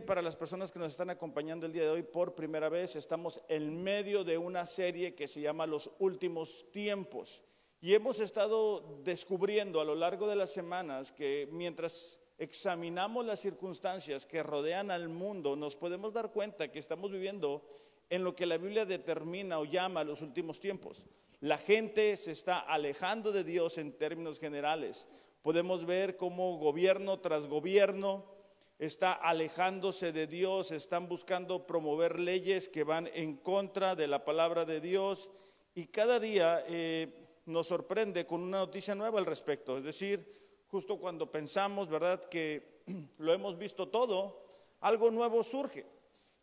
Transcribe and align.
Para 0.00 0.22
las 0.22 0.36
personas 0.36 0.72
que 0.72 0.78
nos 0.78 0.92
están 0.92 1.10
acompañando 1.10 1.66
el 1.66 1.72
día 1.72 1.82
de 1.82 1.90
hoy 1.90 2.02
por 2.02 2.34
primera 2.34 2.70
vez, 2.70 2.96
estamos 2.96 3.42
en 3.46 3.82
medio 3.82 4.24
de 4.24 4.38
una 4.38 4.64
serie 4.64 5.14
que 5.14 5.28
se 5.28 5.42
llama 5.42 5.66
Los 5.66 5.90
Últimos 5.98 6.64
Tiempos. 6.72 7.42
Y 7.82 7.92
hemos 7.92 8.18
estado 8.18 9.00
descubriendo 9.04 9.82
a 9.82 9.84
lo 9.84 9.94
largo 9.94 10.26
de 10.26 10.36
las 10.36 10.50
semanas 10.50 11.12
que 11.12 11.46
mientras 11.52 12.20
examinamos 12.38 13.26
las 13.26 13.40
circunstancias 13.40 14.24
que 14.24 14.42
rodean 14.42 14.90
al 14.90 15.10
mundo, 15.10 15.56
nos 15.56 15.76
podemos 15.76 16.14
dar 16.14 16.32
cuenta 16.32 16.72
que 16.72 16.78
estamos 16.78 17.10
viviendo 17.10 17.62
en 18.08 18.24
lo 18.24 18.34
que 18.34 18.46
la 18.46 18.56
Biblia 18.56 18.86
determina 18.86 19.58
o 19.58 19.66
llama 19.66 20.04
los 20.04 20.22
últimos 20.22 20.58
tiempos. 20.58 21.04
La 21.40 21.58
gente 21.58 22.16
se 22.16 22.30
está 22.30 22.60
alejando 22.60 23.30
de 23.30 23.44
Dios 23.44 23.76
en 23.76 23.92
términos 23.92 24.40
generales. 24.40 25.06
Podemos 25.42 25.84
ver 25.84 26.16
cómo 26.16 26.56
gobierno 26.56 27.20
tras 27.20 27.46
gobierno 27.46 28.31
está 28.86 29.12
alejándose 29.12 30.10
de 30.10 30.26
Dios, 30.26 30.72
están 30.72 31.08
buscando 31.08 31.68
promover 31.68 32.18
leyes 32.18 32.68
que 32.68 32.82
van 32.82 33.08
en 33.14 33.36
contra 33.36 33.94
de 33.94 34.08
la 34.08 34.24
palabra 34.24 34.64
de 34.64 34.80
Dios 34.80 35.30
y 35.72 35.86
cada 35.86 36.18
día 36.18 36.64
eh, 36.66 37.40
nos 37.46 37.68
sorprende 37.68 38.26
con 38.26 38.42
una 38.42 38.58
noticia 38.58 38.96
nueva 38.96 39.20
al 39.20 39.26
respecto. 39.26 39.78
Es 39.78 39.84
decir, 39.84 40.64
justo 40.66 40.98
cuando 40.98 41.30
pensamos, 41.30 41.88
¿verdad?, 41.88 42.24
que 42.24 42.82
lo 43.18 43.32
hemos 43.32 43.56
visto 43.56 43.88
todo, 43.88 44.42
algo 44.80 45.12
nuevo 45.12 45.44
surge. 45.44 45.86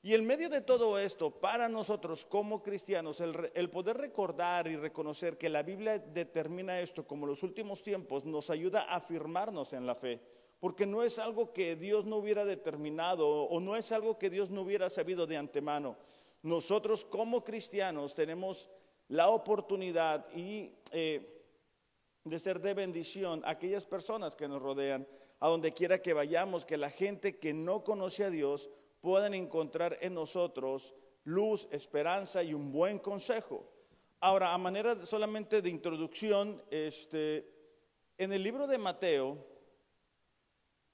Y 0.02 0.14
en 0.14 0.26
medio 0.26 0.48
de 0.50 0.62
todo 0.62 0.98
esto, 0.98 1.32
para 1.32 1.68
nosotros 1.68 2.24
como 2.24 2.64
cristianos, 2.64 3.20
el, 3.20 3.52
el, 3.54 3.70
poder 3.70 3.98
recordar 3.98 4.66
y 4.70 4.78
reconocer 4.78 5.38
que 5.38 5.50
la 5.50 5.62
Biblia 5.62 6.00
determina 6.00 6.80
esto 6.80 7.06
como 7.06 7.26
los 7.26 7.44
últimos 7.44 7.84
tiempos, 7.84 8.26
nos 8.26 8.50
ayuda 8.50 8.84
a 8.84 8.96
afirmarnos 8.96 9.74
en 9.74 9.86
la 9.86 9.94
fe 9.94 10.22
porque 10.60 10.86
no 10.86 11.04
es 11.04 11.20
algo 11.20 11.54
que 11.54 11.76
Dios 11.76 12.06
no 12.06 12.18
hubiera 12.18 12.46
determinado 12.46 13.28
o 13.28 13.60
no 13.60 13.76
es 13.76 13.92
algo 13.92 14.18
que 14.18 14.30
Dios 14.30 14.50
no 14.50 14.62
hubiera 14.62 14.90
sabido 14.90 15.26
de 15.26 15.38
antemano. 15.38 15.96
Nosotros 16.42 17.06
como 17.06 17.44
cristianos 17.44 18.14
tenemos 18.14 18.70
la 19.08 19.30
oportunidad 19.30 20.26
y 20.36 20.74
eh, 20.92 21.44
de 22.24 22.40
ser 22.40 22.60
de 22.60 22.74
bendición 22.74 23.42
a 23.46 23.52
aquellas 23.52 23.86
personas 23.86 24.36
que 24.36 24.48
nos 24.48 24.62
rodean, 24.62 25.08
a 25.40 25.48
donde 25.48 25.74
quiera 25.74 26.02
que 26.02 26.14
vayamos, 26.14 26.66
que 26.66 26.78
la 26.78 26.90
gente 26.90 27.38
que 27.38 27.54
no 27.54 27.84
conoce 27.84 28.26
a 28.26 28.30
Dios 28.30 28.70
puedan 29.02 29.34
encontrar 29.34 29.98
en 30.02 30.14
nosotros 30.14 30.94
luz, 31.24 31.68
esperanza 31.72 32.44
y 32.44 32.54
un 32.54 32.72
buen 32.72 33.00
consejo. 33.00 33.66
Ahora, 34.20 34.54
a 34.54 34.58
manera 34.58 35.06
solamente 35.06 35.62
de 35.62 35.70
introducción, 35.70 36.62
este, 36.70 37.50
en 38.18 38.34
el 38.34 38.44
libro 38.44 38.68
de 38.68 38.78
Mateo, 38.78 39.38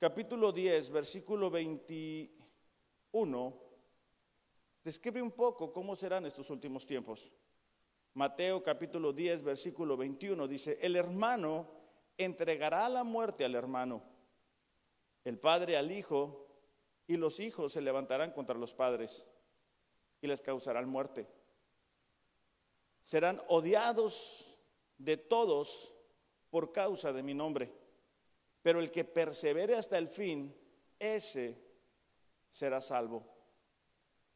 capítulo 0.05 0.51
10, 0.51 0.91
versículo 0.91 1.49
21, 1.49 3.61
describe 4.83 5.19
un 5.19 5.31
poco 5.31 5.73
cómo 5.73 5.95
serán 5.95 6.27
estos 6.27 6.51
últimos 6.51 6.85
tiempos. 6.85 7.31
Mateo 8.13 8.61
capítulo 8.61 9.11
10, 9.11 9.41
versículo 9.41 9.97
21 9.97 10.47
dice, 10.47 10.77
el 10.79 10.95
hermano 10.95 11.67
entregará 12.19 12.87
la 12.87 13.03
muerte 13.03 13.45
al 13.45 13.55
hermano, 13.55 14.03
el 15.23 15.39
padre 15.39 15.75
al 15.75 15.91
hijo, 15.91 16.49
y 17.07 17.17
los 17.17 17.39
hijos 17.39 17.73
se 17.73 17.81
levantarán 17.81 18.29
contra 18.29 18.55
los 18.55 18.75
padres 18.75 19.27
y 20.21 20.27
les 20.27 20.39
causarán 20.39 20.87
muerte. 20.87 21.27
Serán 23.01 23.41
odiados 23.47 24.55
de 24.99 25.17
todos 25.17 25.95
por 26.51 26.71
causa 26.71 27.11
de 27.11 27.23
mi 27.23 27.33
nombre 27.33 27.84
pero 28.65 28.79
el 28.79 28.89
que 28.89 29.05
persevere 29.05 29.75
hasta 29.75 29.95
el 29.95 30.07
fin, 30.07 30.51
ese 30.97 31.55
será 32.49 32.81
salvo. 32.81 33.23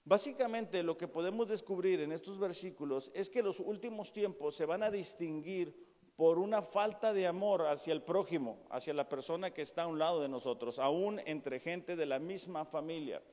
Básicamente 0.04 0.84
lo 0.84 0.96
que 0.96 1.08
podemos 1.08 1.50
descubrir 1.50 2.02
en 2.02 2.12
estos 2.12 2.38
versículos 2.38 3.10
es 3.16 3.32
que 3.32 3.42
los 3.42 3.60
últimos 3.60 4.14
tiempos 4.14 4.56
se 4.56 4.68
van 4.68 4.84
a 4.84 4.92
distinguir 4.92 6.14
por 6.16 6.38
una 6.38 6.62
falta 6.62 7.12
de 7.12 7.26
amor 7.26 7.66
hacia 7.66 7.92
el 7.92 8.04
prójimo, 8.04 8.68
hacia 8.70 8.94
la 8.94 9.10
persona 9.10 9.50
que 9.50 9.64
está 9.64 9.82
a 9.82 9.88
un 9.88 9.98
lado 9.98 10.22
de 10.22 10.30
nosotros, 10.30 10.78
aún 10.78 11.20
entre 11.26 11.60
gente 11.60 11.96
de 11.96 12.06
la 12.06 12.20
misma 12.20 12.66
familia. 12.66 13.24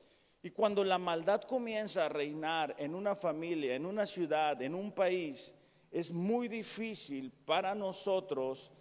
Y 0.41 0.49
cuando 0.49 0.83
la 0.83 0.97
maldad 0.97 1.43
comienza 1.43 2.07
a 2.07 2.09
reinar 2.09 2.73
en 2.79 2.95
una 2.95 3.15
familia, 3.15 3.75
en 3.75 3.85
una 3.85 4.07
ciudad, 4.07 4.59
en 4.63 4.73
un 4.73 4.91
país, 4.91 5.53
es 5.91 6.09
muy 6.09 6.47
difícil 6.47 7.31
para 7.45 7.75
nosotros 7.75 8.71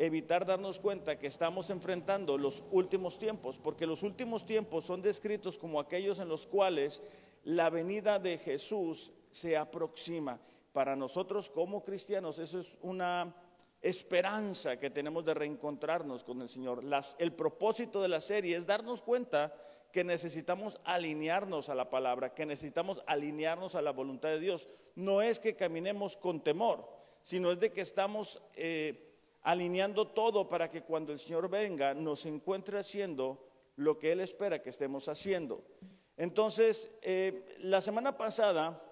evitar 0.00 0.46
darnos 0.46 0.80
cuenta 0.80 1.18
que 1.18 1.26
estamos 1.26 1.68
enfrentando 1.68 2.38
los 2.38 2.64
últimos 2.70 3.18
tiempos, 3.18 3.58
porque 3.58 3.86
los 3.86 4.02
últimos 4.02 4.46
tiempos 4.46 4.84
son 4.84 5.02
descritos 5.02 5.58
como 5.58 5.78
aquellos 5.78 6.18
en 6.20 6.28
los 6.28 6.46
cuales 6.46 7.02
la 7.44 7.68
venida 7.68 8.18
de 8.18 8.38
Jesús 8.38 9.12
se 9.30 9.58
aproxima. 9.58 10.40
Para 10.72 10.96
nosotros 10.96 11.50
como 11.50 11.84
cristianos 11.84 12.38
eso 12.38 12.60
es 12.60 12.78
una 12.80 13.34
esperanza 13.82 14.78
que 14.78 14.88
tenemos 14.88 15.22
de 15.26 15.34
reencontrarnos 15.34 16.24
con 16.24 16.40
el 16.40 16.48
Señor. 16.48 16.82
el 17.18 17.32
propósito 17.34 18.00
de 18.00 18.08
la 18.08 18.22
serie 18.22 18.56
es 18.56 18.66
darnos 18.66 19.02
cuenta 19.02 19.54
que 19.92 20.02
necesitamos 20.02 20.80
alinearnos 20.84 21.68
a 21.68 21.74
la 21.74 21.90
palabra, 21.90 22.32
que 22.32 22.46
necesitamos 22.46 23.02
alinearnos 23.06 23.74
a 23.74 23.82
la 23.82 23.92
voluntad 23.92 24.30
de 24.30 24.40
Dios. 24.40 24.66
No 24.94 25.20
es 25.20 25.38
que 25.38 25.56
caminemos 25.56 26.16
con 26.16 26.40
temor, 26.40 26.88
sino 27.20 27.52
es 27.52 27.60
de 27.60 27.70
que 27.70 27.82
estamos... 27.82 28.40
Eh, 28.54 29.08
alineando 29.42 30.08
todo 30.08 30.48
para 30.48 30.70
que 30.70 30.82
cuando 30.82 31.12
el 31.12 31.18
Señor 31.18 31.48
venga 31.48 31.94
nos 31.94 32.26
encuentre 32.26 32.78
haciendo 32.78 33.46
lo 33.76 33.98
que 33.98 34.12
Él 34.12 34.20
espera 34.20 34.62
que 34.62 34.70
estemos 34.70 35.08
haciendo. 35.08 35.64
Entonces, 36.16 36.98
eh, 37.02 37.56
la 37.60 37.80
semana 37.80 38.18
pasada 38.18 38.82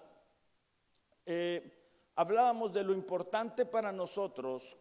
eh, 1.25 1.79
hablábamos 2.15 2.73
de 2.73 2.83
lo 2.83 2.93
importante 2.93 3.65
para 3.65 3.91
nosotros 3.91 4.77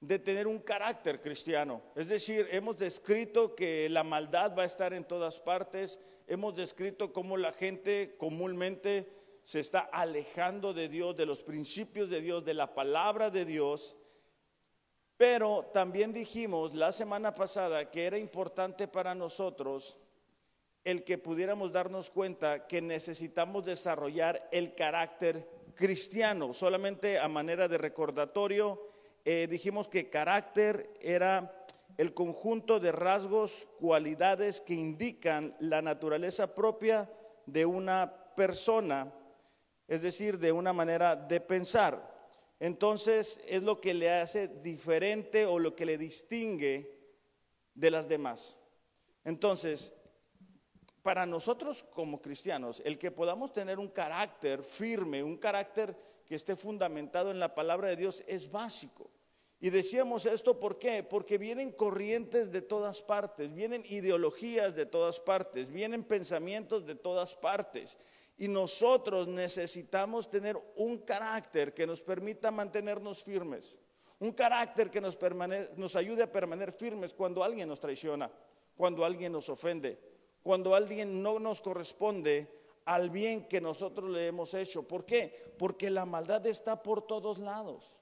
de 0.00 0.18
tener 0.18 0.46
un 0.46 0.58
carácter 0.58 1.22
cristiano. 1.22 1.80
Es 1.96 2.08
decir, 2.08 2.46
hemos 2.50 2.76
descrito 2.76 3.54
que 3.54 3.88
la 3.88 4.04
maldad 4.04 4.54
va 4.56 4.64
a 4.64 4.66
estar 4.66 4.92
en 4.92 5.04
todas 5.04 5.40
partes, 5.40 5.98
hemos 6.26 6.54
descrito 6.54 7.12
cómo 7.12 7.38
la 7.38 7.52
gente 7.52 8.16
comúnmente 8.18 9.10
se 9.42 9.60
está 9.60 9.80
alejando 9.80 10.74
de 10.74 10.88
Dios, 10.88 11.16
de 11.16 11.26
los 11.26 11.42
principios 11.42 12.10
de 12.10 12.20
Dios, 12.20 12.44
de 12.44 12.54
la 12.54 12.74
palabra 12.74 13.30
de 13.30 13.44
Dios. 13.44 13.96
Pero 15.16 15.70
también 15.72 16.12
dijimos 16.12 16.74
la 16.74 16.90
semana 16.90 17.32
pasada 17.32 17.90
que 17.90 18.06
era 18.06 18.18
importante 18.18 18.88
para 18.88 19.14
nosotros 19.14 19.98
el 20.82 21.04
que 21.04 21.18
pudiéramos 21.18 21.72
darnos 21.72 22.10
cuenta 22.10 22.66
que 22.66 22.82
necesitamos 22.82 23.64
desarrollar 23.64 24.48
el 24.52 24.74
carácter 24.74 25.48
cristiano. 25.74 26.52
Solamente 26.52 27.18
a 27.18 27.28
manera 27.28 27.68
de 27.68 27.78
recordatorio, 27.78 28.80
eh, 29.24 29.46
dijimos 29.48 29.88
que 29.88 30.10
carácter 30.10 30.90
era 31.00 31.64
el 31.96 32.12
conjunto 32.12 32.80
de 32.80 32.92
rasgos, 32.92 33.68
cualidades 33.80 34.60
que 34.60 34.74
indican 34.74 35.56
la 35.60 35.80
naturaleza 35.80 36.54
propia 36.54 37.10
de 37.46 37.64
una 37.64 38.12
persona, 38.34 39.12
es 39.86 40.02
decir, 40.02 40.38
de 40.38 40.52
una 40.52 40.72
manera 40.72 41.14
de 41.16 41.40
pensar 41.40 42.13
entonces 42.60 43.40
es 43.46 43.62
lo 43.62 43.80
que 43.80 43.94
le 43.94 44.10
hace 44.10 44.48
diferente 44.48 45.46
o 45.46 45.58
lo 45.58 45.74
que 45.74 45.86
le 45.86 45.98
distingue 45.98 46.98
de 47.74 47.90
las 47.90 48.08
demás. 48.08 48.58
Entonces, 49.24 49.94
para 51.02 51.26
nosotros 51.26 51.82
como 51.82 52.22
cristianos, 52.22 52.80
el 52.84 52.98
que 52.98 53.10
podamos 53.10 53.52
tener 53.52 53.78
un 53.78 53.88
carácter 53.88 54.62
firme, 54.62 55.22
un 55.22 55.36
carácter 55.36 55.96
que 56.26 56.34
esté 56.34 56.56
fundamentado 56.56 57.30
en 57.30 57.38
la 57.38 57.54
palabra 57.54 57.88
de 57.88 57.96
Dios 57.96 58.24
es 58.26 58.50
básico. 58.50 59.10
Y 59.60 59.70
decíamos 59.70 60.26
esto, 60.26 60.60
¿por 60.60 60.78
qué? 60.78 61.02
Porque 61.02 61.38
vienen 61.38 61.72
corrientes 61.72 62.52
de 62.52 62.60
todas 62.60 63.00
partes, 63.00 63.54
vienen 63.54 63.84
ideologías 63.88 64.74
de 64.74 64.86
todas 64.86 65.20
partes, 65.20 65.70
vienen 65.70 66.04
pensamientos 66.04 66.86
de 66.86 66.94
todas 66.94 67.34
partes. 67.34 67.98
Y 68.36 68.48
nosotros 68.48 69.28
necesitamos 69.28 70.28
tener 70.28 70.56
un 70.76 70.98
carácter 70.98 71.72
que 71.72 71.86
nos 71.86 72.02
permita 72.02 72.50
mantenernos 72.50 73.22
firmes. 73.22 73.76
Un 74.18 74.32
carácter 74.32 74.90
que 74.90 75.00
nos, 75.00 75.18
nos 75.76 75.96
ayude 75.96 76.22
a 76.22 76.32
permanecer 76.32 76.72
firmes 76.72 77.14
cuando 77.14 77.44
alguien 77.44 77.68
nos 77.68 77.80
traiciona, 77.80 78.30
cuando 78.76 79.04
alguien 79.04 79.32
nos 79.32 79.48
ofende, 79.48 79.98
cuando 80.42 80.74
alguien 80.74 81.22
no 81.22 81.38
nos 81.38 81.60
corresponde 81.60 82.48
al 82.84 83.10
bien 83.10 83.48
que 83.48 83.60
nosotros 83.60 84.10
le 84.10 84.26
hemos 84.26 84.54
hecho. 84.54 84.86
¿Por 84.86 85.04
qué? 85.04 85.54
Porque 85.58 85.90
la 85.90 86.04
maldad 86.04 86.46
está 86.46 86.82
por 86.82 87.06
todos 87.06 87.38
lados. 87.38 88.00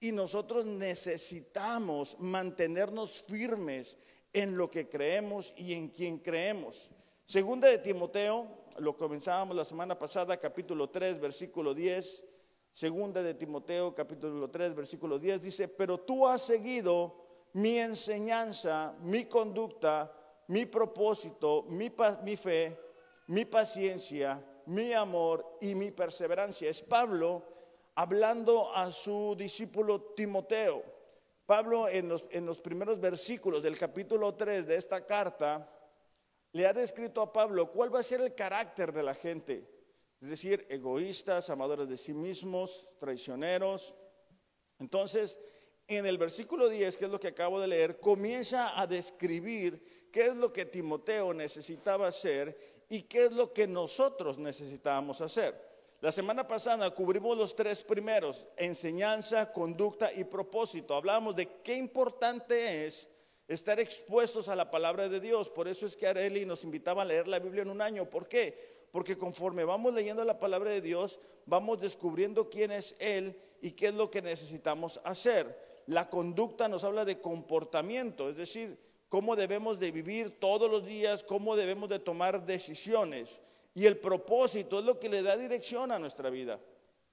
Y 0.00 0.12
nosotros 0.12 0.66
necesitamos 0.66 2.16
mantenernos 2.18 3.24
firmes 3.28 3.96
en 4.32 4.56
lo 4.56 4.70
que 4.70 4.88
creemos 4.88 5.54
y 5.56 5.72
en 5.72 5.88
quien 5.88 6.18
creemos. 6.18 6.90
Segunda 7.26 7.68
de 7.68 7.78
Timoteo 7.78 8.46
lo 8.78 8.98
comenzábamos 8.98 9.56
la 9.56 9.64
semana 9.64 9.98
pasada, 9.98 10.36
capítulo 10.36 10.90
3, 10.90 11.18
versículo 11.18 11.72
10. 11.72 12.22
Segunda 12.70 13.22
de 13.22 13.32
Timoteo, 13.32 13.94
capítulo 13.94 14.50
3, 14.50 14.74
versículo 14.74 15.18
10, 15.18 15.40
dice, 15.40 15.68
pero 15.68 15.98
tú 15.98 16.28
has 16.28 16.42
seguido 16.42 17.48
mi 17.54 17.78
enseñanza, 17.78 18.94
mi 19.00 19.24
conducta, 19.24 20.12
mi 20.48 20.66
propósito, 20.66 21.64
mi, 21.68 21.88
fe, 22.36 22.78
mi 23.28 23.44
paciencia, 23.46 24.44
mi 24.66 24.92
amor 24.92 25.56
y 25.62 25.74
mi 25.74 25.92
perseverancia. 25.92 26.68
Es 26.68 26.82
Pablo 26.82 27.42
hablando 27.94 28.70
a 28.74 28.92
su 28.92 29.34
discípulo 29.38 30.12
Timoteo. 30.14 30.82
Pablo 31.46 31.88
en 31.88 32.08
los, 32.08 32.26
en 32.30 32.44
los 32.44 32.60
primeros 32.60 33.00
versículos 33.00 33.62
del 33.62 33.78
capítulo 33.78 34.34
3 34.34 34.66
de 34.66 34.76
esta 34.76 35.06
carta 35.06 35.70
le 36.54 36.68
ha 36.68 36.72
descrito 36.72 37.20
a 37.20 37.32
Pablo 37.32 37.72
cuál 37.72 37.92
va 37.92 37.98
a 37.98 38.04
ser 38.04 38.20
el 38.20 38.32
carácter 38.32 38.92
de 38.92 39.02
la 39.02 39.14
gente. 39.14 39.68
Es 40.20 40.28
decir, 40.28 40.64
egoístas, 40.70 41.50
amadores 41.50 41.88
de 41.88 41.96
sí 41.96 42.14
mismos, 42.14 42.94
traicioneros. 43.00 43.96
Entonces, 44.78 45.36
en 45.88 46.06
el 46.06 46.16
versículo 46.16 46.68
10, 46.68 46.96
que 46.96 47.06
es 47.06 47.10
lo 47.10 47.18
que 47.18 47.28
acabo 47.28 47.60
de 47.60 47.66
leer, 47.66 47.98
comienza 47.98 48.80
a 48.80 48.86
describir 48.86 50.08
qué 50.12 50.26
es 50.26 50.36
lo 50.36 50.52
que 50.52 50.64
Timoteo 50.64 51.34
necesitaba 51.34 52.06
hacer 52.06 52.56
y 52.88 53.02
qué 53.02 53.24
es 53.24 53.32
lo 53.32 53.52
que 53.52 53.66
nosotros 53.66 54.38
necesitábamos 54.38 55.20
hacer. 55.22 55.60
La 56.00 56.12
semana 56.12 56.46
pasada 56.46 56.88
cubrimos 56.94 57.36
los 57.36 57.56
tres 57.56 57.82
primeros, 57.82 58.46
enseñanza, 58.56 59.52
conducta 59.52 60.12
y 60.12 60.22
propósito. 60.22 60.94
Hablamos 60.94 61.34
de 61.34 61.48
qué 61.64 61.74
importante 61.74 62.86
es 62.86 63.08
estar 63.48 63.78
expuestos 63.80 64.48
a 64.48 64.56
la 64.56 64.70
palabra 64.70 65.08
de 65.08 65.20
Dios. 65.20 65.50
Por 65.50 65.68
eso 65.68 65.86
es 65.86 65.96
que 65.96 66.06
Areli 66.06 66.46
nos 66.46 66.64
invitaba 66.64 67.02
a 67.02 67.04
leer 67.04 67.28
la 67.28 67.38
Biblia 67.38 67.62
en 67.62 67.70
un 67.70 67.80
año. 67.80 68.08
¿Por 68.08 68.28
qué? 68.28 68.86
Porque 68.90 69.18
conforme 69.18 69.64
vamos 69.64 69.92
leyendo 69.92 70.24
la 70.24 70.38
palabra 70.38 70.70
de 70.70 70.80
Dios, 70.80 71.20
vamos 71.46 71.80
descubriendo 71.80 72.48
quién 72.48 72.70
es 72.70 72.96
Él 72.98 73.36
y 73.60 73.72
qué 73.72 73.88
es 73.88 73.94
lo 73.94 74.10
que 74.10 74.22
necesitamos 74.22 75.00
hacer. 75.04 75.82
La 75.86 76.08
conducta 76.08 76.68
nos 76.68 76.84
habla 76.84 77.04
de 77.04 77.20
comportamiento, 77.20 78.30
es 78.30 78.36
decir, 78.36 78.78
cómo 79.08 79.36
debemos 79.36 79.78
de 79.78 79.92
vivir 79.92 80.40
todos 80.40 80.70
los 80.70 80.84
días, 80.84 81.22
cómo 81.22 81.56
debemos 81.56 81.88
de 81.88 81.98
tomar 81.98 82.46
decisiones. 82.46 83.40
Y 83.74 83.86
el 83.86 83.98
propósito 83.98 84.78
es 84.78 84.84
lo 84.84 84.98
que 84.98 85.08
le 85.08 85.22
da 85.22 85.36
dirección 85.36 85.90
a 85.90 85.98
nuestra 85.98 86.30
vida. 86.30 86.60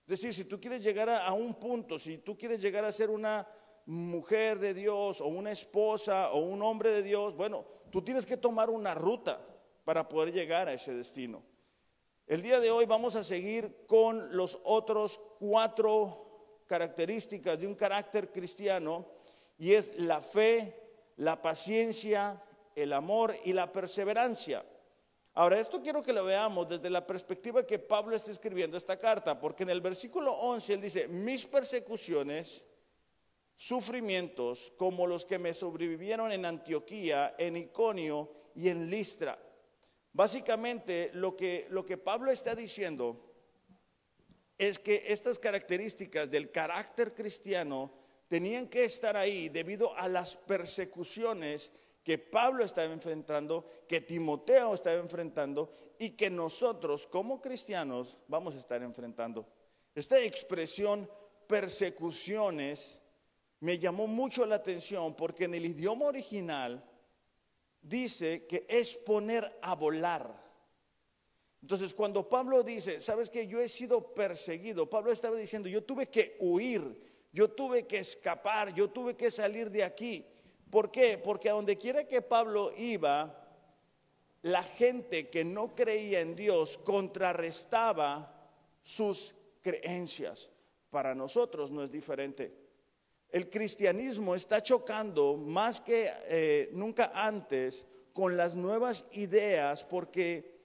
Es 0.06 0.20
decir, 0.20 0.34
si 0.34 0.46
tú 0.46 0.60
quieres 0.60 0.84
llegar 0.84 1.10
a, 1.10 1.32
un 1.34 1.56
punto, 1.56 1.98
si 1.98 2.18
tú 2.18 2.38
quieres 2.38 2.62
llegar 2.62 2.84
a 2.86 2.92
ser 2.92 3.10
una 3.10 3.48
mujer 3.86 4.60
de 4.60 4.74
Dios 4.74 5.22
o 5.22 5.28
una 5.28 5.52
esposa 5.52 6.32
o 6.32 6.40
un 6.40 6.62
hombre 6.62 6.90
de 6.90 7.04
Dios, 7.04 7.36
bueno, 7.36 7.66
tú 7.92 8.02
tienes 8.02 8.26
que 8.26 8.38
tomar 8.38 8.70
una 8.70 8.94
ruta 8.94 9.42
para 9.84 10.08
poder 10.08 10.34
llegar 10.34 10.68
a 10.68 10.74
ese 10.74 10.94
destino. 10.94 11.44
El 12.28 12.42
día 12.42 12.60
de 12.60 12.72
hoy 12.72 12.86
vamos 12.86 13.16
a 13.16 13.24
seguir 13.24 13.86
con 13.88 14.36
los 14.38 14.60
otros 14.64 15.20
cuatro 15.40 16.64
características 16.68 17.60
de 17.60 17.68
un 17.68 17.76
carácter 17.76 18.32
cristiano 18.32 19.06
y 19.58 19.74
es 19.74 19.98
la 20.00 20.22
fe, 20.22 20.74
la 21.18 21.42
paciencia, 21.42 22.42
el 22.76 22.94
amor 22.94 23.36
y 23.44 23.54
la 23.54 23.72
perseverancia. 23.74 24.64
Ahora, 25.34 25.60
esto 25.60 25.82
quiero 25.82 26.04
que 26.04 26.14
lo 26.14 26.26
veamos 26.26 26.68
desde 26.68 26.90
la 26.90 27.06
perspectiva 27.06 27.66
que 27.66 27.80
Pablo 27.80 28.16
está 28.16 28.32
escribiendo 28.32 28.78
esta 28.78 28.98
carta, 28.98 29.40
porque 29.40 29.64
en 29.64 29.70
el 29.70 29.82
versículo 29.82 30.34
11 30.34 30.74
él 30.74 30.82
dice, 30.82 31.08
mis 31.08 31.46
persecuciones, 31.46 32.66
sufrimientos 33.62 34.74
como 34.76 35.06
los 35.06 35.24
que 35.24 35.38
me 35.38 35.54
sobrevivieron 35.54 36.32
en 36.32 36.46
Antioquía, 36.46 37.36
en 37.38 37.56
Iconio 37.58 38.32
y 38.56 38.70
en 38.70 38.90
Listra. 38.90 39.38
Básicamente 40.14 41.12
lo 41.14 41.38
que, 41.38 41.68
lo 41.70 41.86
que 41.86 41.98
Pablo 41.98 42.32
está 42.32 42.56
diciendo 42.56 43.24
es 44.58 44.80
que 44.80 45.04
estas 45.10 45.38
características 45.38 46.32
del 46.32 46.50
carácter 46.50 47.14
cristiano 47.14 47.94
tenían 48.28 48.68
que 48.68 48.84
estar 48.84 49.16
ahí 49.16 49.48
debido 49.50 49.96
a 49.96 50.10
las 50.10 50.36
persecuciones 50.36 51.72
que 52.04 52.18
Pablo 52.18 52.64
estaba 52.66 52.92
enfrentando, 52.92 53.68
que 53.88 54.02
Timoteo 54.02 54.74
estaba 54.74 55.00
enfrentando 55.00 55.72
y 56.00 56.12
que 56.12 56.32
nosotros 56.32 57.06
como 57.06 57.40
cristianos 57.40 58.18
vamos 58.28 58.56
a 58.56 58.58
estar 58.58 58.82
enfrentando. 58.82 59.46
Esta 59.94 60.20
expresión 60.20 61.08
persecuciones 61.46 63.01
me 63.62 63.78
llamó 63.78 64.08
mucho 64.08 64.46
la 64.46 64.56
atención 64.56 65.16
porque 65.16 65.46
en 65.46 65.54
el 65.54 65.66
idioma 65.66 66.06
original 66.06 66.84
dice 67.82 68.46
que 68.48 68.66
es 68.68 68.96
poner 68.96 69.58
a 69.62 69.76
volar. 69.76 70.42
Entonces, 71.62 71.94
cuando 71.94 72.28
Pablo 72.28 72.64
dice, 72.64 73.02
sabes 73.02 73.30
que 73.30 73.46
yo 73.46 73.60
he 73.60 73.70
sido 73.70 74.16
perseguido, 74.16 74.90
Pablo 74.90 75.12
estaba 75.12 75.36
diciendo, 75.38 75.70
yo 75.70 75.84
tuve 75.84 76.08
que 76.08 76.36
huir, 76.40 77.00
yo 77.32 77.52
tuve 77.52 77.86
que 77.86 78.00
escapar, 78.00 78.74
yo 78.74 78.90
tuve 78.90 79.16
que 79.16 79.30
salir 79.30 79.70
de 79.70 79.84
aquí. 79.84 80.26
¿Por 80.72 80.90
qué? 80.90 81.20
Porque 81.20 81.50
a 81.50 81.54
donde 81.54 81.78
quiera 81.78 82.08
que 82.08 82.24
Pablo 82.24 82.72
iba, 82.76 83.38
la 84.42 84.64
gente 84.64 85.30
que 85.30 85.44
no 85.44 85.76
creía 85.76 86.22
en 86.22 86.36
Dios 86.36 86.80
contrarrestaba 86.80 88.50
sus 88.82 89.36
creencias. 89.62 90.50
Para 90.90 91.14
nosotros 91.14 91.70
no 91.70 91.84
es 91.84 91.92
diferente. 91.92 92.61
El 93.32 93.50
cristianismo 93.50 94.36
está 94.36 94.62
chocando 94.62 95.38
más 95.38 95.80
que 95.80 96.12
eh, 96.26 96.70
nunca 96.74 97.12
antes 97.16 97.86
con 98.14 98.36
las 98.36 98.56
nuevas 98.56 99.06
ideas 99.14 99.86
porque 99.86 100.60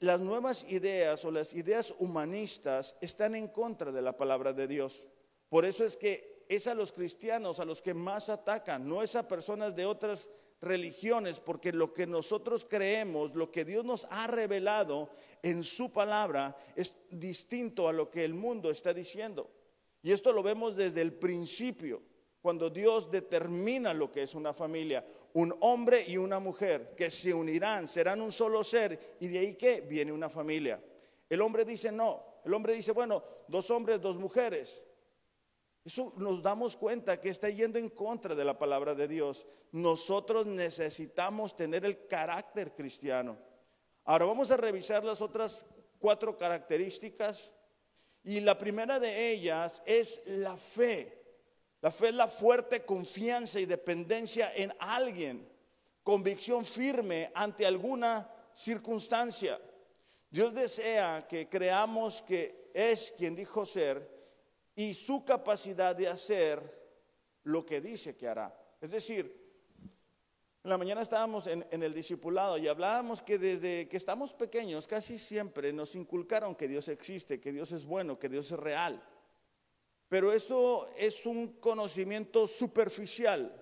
las 0.00 0.20
nuevas 0.20 0.64
ideas 0.68 1.24
o 1.24 1.30
las 1.30 1.54
ideas 1.54 1.94
humanistas 1.98 2.96
están 3.00 3.34
en 3.34 3.46
contra 3.48 3.92
de 3.92 4.02
la 4.02 4.16
palabra 4.16 4.52
de 4.52 4.66
Dios. 4.66 5.06
Por 5.48 5.66
eso 5.66 5.84
es 5.84 5.96
que 5.96 6.44
es 6.48 6.66
a 6.66 6.74
los 6.74 6.92
cristianos 6.92 7.60
a 7.60 7.64
los 7.64 7.82
que 7.82 7.94
más 7.94 8.28
atacan, 8.28 8.88
no 8.88 9.02
es 9.02 9.14
a 9.14 9.28
personas 9.28 9.76
de 9.76 9.86
otras 9.86 10.30
religiones, 10.60 11.40
porque 11.40 11.72
lo 11.72 11.92
que 11.92 12.06
nosotros 12.06 12.66
creemos, 12.68 13.34
lo 13.34 13.50
que 13.50 13.64
Dios 13.64 13.84
nos 13.84 14.06
ha 14.10 14.26
revelado 14.28 15.10
en 15.42 15.62
su 15.62 15.92
palabra, 15.92 16.56
es 16.74 16.92
distinto 17.10 17.88
a 17.88 17.92
lo 17.92 18.10
que 18.10 18.24
el 18.24 18.32
mundo 18.32 18.70
está 18.70 18.94
diciendo. 18.94 19.50
Y 20.02 20.12
esto 20.12 20.32
lo 20.32 20.42
vemos 20.42 20.76
desde 20.76 21.00
el 21.00 21.12
principio, 21.12 22.02
cuando 22.40 22.70
Dios 22.70 23.10
determina 23.10 23.94
lo 23.94 24.10
que 24.10 24.24
es 24.24 24.34
una 24.34 24.52
familia, 24.52 25.06
un 25.34 25.54
hombre 25.60 26.04
y 26.06 26.16
una 26.16 26.40
mujer 26.40 26.94
que 26.96 27.10
se 27.10 27.32
unirán, 27.32 27.86
serán 27.86 28.20
un 28.20 28.32
solo 28.32 28.64
ser, 28.64 29.16
y 29.20 29.28
de 29.28 29.38
ahí 29.38 29.54
que 29.54 29.82
viene 29.82 30.12
una 30.12 30.28
familia. 30.28 30.82
El 31.30 31.40
hombre 31.40 31.64
dice 31.64 31.92
no, 31.92 32.32
el 32.44 32.52
hombre 32.52 32.74
dice, 32.74 32.92
bueno, 32.92 33.22
dos 33.46 33.70
hombres, 33.70 34.00
dos 34.00 34.16
mujeres. 34.16 34.84
Eso 35.84 36.12
nos 36.16 36.42
damos 36.42 36.76
cuenta 36.76 37.20
que 37.20 37.28
está 37.28 37.48
yendo 37.48 37.78
en 37.78 37.88
contra 37.88 38.34
de 38.34 38.44
la 38.44 38.58
palabra 38.58 38.94
de 38.94 39.08
Dios. 39.08 39.46
Nosotros 39.72 40.46
necesitamos 40.46 41.56
tener 41.56 41.84
el 41.84 42.06
carácter 42.06 42.74
cristiano. 42.74 43.36
Ahora 44.04 44.26
vamos 44.26 44.50
a 44.50 44.56
revisar 44.56 45.04
las 45.04 45.20
otras 45.20 45.66
cuatro 45.98 46.36
características. 46.36 47.54
Y 48.24 48.40
la 48.40 48.56
primera 48.56 49.00
de 49.00 49.30
ellas 49.30 49.82
es 49.84 50.20
la 50.26 50.56
fe. 50.56 51.20
La 51.80 51.90
fe 51.90 52.08
es 52.08 52.14
la 52.14 52.28
fuerte 52.28 52.84
confianza 52.84 53.58
y 53.58 53.66
dependencia 53.66 54.52
en 54.54 54.72
alguien. 54.78 55.48
Convicción 56.04 56.64
firme 56.64 57.30
ante 57.34 57.66
alguna 57.66 58.28
circunstancia. 58.54 59.60
Dios 60.30 60.54
desea 60.54 61.26
que 61.28 61.48
creamos 61.48 62.22
que 62.22 62.70
es 62.72 63.12
quien 63.18 63.34
dijo 63.34 63.66
ser 63.66 64.08
y 64.74 64.94
su 64.94 65.24
capacidad 65.24 65.94
de 65.94 66.08
hacer 66.08 66.82
lo 67.44 67.66
que 67.66 67.80
dice 67.80 68.16
que 68.16 68.28
hará. 68.28 68.56
Es 68.80 68.92
decir, 68.92 69.41
en 70.64 70.70
la 70.70 70.78
mañana 70.78 71.02
estábamos 71.02 71.48
en, 71.48 71.66
el 71.70 71.92
discipulado 71.92 72.56
y 72.56 72.68
hablábamos 72.68 73.20
que 73.20 73.36
desde 73.36 73.88
que 73.88 73.96
estamos 73.96 74.32
pequeños 74.32 74.86
casi 74.86 75.18
siempre 75.18 75.72
nos 75.72 75.96
inculcaron 75.96 76.54
que 76.54 76.68
Dios 76.68 76.86
existe, 76.86 77.40
que 77.40 77.52
Dios 77.52 77.72
es 77.72 77.84
bueno, 77.84 78.16
que 78.16 78.28
Dios 78.28 78.52
es 78.52 78.58
real. 78.58 79.02
Pero 80.08 80.32
eso 80.32 80.86
es 80.96 81.26
un 81.26 81.54
conocimiento 81.54 82.46
superficial, 82.46 83.60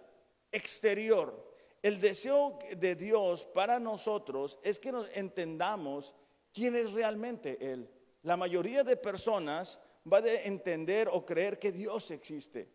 exterior. 0.52 1.54
El 1.82 2.00
deseo 2.00 2.58
de 2.76 2.94
Dios 2.96 3.46
para 3.46 3.80
nosotros 3.80 4.58
es 4.62 4.78
que 4.78 4.92
nos 4.92 5.08
entendamos 5.16 6.14
quién 6.52 6.76
es 6.76 6.92
realmente 6.92 7.72
Él. 7.72 7.88
La 8.24 8.36
mayoría 8.36 8.84
de 8.84 8.98
personas 8.98 9.80
va 10.12 10.18
a 10.18 10.42
entender 10.42 11.08
o 11.10 11.24
creer 11.24 11.58
que 11.58 11.72
Dios 11.72 12.10
existe, 12.10 12.68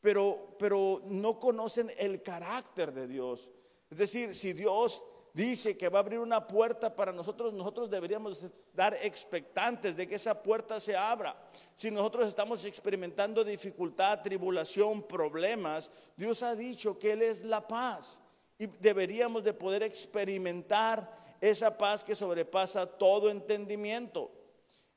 pero, 0.00 0.56
pero 0.58 1.02
no 1.04 1.38
conocen 1.38 1.92
el 1.96 2.24
carácter 2.24 2.92
de 2.92 3.06
Dios. 3.06 3.48
Es 3.90 3.98
decir, 3.98 4.34
si 4.34 4.52
Dios 4.52 5.02
dice 5.32 5.76
que 5.76 5.88
va 5.88 6.00
a 6.00 6.02
abrir 6.02 6.18
una 6.18 6.46
puerta 6.46 6.94
para 6.94 7.12
nosotros, 7.12 7.52
nosotros 7.52 7.88
deberíamos 7.88 8.42
estar 8.42 8.94
expectantes 9.02 9.96
de 9.96 10.06
que 10.08 10.16
esa 10.16 10.42
puerta 10.42 10.80
se 10.80 10.96
abra. 10.96 11.36
Si 11.74 11.90
nosotros 11.90 12.28
estamos 12.28 12.64
experimentando 12.64 13.44
dificultad, 13.44 14.20
tribulación, 14.20 15.02
problemas, 15.02 15.90
Dios 16.16 16.42
ha 16.42 16.54
dicho 16.54 16.98
que 16.98 17.12
Él 17.12 17.22
es 17.22 17.44
la 17.44 17.66
paz 17.66 18.20
y 18.58 18.66
deberíamos 18.66 19.44
de 19.44 19.54
poder 19.54 19.84
experimentar 19.84 21.36
esa 21.40 21.78
paz 21.78 22.02
que 22.02 22.14
sobrepasa 22.16 22.86
todo 22.86 23.30
entendimiento. 23.30 24.32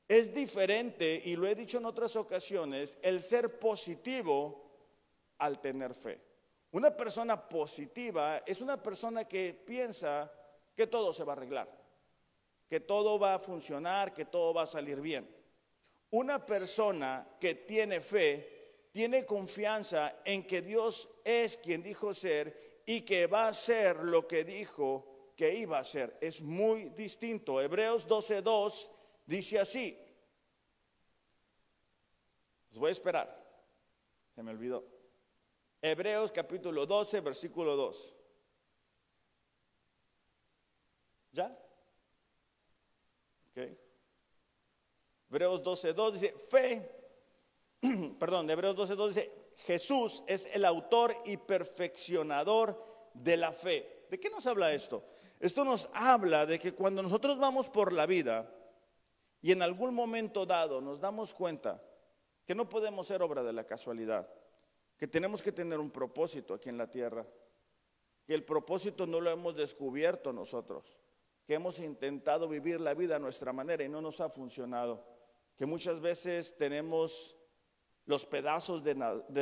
Es 0.08 0.34
diferente, 0.34 1.22
y 1.24 1.36
lo 1.36 1.46
he 1.46 1.54
dicho 1.54 1.78
en 1.78 1.86
otras 1.86 2.16
ocasiones, 2.16 2.98
el 3.02 3.22
ser 3.22 3.58
positivo 3.58 4.60
al 5.38 5.60
tener 5.60 5.94
fe. 5.94 6.31
Una 6.72 6.96
persona 6.96 7.48
positiva 7.48 8.42
es 8.46 8.62
una 8.62 8.82
persona 8.82 9.26
que 9.26 9.52
piensa 9.54 10.32
que 10.74 10.86
todo 10.86 11.12
se 11.12 11.22
va 11.22 11.34
a 11.34 11.36
arreglar, 11.36 11.68
que 12.68 12.80
todo 12.80 13.18
va 13.18 13.34
a 13.34 13.38
funcionar, 13.38 14.14
que 14.14 14.24
todo 14.24 14.54
va 14.54 14.62
a 14.62 14.66
salir 14.66 15.00
bien. 15.00 15.28
Una 16.10 16.44
persona 16.44 17.36
que 17.38 17.54
tiene 17.54 18.00
fe 18.00 18.88
tiene 18.90 19.26
confianza 19.26 20.20
en 20.24 20.46
que 20.46 20.62
Dios 20.62 21.10
es 21.24 21.58
quien 21.58 21.82
dijo 21.82 22.14
ser 22.14 22.82
y 22.86 23.02
que 23.02 23.26
va 23.26 23.48
a 23.48 23.54
ser 23.54 23.96
lo 23.96 24.26
que 24.26 24.42
dijo 24.42 25.32
que 25.36 25.54
iba 25.54 25.78
a 25.78 25.84
ser. 25.84 26.16
Es 26.22 26.40
muy 26.40 26.90
distinto. 26.90 27.60
Hebreos 27.60 28.08
12.2 28.08 28.90
dice 29.26 29.58
así. 29.58 29.98
Os 32.70 32.78
voy 32.78 32.88
a 32.88 32.92
esperar. 32.92 33.42
Se 34.34 34.42
me 34.42 34.50
olvidó. 34.50 34.91
Hebreos 35.84 36.30
capítulo 36.30 36.86
12, 36.86 37.20
versículo 37.20 37.74
2. 37.74 38.14
¿Ya? 41.32 41.58
Ok. 43.50 43.58
Hebreos 45.28 45.60
12, 45.60 45.92
2 45.92 46.12
dice, 46.12 46.32
fe, 46.32 46.88
perdón, 48.20 48.48
Hebreos 48.48 48.76
12, 48.76 48.94
2 48.94 49.14
dice, 49.14 49.32
Jesús 49.56 50.22
es 50.28 50.46
el 50.54 50.64
autor 50.64 51.16
y 51.24 51.36
perfeccionador 51.36 53.10
de 53.14 53.36
la 53.36 53.52
fe. 53.52 54.06
¿De 54.08 54.20
qué 54.20 54.30
nos 54.30 54.46
habla 54.46 54.72
esto? 54.72 55.04
Esto 55.40 55.64
nos 55.64 55.88
habla 55.94 56.46
de 56.46 56.60
que 56.60 56.74
cuando 56.74 57.02
nosotros 57.02 57.38
vamos 57.38 57.68
por 57.68 57.92
la 57.92 58.06
vida 58.06 58.54
y 59.40 59.50
en 59.50 59.62
algún 59.62 59.94
momento 59.94 60.46
dado 60.46 60.80
nos 60.80 61.00
damos 61.00 61.34
cuenta 61.34 61.82
que 62.46 62.54
no 62.54 62.68
podemos 62.68 63.08
ser 63.08 63.22
obra 63.22 63.42
de 63.42 63.52
la 63.52 63.64
casualidad, 63.64 64.28
que 65.02 65.08
tenemos 65.08 65.42
que 65.42 65.50
tener 65.50 65.80
un 65.80 65.90
propósito 65.90 66.54
aquí 66.54 66.68
en 66.68 66.78
la 66.78 66.88
tierra, 66.88 67.26
que 68.24 68.34
el 68.34 68.44
propósito 68.44 69.04
no 69.04 69.20
lo 69.20 69.32
hemos 69.32 69.56
descubierto 69.56 70.32
nosotros, 70.32 70.96
que 71.44 71.54
hemos 71.54 71.80
intentado 71.80 72.48
vivir 72.48 72.80
la 72.80 72.94
vida 72.94 73.16
a 73.16 73.18
nuestra 73.18 73.52
manera 73.52 73.82
y 73.82 73.88
no 73.88 74.00
nos 74.00 74.20
ha 74.20 74.28
funcionado, 74.28 75.04
que 75.56 75.66
muchas 75.66 76.00
veces 76.00 76.56
tenemos 76.56 77.36
los 78.04 78.26
pedazos 78.26 78.84
de, 78.84 78.94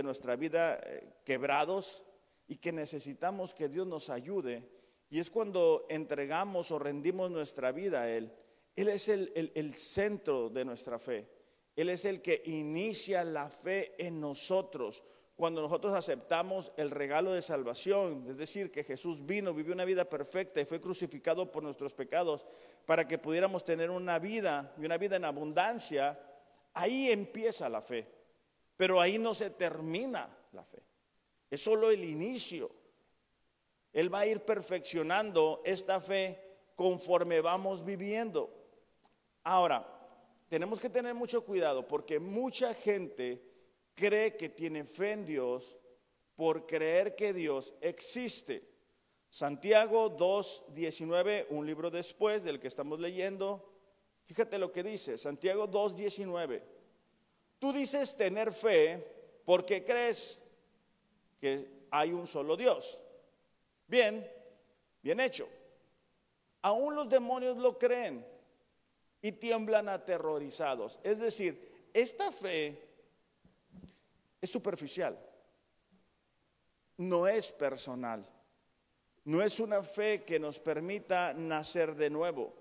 nuestra 0.02 0.34
vida 0.34 0.80
eh, 0.82 1.12
quebrados 1.26 2.04
y 2.48 2.56
que 2.56 2.72
necesitamos 2.72 3.54
que 3.54 3.68
Dios 3.68 3.86
nos 3.86 4.08
ayude. 4.08 4.66
Y 5.10 5.20
es 5.20 5.28
cuando 5.28 5.84
entregamos 5.90 6.70
o 6.70 6.78
rendimos 6.78 7.30
nuestra 7.30 7.70
vida 7.70 8.04
a 8.04 8.10
Él. 8.10 8.32
Él 8.76 8.88
es 8.88 9.10
el 9.10 9.74
centro 9.74 10.48
de 10.48 10.64
nuestra 10.64 10.98
fe. 10.98 11.28
Él 11.76 11.90
es 11.90 12.06
el 12.06 12.22
que 12.22 12.40
inicia 12.46 13.24
la 13.24 13.50
fe 13.50 13.94
en 13.98 14.20
nosotros 14.20 15.02
cuando 15.40 15.62
nosotros 15.62 15.94
aceptamos 15.94 16.70
el 16.76 16.90
regalo 16.90 17.32
de 17.32 17.40
salvación, 17.40 18.26
es 18.28 18.36
decir, 18.36 18.70
que 18.70 18.84
Jesús 18.84 19.24
vino, 19.24 19.54
vivió 19.54 19.72
una 19.72 19.86
vida 19.86 20.04
perfecta 20.04 20.60
y 20.60 20.66
fue 20.66 20.82
crucificado 20.82 21.50
por 21.50 21.62
nuestros 21.62 21.94
pecados 21.94 22.44
para 22.84 23.08
que 23.08 23.16
pudiéramos 23.16 23.64
tener 23.64 23.88
una 23.88 24.18
vida 24.18 24.74
y 24.76 24.84
una 24.84 24.98
vida 24.98 25.16
en 25.16 25.24
abundancia, 25.24 26.20
ahí 26.74 27.10
empieza 27.10 27.70
la 27.70 27.80
fe. 27.80 28.06
Pero 28.76 29.00
ahí 29.00 29.16
no 29.16 29.32
se 29.32 29.48
termina 29.48 30.28
la 30.52 30.62
fe. 30.62 30.82
Es 31.50 31.62
solo 31.62 31.90
el 31.90 32.04
inicio. 32.04 32.70
Él 33.94 34.12
va 34.12 34.20
a 34.20 34.26
ir 34.26 34.40
perfeccionando 34.44 35.62
esta 35.64 36.02
fe 36.02 36.38
conforme 36.76 37.40
vamos 37.40 37.82
viviendo. 37.82 38.52
Ahora, 39.44 39.86
tenemos 40.50 40.78
que 40.78 40.90
tener 40.90 41.14
mucho 41.14 41.46
cuidado 41.46 41.88
porque 41.88 42.20
mucha 42.20 42.74
gente 42.74 43.49
cree 44.00 44.34
que 44.34 44.48
tiene 44.48 44.84
fe 44.84 45.12
en 45.12 45.26
Dios 45.26 45.76
por 46.34 46.66
creer 46.66 47.14
que 47.14 47.34
Dios 47.34 47.74
existe. 47.82 48.66
Santiago 49.28 50.16
2.19, 50.16 51.46
un 51.50 51.66
libro 51.66 51.90
después 51.90 52.42
del 52.42 52.58
que 52.58 52.66
estamos 52.66 52.98
leyendo, 52.98 53.70
fíjate 54.24 54.58
lo 54.58 54.72
que 54.72 54.82
dice, 54.82 55.18
Santiago 55.18 55.68
2.19, 55.70 56.62
tú 57.58 57.74
dices 57.74 58.16
tener 58.16 58.54
fe 58.54 59.06
porque 59.44 59.84
crees 59.84 60.42
que 61.38 61.68
hay 61.90 62.12
un 62.12 62.26
solo 62.26 62.56
Dios. 62.56 62.98
Bien, 63.86 64.26
bien 65.02 65.20
hecho. 65.20 65.46
Aún 66.62 66.94
los 66.94 67.08
demonios 67.10 67.58
lo 67.58 67.78
creen 67.78 68.26
y 69.20 69.32
tiemblan 69.32 69.90
aterrorizados. 69.90 71.00
Es 71.02 71.18
decir, 71.18 71.90
esta 71.92 72.32
fe 72.32 72.89
es 74.40 74.50
superficial, 74.50 75.18
no 76.96 77.26
es 77.26 77.52
personal, 77.52 78.26
no 79.24 79.42
es 79.42 79.60
una 79.60 79.82
fe 79.82 80.24
que 80.24 80.38
nos 80.38 80.58
permita 80.58 81.32
nacer 81.34 81.94
de 81.94 82.10
nuevo, 82.10 82.54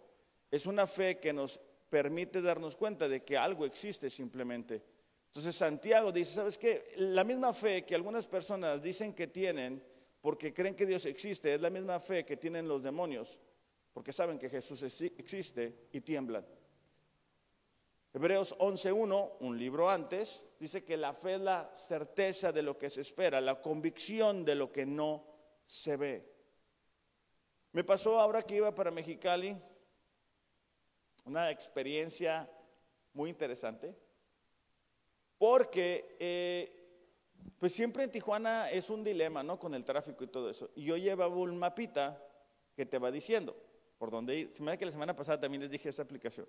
es 0.52 0.66
una 0.66 0.88
fe 0.88 1.20
que 1.20 1.34
nos 1.34 1.60
permite 1.90 2.42
darnos 2.42 2.76
cuenta 2.76 3.08
de 3.08 3.24
que 3.24 3.38
algo 3.38 3.66
existe 3.66 4.10
simplemente. 4.10 4.84
Entonces 5.28 5.56
Santiago 5.56 6.12
dice, 6.12 6.34
¿sabes 6.34 6.58
qué? 6.58 6.94
La 6.98 7.24
misma 7.24 7.54
fe 7.54 7.86
que 7.86 7.96
algunas 7.96 8.28
personas 8.28 8.82
dicen 8.82 9.14
que 9.14 9.28
tienen 9.28 9.84
porque 10.22 10.54
creen 10.54 10.76
que 10.76 10.86
Dios 10.86 11.06
existe, 11.06 11.54
es 11.54 11.62
la 11.62 11.70
misma 11.70 12.00
fe 12.00 12.26
que 12.26 12.36
tienen 12.38 12.68
los 12.68 12.84
demonios, 12.84 13.40
porque 13.94 14.12
saben 14.12 14.38
que 14.38 14.50
Jesús 14.50 14.84
existe 14.84 15.88
y 15.94 16.02
tiemblan. 16.02 16.46
Hebreos 18.12 18.58
11.1, 18.58 19.34
un 19.40 19.58
libro 19.58 19.90
antes, 19.90 20.48
dice 20.60 20.84
que 20.84 20.98
la 20.98 21.14
fe 21.14 21.36
es 21.36 21.42
la 21.42 21.70
certeza 21.76 22.52
de 22.52 22.64
lo 22.64 22.78
que 22.78 22.90
se 22.90 23.02
espera, 23.02 23.40
la 23.40 23.62
convicción 23.62 24.44
de 24.44 24.56
lo 24.56 24.72
que 24.72 24.86
no 24.86 25.24
se 25.66 25.96
ve. 25.96 26.34
Me 27.72 27.84
pasó 27.84 28.20
ahora 28.20 28.42
que 28.42 28.56
iba 28.56 28.74
para 28.74 28.90
Mexicali 28.90 29.56
una 31.26 31.52
experiencia 31.52 32.50
muy 33.14 33.30
interesante, 33.30 33.96
porque 35.38 36.76
pues 37.60 37.74
siempre 37.74 38.04
en 38.04 38.12
Tijuana 38.12 38.72
es 38.72 38.90
un 38.90 39.04
dilema, 39.04 39.44
¿no? 39.44 39.60
Con 39.60 39.76
el 39.76 39.86
tráfico 39.86 40.24
y 40.24 40.28
todo 40.28 40.50
eso. 40.50 40.72
Y 40.76 40.86
yo 40.86 40.98
llevaba 40.98 41.36
un 41.36 41.58
mapita 41.58 42.26
que 42.76 42.88
te 42.88 42.98
va 42.98 43.12
diciendo 43.12 43.56
por 44.00 44.10
dónde 44.10 44.36
ir. 44.36 44.52
Se 44.52 44.64
me 44.64 44.78
que 44.78 44.86
la 44.86 44.92
semana 44.92 45.16
pasada 45.16 45.40
también 45.40 45.62
les 45.62 45.70
dije 45.70 45.90
esta 45.90 46.02
aplicación. 46.02 46.48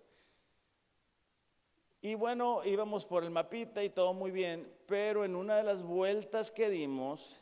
Y 2.03 2.15
bueno, 2.15 2.65
íbamos 2.65 3.05
por 3.05 3.25
el 3.25 3.31
mapita 3.31 3.85
y 3.85 3.91
todo 3.91 4.15
muy 4.15 4.31
bien, 4.31 4.73
pero 4.87 5.25
en 5.25 5.37
una 5.37 5.59
de 5.59 5.65
las 5.65 5.83
vueltas 5.83 6.51
que 6.51 6.71
dimos, 6.71 7.39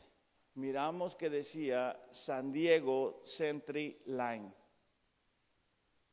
miramos 0.55 1.15
que 1.15 1.29
decía 1.29 1.97
San 2.11 2.51
Diego 2.51 3.21
Century 3.23 4.01
Line. 4.05 4.51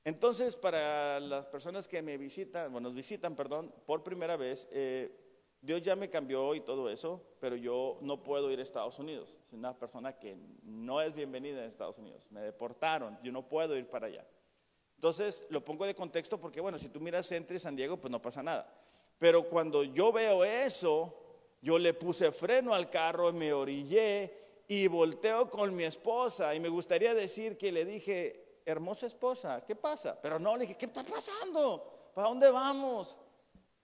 Entonces, 0.05 0.55
para 0.55 1.19
las 1.19 1.47
personas 1.47 1.89
que 1.89 2.01
me 2.03 2.17
visitan, 2.17 2.71
bueno, 2.71 2.89
nos 2.89 2.95
visitan, 2.95 3.35
perdón, 3.35 3.75
por 3.85 4.05
primera 4.05 4.37
vez, 4.37 4.69
eh, 4.71 5.11
Dios 5.61 5.83
ya 5.83 5.97
me 5.97 6.09
cambió 6.09 6.55
y 6.55 6.61
todo 6.61 6.89
eso, 6.89 7.21
pero 7.41 7.57
yo 7.57 7.99
no 8.03 8.23
puedo 8.23 8.53
ir 8.53 8.61
a 8.61 8.63
Estados 8.63 9.01
Unidos. 9.01 9.41
Soy 9.47 9.59
una 9.59 9.77
persona 9.77 10.17
que 10.17 10.37
no 10.63 11.01
es 11.01 11.13
bienvenida 11.13 11.59
en 11.61 11.67
Estados 11.67 11.99
Unidos. 11.99 12.31
Me 12.31 12.43
deportaron, 12.43 13.19
yo 13.25 13.33
no 13.33 13.49
puedo 13.49 13.77
ir 13.77 13.89
para 13.89 14.07
allá. 14.07 14.25
Entonces, 14.97 15.47
lo 15.51 15.65
pongo 15.65 15.87
de 15.87 15.95
contexto 15.95 16.41
porque, 16.41 16.61
bueno, 16.61 16.79
si 16.79 16.89
tú 16.89 17.01
miras 17.01 17.27
Centro 17.27 17.57
y 17.57 17.61
San 17.61 17.77
Diego, 17.77 17.97
pues 17.99 18.11
no 18.11 18.21
pasa 18.21 18.43
nada. 18.43 18.69
Pero 19.19 19.49
cuando 19.49 19.85
yo 19.85 20.13
veo 20.13 20.45
eso, 20.45 21.15
yo 21.63 21.79
le 21.79 21.95
puse 21.95 22.33
freno 22.33 22.75
al 22.75 22.91
carro, 22.91 23.33
me 23.33 23.53
orillé 23.53 24.33
y 24.69 24.87
volteo 24.89 25.49
con 25.49 25.75
mi 25.75 25.85
esposa. 25.85 26.55
Y 26.55 26.61
me 26.61 26.69
gustaría 26.69 27.15
decir 27.15 27.57
que 27.57 27.73
le 27.73 27.85
dije, 27.85 28.61
hermosa 28.65 29.07
esposa, 29.07 29.65
¿qué 29.67 29.77
pasa? 29.77 30.19
Pero 30.21 30.39
no, 30.39 30.57
le 30.57 30.63
dije, 30.63 30.77
¿qué 30.77 30.87
está 30.87 31.05
pasando? 31.05 32.11
¿Para 32.15 32.29
dónde 32.29 32.51
vamos? 32.51 33.19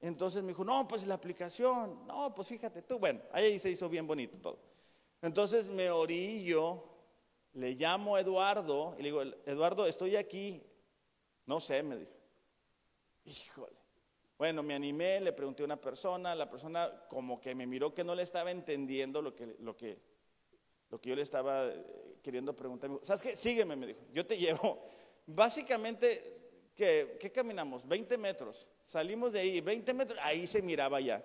Entonces 0.01 0.43
me 0.43 0.49
dijo, 0.49 0.65
no, 0.65 0.89
pues 0.89 1.07
la 1.07 1.15
aplicación. 1.15 2.07
No, 2.07 2.35
pues 2.35 2.49
fíjate 2.49 2.83
tú. 2.83 2.99
Bueno, 2.99 3.21
ahí 3.33 3.59
se 3.59 3.71
hizo 3.71 3.89
bien 3.89 4.07
bonito 4.07 4.39
todo. 4.39 4.59
Entonces 5.23 5.69
me 5.69 5.91
orillo, 5.91 6.83
le 7.53 7.75
llamo 7.75 8.17
a 8.17 8.21
Eduardo 8.21 8.97
y 8.99 9.03
le 9.03 9.09
digo, 9.11 9.23
Eduardo, 9.47 9.87
estoy 9.87 10.17
aquí, 10.17 10.63
no 11.47 11.61
sé, 11.61 11.83
me 11.83 11.97
dijo. 11.97 12.13
Híjole. 13.25 13.77
Bueno, 14.39 14.63
me 14.63 14.75
animé, 14.75 15.21
le 15.21 15.33
pregunté 15.33 15.63
a 15.63 15.67
una 15.67 15.81
persona, 15.81 16.35
la 16.35 16.49
persona 16.49 17.07
como 17.09 17.41
que 17.41 17.55
me 17.55 17.67
miró 17.67 17.95
que 17.95 18.03
no 18.03 18.15
le 18.15 18.23
estaba 18.23 18.51
entendiendo 18.51 19.23
lo 19.23 19.37
que, 19.37 19.55
lo 19.61 19.77
que, 19.77 20.01
lo 20.91 21.01
que 21.01 21.11
yo 21.11 21.15
le 21.15 21.23
estaba 21.23 21.69
eh, 21.69 22.17
queriendo 22.23 22.57
preguntar. 22.57 22.91
¿Sabes 23.03 23.23
qué? 23.23 23.37
Sígueme, 23.37 23.77
me 23.77 23.87
dijo. 23.87 24.01
Yo 24.13 24.27
te 24.27 24.37
llevo. 24.39 24.83
Básicamente, 25.27 26.71
¿qué, 26.75 27.17
¿qué 27.21 27.31
caminamos? 27.31 27.87
20 27.87 28.19
metros. 28.19 28.69
Salimos 28.83 29.33
de 29.33 29.41
ahí, 29.41 29.61
20 29.61 29.95
metros, 29.95 30.19
ahí 30.23 30.47
se 30.47 30.61
miraba 30.61 31.01
ya. 31.01 31.25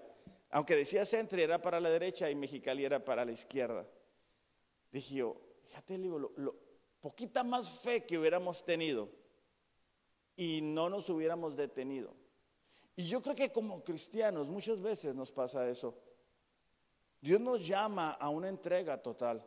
Aunque 0.51 0.75
decía 0.75 1.05
centro, 1.05 1.41
era 1.41 1.61
para 1.61 1.79
la 1.79 1.89
derecha 1.89 2.29
y 2.29 2.35
Mexicali 2.35 2.85
era 2.85 3.03
para 3.03 3.25
la 3.25 3.31
izquierda. 3.31 3.87
Dije 4.91 5.15
yo, 5.15 5.41
fíjate, 5.63 5.97
digo, 5.97 6.19
lo, 6.19 6.55
poquita 7.01 7.43
más 7.43 7.79
fe 7.79 8.05
que 8.05 8.17
hubiéramos 8.17 8.63
tenido 8.63 9.09
y 10.37 10.61
no 10.61 10.89
nos 10.89 11.09
hubiéramos 11.09 11.57
detenido. 11.57 12.13
Y 12.95 13.07
yo 13.07 13.21
creo 13.21 13.35
que 13.35 13.51
como 13.51 13.83
cristianos 13.83 14.47
muchas 14.47 14.81
veces 14.81 15.13
nos 15.13 15.31
pasa 15.31 15.69
eso. 15.69 15.97
Dios 17.19 17.41
nos 17.41 17.65
llama 17.67 18.11
a 18.11 18.29
una 18.29 18.47
entrega 18.47 19.01
total. 19.01 19.43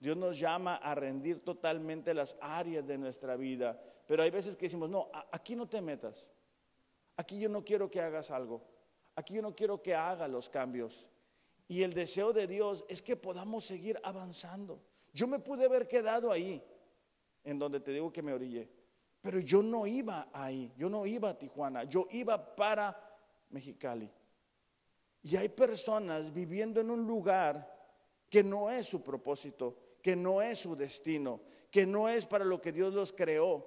Dios 0.00 0.16
nos 0.16 0.38
llama 0.38 0.76
a 0.76 0.94
rendir 0.94 1.44
totalmente 1.44 2.14
las 2.14 2.36
áreas 2.40 2.86
de 2.86 2.96
nuestra 2.96 3.36
vida. 3.36 3.80
Pero 4.06 4.22
hay 4.22 4.30
veces 4.30 4.56
que 4.56 4.66
decimos, 4.66 4.88
no, 4.88 5.10
aquí 5.32 5.56
no 5.56 5.68
te 5.68 5.82
metas. 5.82 6.30
Aquí 7.16 7.38
yo 7.40 7.48
no 7.48 7.64
quiero 7.64 7.90
que 7.90 8.00
hagas 8.00 8.30
algo. 8.30 8.62
Aquí 9.16 9.34
yo 9.34 9.42
no 9.42 9.54
quiero 9.54 9.82
que 9.82 9.94
haga 9.94 10.28
los 10.28 10.48
cambios. 10.48 11.10
Y 11.66 11.82
el 11.82 11.92
deseo 11.92 12.32
de 12.32 12.46
Dios 12.46 12.84
es 12.88 13.02
que 13.02 13.16
podamos 13.16 13.64
seguir 13.64 14.00
avanzando. 14.04 14.80
Yo 15.12 15.26
me 15.26 15.40
pude 15.40 15.66
haber 15.66 15.88
quedado 15.88 16.30
ahí, 16.30 16.62
en 17.42 17.58
donde 17.58 17.80
te 17.80 17.92
digo 17.92 18.12
que 18.12 18.22
me 18.22 18.32
orillé. 18.32 18.77
Pero 19.20 19.40
yo 19.40 19.62
no 19.62 19.86
iba 19.86 20.28
ahí, 20.32 20.72
yo 20.76 20.88
no 20.88 21.04
iba 21.06 21.30
a 21.30 21.38
Tijuana, 21.38 21.84
yo 21.84 22.06
iba 22.10 22.54
para 22.54 22.96
Mexicali. 23.50 24.10
Y 25.22 25.36
hay 25.36 25.48
personas 25.48 26.32
viviendo 26.32 26.80
en 26.80 26.90
un 26.90 27.06
lugar 27.06 27.76
que 28.30 28.44
no 28.44 28.70
es 28.70 28.86
su 28.86 29.02
propósito, 29.02 29.76
que 30.02 30.14
no 30.14 30.40
es 30.40 30.58
su 30.58 30.76
destino, 30.76 31.40
que 31.70 31.86
no 31.86 32.08
es 32.08 32.26
para 32.26 32.44
lo 32.44 32.60
que 32.60 32.72
Dios 32.72 32.94
los 32.94 33.12
creó. 33.12 33.66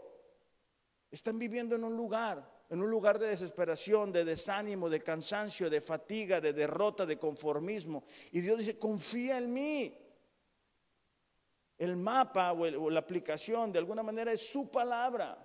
Están 1.10 1.38
viviendo 1.38 1.76
en 1.76 1.84
un 1.84 1.98
lugar, 1.98 2.50
en 2.70 2.82
un 2.82 2.90
lugar 2.90 3.20
de 3.20 3.28
desesperación, 3.28 4.14
de 4.14 4.24
desánimo, 4.24 4.90
de 4.90 5.04
cansancio, 5.04 5.70
de 5.70 5.82
fatiga, 5.82 6.40
de 6.40 6.54
derrota, 6.54 7.06
de 7.06 7.20
conformismo. 7.20 8.06
Y 8.32 8.40
Dios 8.40 8.60
dice, 8.60 8.80
confía 8.80 9.38
en 9.38 9.54
mí. 9.54 9.98
El 11.82 11.98
mapa 11.98 12.54
o, 12.54 12.92
la 12.92 13.00
aplicación 13.00 13.72
de 13.72 13.80
alguna 13.80 14.04
manera 14.04 14.32
es 14.32 14.52
su 14.52 14.70
palabra. 14.70 15.36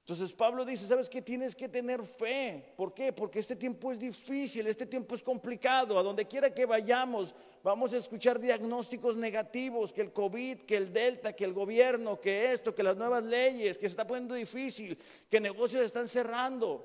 Entonces 0.00 0.34
Pablo 0.34 0.62
dice, 0.66 0.86
¿sabes 0.86 1.08
qué? 1.08 1.22
Tienes 1.22 1.56
que 1.56 1.70
tener 1.70 2.02
fe. 2.02 2.74
¿Por 2.76 2.92
qué? 2.92 3.14
Porque 3.14 3.38
este 3.38 3.56
tiempo 3.56 3.90
es 3.90 3.98
difícil, 3.98 4.66
este 4.66 4.84
tiempo 4.84 5.14
es 5.14 5.22
complicado. 5.22 5.98
A 5.98 6.02
donde 6.02 6.26
quiera 6.26 6.52
que 6.52 6.66
vayamos, 6.66 7.34
vamos 7.62 7.94
a 7.94 7.96
escuchar 7.96 8.38
diagnósticos 8.38 9.16
negativos, 9.16 9.90
que 9.90 10.02
el 10.02 10.12
COVID, 10.12 10.64
que 10.64 10.76
el 10.76 10.92
Delta, 10.92 11.32
que 11.32 11.44
el 11.44 11.54
gobierno, 11.54 12.20
que 12.20 12.52
esto, 12.52 12.74
que 12.74 12.82
las 12.82 12.98
nuevas 12.98 13.24
leyes, 13.24 13.78
que 13.78 13.86
se 13.86 13.92
está 13.92 14.06
poniendo 14.06 14.34
difícil, 14.34 14.98
que 15.30 15.40
negocios 15.40 15.82
están 15.82 16.08
cerrando. 16.08 16.84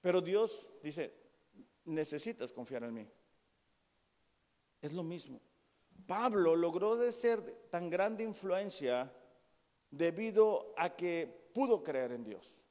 Pero 0.00 0.22
Dios 0.22 0.70
dice, 0.82 1.12
necesitas 1.84 2.54
confiar 2.54 2.84
en 2.84 2.94
mí. 2.94 3.17
Es 4.80 4.92
lo 4.92 5.02
mismo. 5.02 5.40
Pablo 6.06 6.56
logró 6.56 7.10
ser 7.12 7.42
tan 7.70 7.90
grande 7.90 8.24
influencia 8.24 9.12
debido 9.90 10.74
a 10.76 10.94
que 10.94 11.50
pudo 11.52 11.82
creer 11.82 12.12
en 12.12 12.24
Dios, 12.24 12.62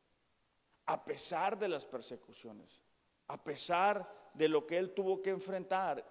a 0.85 1.03
pesar 1.03 1.57
de 1.57 1.67
las 1.67 1.85
persecuciones, 1.85 2.81
a 3.27 3.43
pesar 3.43 4.31
de 4.33 4.47
lo 4.47 4.65
que 4.65 4.77
él 4.77 4.93
tuvo 4.93 5.21
que 5.21 5.29
enfrentar, 5.29 6.03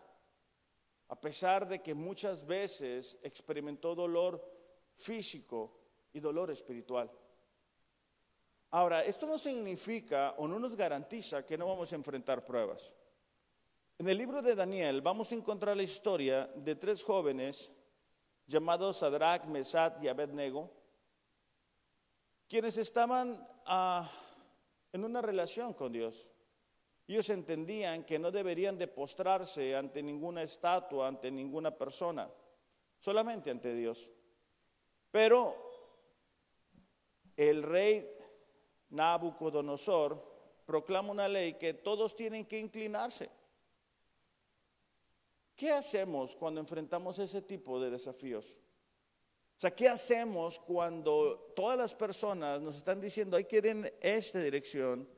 a 1.09 1.21
pesar 1.21 1.67
de 1.67 1.81
que 1.81 1.95
muchas 1.95 2.45
veces 2.45 3.19
experimentó 3.23 3.95
dolor 3.95 4.43
físico 4.95 5.79
y 6.12 6.21
dolor 6.21 6.50
espiritual. 6.50 7.11
Ahora, 8.71 9.05
esto 9.05 9.26
no 9.26 9.38
significa 9.38 10.35
o 10.38 10.49
no 10.49 10.59
nos 10.59 10.76
garantiza 10.76 11.47
que 11.47 11.57
no 11.57 11.69
vamos 11.69 11.93
a 11.93 11.97
enfrentar 11.97 12.45
pruebas. 12.45 12.95
En 13.99 14.11
el 14.11 14.19
libro 14.19 14.43
de 14.43 14.55
Daniel 14.55 15.00
vamos 15.00 15.33
a 15.33 15.37
encontrar 15.37 15.75
la 15.75 15.83
historia 15.83 16.50
de 16.55 16.76
tres 16.76 17.03
jóvenes 17.03 17.73
llamados 18.47 18.99
Sadrach, 18.99 19.47
Mesat 19.47 20.05
y 20.05 20.09
Abednego, 20.09 20.71
quienes 22.47 22.76
estaban 22.76 23.43
ah, 23.65 24.06
en 24.93 25.02
una 25.02 25.23
relación 25.23 25.73
con 25.73 25.93
Dios. 25.93 26.30
Ellos 27.09 27.30
entendían 27.30 28.04
que 28.04 28.19
no 28.19 28.30
deberían 28.30 28.76
de 28.76 28.87
postrarse 28.87 29.75
ante 29.75 30.02
ninguna 30.02 30.43
estatua, 30.43 31.09
ante 31.09 31.30
ninguna 31.30 31.71
persona, 31.71 32.30
solamente 32.99 33.50
ante 33.50 33.75
Dios. 33.75 34.11
Pero 35.11 35.56
el 37.35 37.63
rey 37.63 38.06
Nabucodonosor 38.91 40.23
proclama 40.67 41.13
una 41.13 41.28
ley 41.28 41.54
que 41.54 41.73
todos 41.73 42.15
tienen 42.15 42.45
que 42.45 42.59
inclinarse. 42.59 43.30
¿Qué 45.56 45.73
hacemos 45.73 46.36
cuando 46.36 46.60
enfrentamos 46.60 47.19
ese 47.19 47.40
tipo 47.40 47.80
de 47.80 47.90
desafíos? 47.90 48.58
O 49.56 49.60
sea, 49.60 49.75
¿qué 49.75 49.88
hacemos 49.88 50.58
cuando 50.58 51.52
todas 51.56 51.78
las 51.78 51.95
personas 51.95 52.60
nos 52.60 52.76
están 52.76 53.00
diciendo 53.00 53.38
hay 53.38 53.45
que 53.45 53.56
ir 53.56 53.66
en 53.66 53.90
esta 54.00 54.38
dirección 54.40 55.08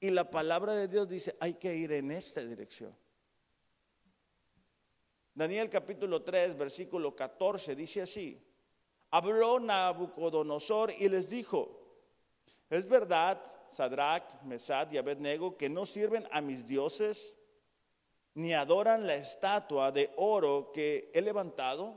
y 0.00 0.10
la 0.10 0.28
palabra 0.28 0.74
de 0.74 0.88
Dios 0.88 1.08
dice 1.08 1.36
hay 1.38 1.54
que 1.54 1.72
ir 1.72 1.92
en 1.92 2.10
esta 2.10 2.44
dirección? 2.44 2.92
Daniel 5.32 5.70
capítulo 5.70 6.24
3, 6.24 6.56
versículo 6.56 7.14
14 7.14 7.76
dice 7.76 8.02
así, 8.02 8.42
habló 9.10 9.60
Nabucodonosor 9.60 10.94
y 10.98 11.08
les 11.08 11.30
dijo, 11.30 11.78
es 12.68 12.88
verdad, 12.88 13.40
Sadrach, 13.68 14.42
Mesad 14.42 14.90
y 14.90 14.96
Abednego, 14.96 15.56
que 15.56 15.68
no 15.68 15.86
sirven 15.86 16.26
a 16.32 16.40
mis 16.40 16.66
dioses 16.66 17.36
ni 18.36 18.52
adoran 18.52 19.06
la 19.06 19.14
estatua 19.14 19.90
de 19.92 20.10
oro 20.16 20.70
que 20.70 21.10
he 21.14 21.22
levantado. 21.22 21.94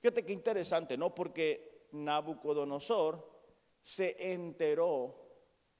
Fíjate 0.00 0.24
qué 0.24 0.32
interesante, 0.32 0.96
¿no? 0.96 1.14
Porque 1.14 1.86
Nabucodonosor 1.92 3.28
se 3.82 4.32
enteró, 4.32 5.14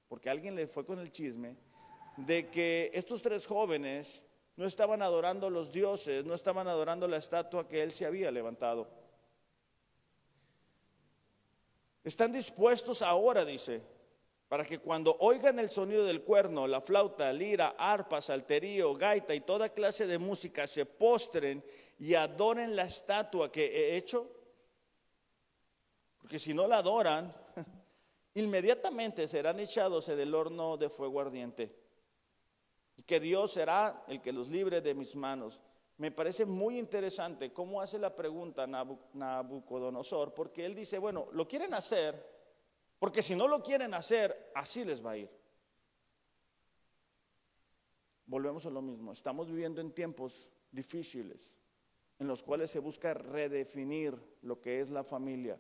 porque 0.07 0.29
alguien 0.29 0.55
le 0.55 0.67
fue 0.67 0.85
con 0.85 0.99
el 0.99 1.11
chisme, 1.11 1.57
de 2.19 2.51
que 2.51 2.91
estos 2.93 3.23
tres 3.23 3.47
jóvenes 3.47 4.27
no 4.57 4.67
estaban 4.67 5.01
adorando 5.01 5.49
los 5.49 5.73
dioses, 5.73 6.27
no 6.27 6.35
estaban 6.35 6.69
adorando 6.69 7.09
la 7.09 7.17
estatua 7.17 7.67
que 7.67 7.83
él 7.83 7.93
se 7.93 8.05
había 8.05 8.31
levantado. 8.31 8.87
Están 12.05 12.33
dispuestos 12.33 13.01
ahora, 13.01 13.47
dice, 13.47 13.81
para 14.51 14.65
que 14.65 14.81
cuando 14.81 15.17
oigan 15.21 15.61
el 15.61 15.71
sonido 15.71 16.05
del 16.05 16.25
cuerno, 16.25 16.67
la 16.67 16.81
flauta, 16.81 17.33
lira, 17.33 17.77
arpa, 17.79 18.21
salterío, 18.21 18.93
gaita 18.95 19.33
y 19.33 19.43
toda 19.43 19.69
clase 19.69 20.09
de 20.09 20.19
música 20.19 20.67
se 20.67 20.87
postren 20.87 21.65
y 22.01 22.17
adoren 22.17 22.75
la 22.75 22.83
estatua 22.83 23.53
que 23.53 23.67
he 23.67 23.97
hecho? 23.97 24.29
Porque 26.19 26.41
si 26.41 26.53
no 26.53 26.67
la 26.67 26.79
adoran, 26.79 27.33
inmediatamente 28.35 29.29
serán 29.29 29.61
echados 29.61 30.09
del 30.09 30.35
horno 30.35 30.77
de 30.77 30.91
fuego 30.91 31.21
ardiente. 31.21 31.73
Y 32.97 33.05
que 33.05 33.21
Dios 33.21 33.53
será 33.53 34.03
el 34.09 34.21
que 34.21 34.33
los 34.33 34.49
libre 34.49 34.81
de 34.81 34.95
mis 34.95 35.15
manos. 35.15 35.61
Me 35.99 36.11
parece 36.11 36.45
muy 36.45 36.77
interesante 36.77 37.53
cómo 37.53 37.81
hace 37.81 38.01
la 38.01 38.17
pregunta 38.17 38.67
Nabucodonosor, 38.67 40.35
porque 40.35 40.67
él 40.67 40.75
dice, 40.75 40.99
bueno, 40.99 41.29
lo 41.35 41.47
quieren 41.47 41.73
hacer, 41.73 42.30
porque 43.01 43.23
si 43.23 43.35
no 43.35 43.49
lo 43.49 43.63
quieren 43.63 43.95
hacer, 43.95 44.53
así 44.55 44.85
les 44.85 45.05
va 45.05 45.13
a 45.13 45.17
ir. 45.17 45.31
Volvemos 48.27 48.65
a 48.67 48.71
lo 48.71 48.83
mismo, 48.83 49.11
estamos 49.11 49.49
viviendo 49.49 49.81
en 49.81 49.91
tiempos 49.91 50.51
difíciles 50.71 51.57
en 52.21 52.29
los 52.29 52.43
cuales 52.43 52.71
se 52.71 52.79
busca 52.79 53.15
redefinir 53.15 54.15
lo 54.43 54.61
que 54.61 54.81
es 54.81 54.91
la 54.91 55.03
familia, 55.03 55.59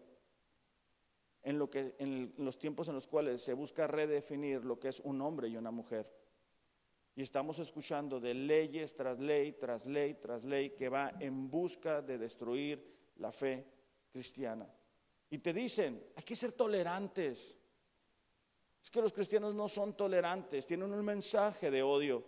en, 1.42 1.58
en 1.98 2.34
los 2.36 2.58
tiempos 2.58 2.86
en 2.88 2.94
los 2.94 3.08
cuales 3.08 3.40
se 3.40 3.54
busca 3.54 3.86
redefinir 3.86 4.62
lo 4.62 4.78
que 4.78 4.88
es 4.88 5.00
un 5.00 5.22
hombre 5.22 5.48
y 5.48 5.56
una 5.56 5.70
mujer. 5.70 6.14
Y 7.16 7.22
estamos 7.22 7.58
escuchando 7.58 8.20
de 8.20 8.34
leyes 8.34 8.94
tras 8.94 9.18
ley, 9.18 9.52
tras 9.52 9.86
ley, 9.86 10.14
tras 10.14 10.44
ley, 10.44 10.70
que 10.70 10.90
va 10.90 11.14
en 11.18 11.48
busca 11.48 12.02
de 12.02 12.18
destruir 12.18 13.10
la 13.16 13.32
fe 13.32 13.66
cristiana. 14.12 14.70
Y 15.30 15.38
te 15.38 15.52
dicen, 15.52 16.04
hay 16.16 16.22
que 16.24 16.34
ser 16.34 16.52
tolerantes. 16.52 17.56
Es 18.82 18.90
que 18.90 19.00
los 19.00 19.12
cristianos 19.12 19.54
no 19.54 19.68
son 19.68 19.96
tolerantes, 19.96 20.66
tienen 20.66 20.92
un 20.92 21.04
mensaje 21.04 21.70
de 21.70 21.82
odio. 21.82 22.24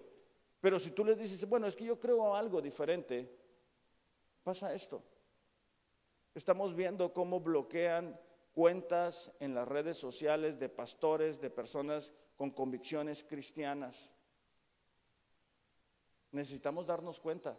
Pero 0.61 0.79
si 0.79 0.93
tú 0.93 1.05
les 1.05 1.19
dices, 1.19 1.49
bueno, 1.49 1.67
es 1.67 1.75
que 1.75 1.85
yo 1.85 1.99
creo 1.99 2.37
algo 2.37 2.62
diferente, 2.62 3.37
pasa 4.45 4.73
esto. 4.73 5.03
Estamos 6.35 6.75
viendo 6.77 7.12
cómo 7.12 7.41
bloquean 7.41 8.19
cuentas 8.53 9.33
en 9.41 9.55
las 9.55 9.67
redes 9.67 9.99
sociales 9.99 10.59
de 10.61 10.69
pastores, 10.69 11.41
de 11.41 11.51
personas 11.51 12.12
con 12.37 12.51
convicciones 12.51 13.25
cristianas. 13.25 14.12
Necesitamos 16.31 16.87
darnos 16.87 17.19
cuenta. 17.19 17.59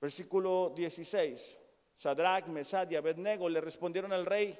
Versículo 0.00 0.72
16. 0.76 1.58
Sadrach, 1.98 2.46
Mesad 2.46 2.88
y 2.92 2.94
Abednego 2.94 3.48
le 3.48 3.60
respondieron 3.60 4.12
al 4.12 4.24
rey, 4.24 4.56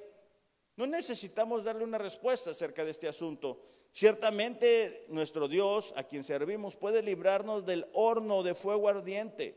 no 0.74 0.88
necesitamos 0.88 1.62
darle 1.62 1.85
una 1.85 1.96
respuesta 1.96 2.51
acerca 2.51 2.85
de 2.85 2.90
este 2.90 3.07
asunto. 3.07 3.62
Ciertamente 3.92 5.05
nuestro 5.09 5.46
Dios, 5.46 5.94
a 5.96 6.03
quien 6.03 6.24
servimos, 6.24 6.74
puede 6.74 7.01
librarnos 7.01 7.64
del 7.64 7.87
horno 7.92 8.42
de 8.42 8.57
fuego 8.57 8.88
ardiente 8.88 9.57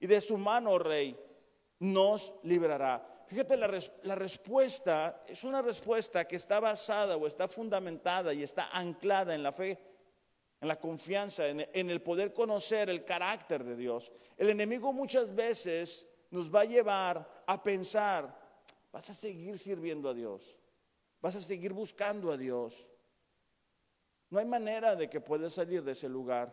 y 0.00 0.06
de 0.06 0.22
su 0.22 0.38
mano, 0.38 0.78
rey, 0.78 1.18
nos 1.80 2.32
librará. 2.44 3.26
Fíjate, 3.26 3.58
la, 3.58 4.14
respuesta 4.14 5.22
es 5.28 5.44
una 5.44 5.60
respuesta 5.60 6.26
que 6.26 6.36
está 6.36 6.60
basada 6.60 7.18
o 7.18 7.26
está 7.26 7.46
fundamentada 7.46 8.32
y 8.32 8.42
está 8.42 8.70
anclada 8.70 9.34
en 9.34 9.42
la 9.42 9.52
fe. 9.52 9.78
en 10.60 10.66
la 10.66 10.80
confianza, 10.80 11.46
en 11.46 11.90
el 11.90 12.02
poder 12.02 12.32
conocer 12.32 12.88
el 12.90 13.04
carácter 13.04 13.62
de 13.62 13.76
Dios. 13.76 14.10
El 14.36 14.50
enemigo 14.50 14.92
muchas 14.92 15.32
veces 15.32 16.17
nos 16.30 16.54
va 16.54 16.60
a 16.60 16.64
llevar 16.64 17.44
a 17.46 17.62
pensar, 17.62 18.36
vas 18.92 19.08
a 19.10 19.14
seguir 19.14 19.58
sirviendo 19.58 20.08
a 20.08 20.14
Dios, 20.14 20.58
vas 21.20 21.36
a 21.36 21.40
seguir 21.40 21.72
buscando 21.72 22.30
a 22.30 22.36
Dios. 22.36 22.90
No 24.30 24.38
hay 24.38 24.46
manera 24.46 24.94
de 24.94 25.08
que 25.08 25.20
puedas 25.20 25.54
salir 25.54 25.82
de 25.82 25.92
ese 25.92 26.08
lugar. 26.08 26.52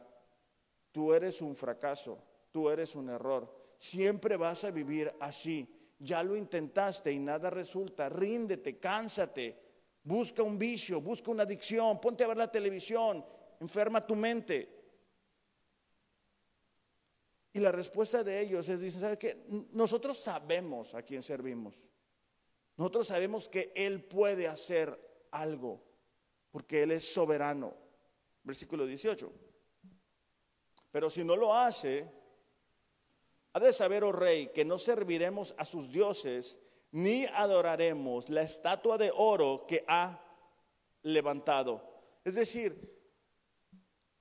Tú 0.92 1.14
eres 1.14 1.42
un 1.42 1.56
fracaso, 1.56 2.18
tú 2.52 2.70
eres 2.70 2.96
un 2.96 3.10
error. 3.10 3.54
Siempre 3.78 4.38
vas 4.38 4.64
a 4.64 4.72
vivir 4.72 5.14
así. 5.20 5.70
Ya 6.00 6.24
lo 6.24 6.38
intentaste 6.38 7.12
y 7.12 7.20
nada 7.20 7.50
resulta. 7.50 8.08
Ríndete, 8.08 8.80
cánsate. 8.80 9.66
Busca 10.04 10.44
un 10.44 10.58
vicio, 10.58 11.02
busca 11.02 11.32
una 11.32 11.44
adicción, 11.44 12.00
ponte 12.00 12.24
a 12.24 12.28
ver 12.28 12.38
la 12.38 12.52
televisión, 12.52 13.26
enferma 13.60 14.06
tu 14.06 14.16
mente. 14.16 14.75
Y 17.56 17.62
la 17.62 17.72
respuesta 17.72 18.22
de 18.22 18.42
ellos 18.42 18.68
es, 18.68 18.82
dicen, 18.82 19.00
¿sabes 19.00 19.18
qué? 19.18 19.46
Nosotros 19.72 20.20
sabemos 20.20 20.94
a 20.94 21.04
quién 21.04 21.24
servimos. 21.24 21.88
Nosotros 22.76 23.08
sabemos 23.08 23.48
que 23.48 23.72
Él 23.74 24.04
puede 24.04 24.46
hacer 24.50 25.00
algo, 25.32 25.82
porque 26.52 26.84
Él 26.84 26.92
es 26.92 27.14
soberano. 27.14 27.74
Versículo 28.44 28.86
18. 28.86 29.32
Pero 30.92 31.10
si 31.10 31.24
no 31.24 31.38
lo 31.38 31.56
hace, 31.56 32.12
ha 33.54 33.60
de 33.62 33.72
saber, 33.72 34.04
oh 34.04 34.12
rey, 34.12 34.50
que 34.50 34.66
no 34.66 34.78
serviremos 34.78 35.56
a 35.58 35.64
sus 35.64 35.90
dioses, 35.90 36.60
ni 36.92 37.24
adoraremos 37.24 38.28
la 38.28 38.42
estatua 38.42 38.98
de 38.98 39.14
oro 39.16 39.64
que 39.66 39.86
ha 39.88 40.22
levantado. 41.04 41.82
Es 42.26 42.36
decir, 42.36 43.00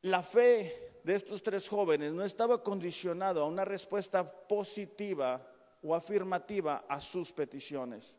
la 0.03 0.23
fe 0.23 0.94
de 1.05 1.15
estos 1.15 1.43
tres 1.43 1.69
jóvenes 1.69 2.13
no 2.13 2.25
estaba 2.25 2.63
condicionado 2.63 3.43
a 3.43 3.47
una 3.47 3.65
respuesta 3.65 4.27
positiva 4.27 5.47
o 5.83 5.95
afirmativa 5.95 6.87
a 6.89 7.01
sus 7.01 7.31
peticiones. 7.31 8.19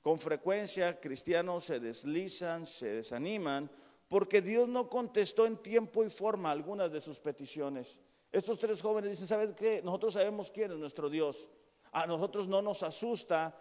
Con 0.00 0.18
frecuencia 0.18 0.98
cristianos 0.98 1.64
se 1.64 1.78
deslizan, 1.78 2.66
se 2.66 2.86
desaniman, 2.86 3.70
porque 4.08 4.40
Dios 4.40 4.66
no 4.66 4.88
contestó 4.88 5.46
en 5.46 5.58
tiempo 5.58 6.04
y 6.04 6.10
forma 6.10 6.50
algunas 6.50 6.90
de 6.90 7.02
sus 7.02 7.20
peticiones. 7.20 8.00
Estos 8.32 8.58
tres 8.58 8.80
jóvenes 8.80 9.10
dicen, 9.10 9.26
¿sabes 9.26 9.52
qué? 9.52 9.82
Nosotros 9.84 10.14
sabemos 10.14 10.50
quién 10.50 10.72
es 10.72 10.78
nuestro 10.78 11.10
Dios. 11.10 11.50
A 11.92 12.06
nosotros 12.06 12.48
no 12.48 12.62
nos 12.62 12.82
asusta 12.82 13.54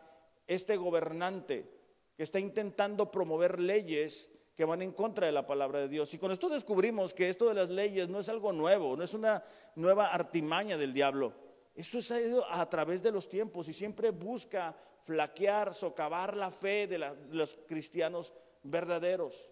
este 0.47 0.77
gobernante 0.77 1.69
que 2.15 2.23
está 2.23 2.39
intentando 2.39 3.12
promover 3.12 3.60
leyes 3.60 4.29
que 4.62 4.65
van 4.65 4.84
en 4.84 4.91
contra 4.91 5.26
de 5.26 5.32
la 5.32 5.47
palabra 5.47 5.80
de 5.80 5.88
Dios. 5.88 6.13
Y 6.13 6.19
con 6.19 6.32
esto 6.32 6.47
descubrimos 6.47 7.15
que 7.15 7.30
esto 7.30 7.50
de 7.50 7.56
las 7.56 7.71
leyes 7.71 8.08
no 8.10 8.19
es 8.19 8.30
algo 8.30 8.54
nuevo, 8.54 8.95
no 8.95 9.04
es 9.04 9.15
una 9.15 9.43
nueva 9.74 10.13
artimaña 10.13 10.78
del 10.78 10.93
diablo. 10.93 11.34
Eso 11.74 11.97
ido 12.19 12.45
a 12.47 12.69
través 12.69 13.02
de 13.02 13.12
los 13.12 13.28
tiempos 13.28 13.67
y 13.69 13.74
siempre 13.74 14.12
busca 14.12 14.76
flaquear, 15.02 15.74
socavar 15.74 16.38
la 16.38 16.52
fe 16.52 16.86
de, 16.86 17.00
los 17.32 17.58
cristianos 17.67 18.34
verdaderos. 18.62 19.50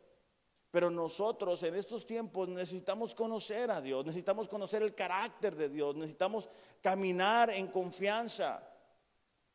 Pero 0.70 0.92
nosotros 0.92 1.64
en 1.64 1.74
estos 1.74 2.06
tiempos 2.06 2.48
necesitamos 2.48 3.16
conocer 3.16 3.72
a 3.72 3.82
Dios, 3.82 4.06
necesitamos 4.06 4.48
conocer 4.48 4.84
el 4.84 4.94
carácter 4.94 5.56
de 5.56 5.70
Dios, 5.70 5.96
necesitamos 5.96 6.48
caminar 6.84 7.50
en 7.50 7.66
confianza. 7.66 8.62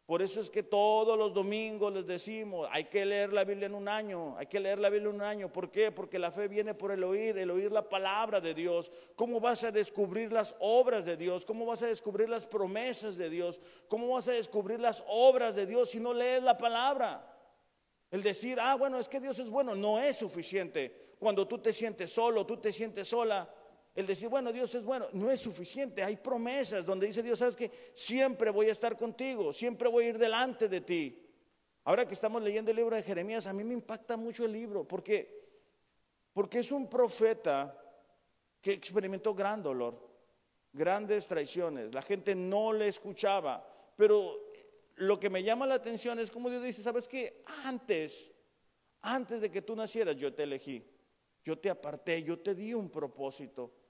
Por 0.06 0.20
eso 0.20 0.42
es 0.42 0.50
que 0.50 0.62
todos 0.62 1.18
los 1.18 1.32
domingos 1.32 1.90
les 1.90 2.06
decimos, 2.06 2.68
hay 2.70 2.84
que 2.84 3.06
leer 3.06 3.32
la 3.32 3.42
Biblia 3.42 3.66
en 3.66 3.74
un 3.74 3.88
año, 3.88 4.36
hay 4.36 4.44
que 4.44 4.60
leer 4.60 4.78
la 4.78 4.90
Biblia 4.90 5.08
en 5.08 5.14
un 5.14 5.22
año. 5.22 5.50
¿Por 5.50 5.70
qué? 5.70 5.90
Porque 5.92 6.18
la 6.18 6.30
fe 6.30 6.46
viene 6.46 6.74
por 6.74 6.90
el 6.90 7.02
oír, 7.02 7.38
el 7.38 7.50
oír 7.50 7.72
la 7.72 7.88
palabra 7.88 8.38
de 8.38 8.52
Dios. 8.52 8.92
¿Cómo 9.16 9.40
vas 9.40 9.64
a 9.64 9.72
descubrir 9.72 10.30
las 10.30 10.54
obras 10.60 11.06
de 11.06 11.16
Dios? 11.16 11.46
¿Cómo 11.46 11.64
vas 11.64 11.80
a 11.80 11.86
descubrir 11.86 12.28
las 12.28 12.46
promesas 12.46 13.16
de 13.16 13.30
Dios? 13.30 13.62
¿Cómo 13.88 14.12
vas 14.12 14.28
a 14.28 14.32
descubrir 14.32 14.78
las 14.78 15.02
obras 15.08 15.54
de 15.54 15.64
Dios 15.64 15.88
si 15.88 16.00
no 16.00 16.12
lees 16.12 16.42
la 16.42 16.58
palabra? 16.58 17.30
El 18.10 18.22
decir, 18.22 18.58
ah, 18.60 18.74
bueno, 18.74 19.00
es 19.00 19.08
que 19.08 19.20
Dios 19.20 19.38
es 19.38 19.48
bueno, 19.48 19.74
no 19.74 19.98
es 19.98 20.16
suficiente. 20.16 21.14
Cuando 21.18 21.48
tú 21.48 21.58
te 21.58 21.72
sientes 21.72 22.12
solo, 22.12 22.44
tú 22.44 22.58
te 22.58 22.74
sientes 22.74 23.08
sola, 23.08 23.48
el 23.94 24.06
decir, 24.06 24.28
bueno, 24.28 24.52
Dios 24.52 24.74
es 24.74 24.82
bueno, 24.82 25.06
no 25.12 25.30
es 25.30 25.40
suficiente. 25.40 26.02
Hay 26.02 26.16
promesas 26.16 26.84
donde 26.84 27.06
dice 27.06 27.22
Dios, 27.22 27.38
sabes 27.38 27.54
que 27.54 27.70
siempre 27.94 28.50
voy 28.50 28.68
a 28.68 28.72
estar 28.72 28.96
contigo, 28.96 29.52
siempre 29.52 29.88
voy 29.88 30.06
a 30.06 30.08
ir 30.08 30.18
delante 30.18 30.68
de 30.68 30.80
ti. 30.80 31.20
Ahora 31.84 32.06
que 32.06 32.14
estamos 32.14 32.42
leyendo 32.42 32.70
el 32.70 32.78
libro 32.78 32.96
de 32.96 33.02
Jeremías, 33.02 33.46
a 33.46 33.52
mí 33.52 33.62
me 33.62 33.74
impacta 33.74 34.16
mucho 34.16 34.46
el 34.46 34.52
libro, 34.52 34.88
porque, 34.88 35.48
porque 36.32 36.58
es 36.58 36.72
un 36.72 36.88
profeta 36.88 37.78
que 38.60 38.72
experimentó 38.72 39.34
gran 39.34 39.62
dolor, 39.62 40.00
grandes 40.72 41.26
traiciones. 41.26 41.94
La 41.94 42.02
gente 42.02 42.34
no 42.34 42.72
le 42.72 42.88
escuchaba, 42.88 43.64
pero 43.96 44.50
lo 44.96 45.20
que 45.20 45.30
me 45.30 45.44
llama 45.44 45.66
la 45.66 45.74
atención 45.74 46.18
es 46.18 46.32
como 46.32 46.50
Dios 46.50 46.64
dice, 46.64 46.82
sabes 46.82 47.06
que 47.06 47.42
antes, 47.64 48.32
antes 49.02 49.40
de 49.40 49.50
que 49.52 49.62
tú 49.62 49.76
nacieras, 49.76 50.16
yo 50.16 50.34
te 50.34 50.44
elegí, 50.44 50.84
yo 51.44 51.58
te 51.58 51.70
aparté, 51.70 52.24
yo 52.24 52.40
te 52.40 52.56
di 52.56 52.74
un 52.74 52.90
propósito. 52.90 53.83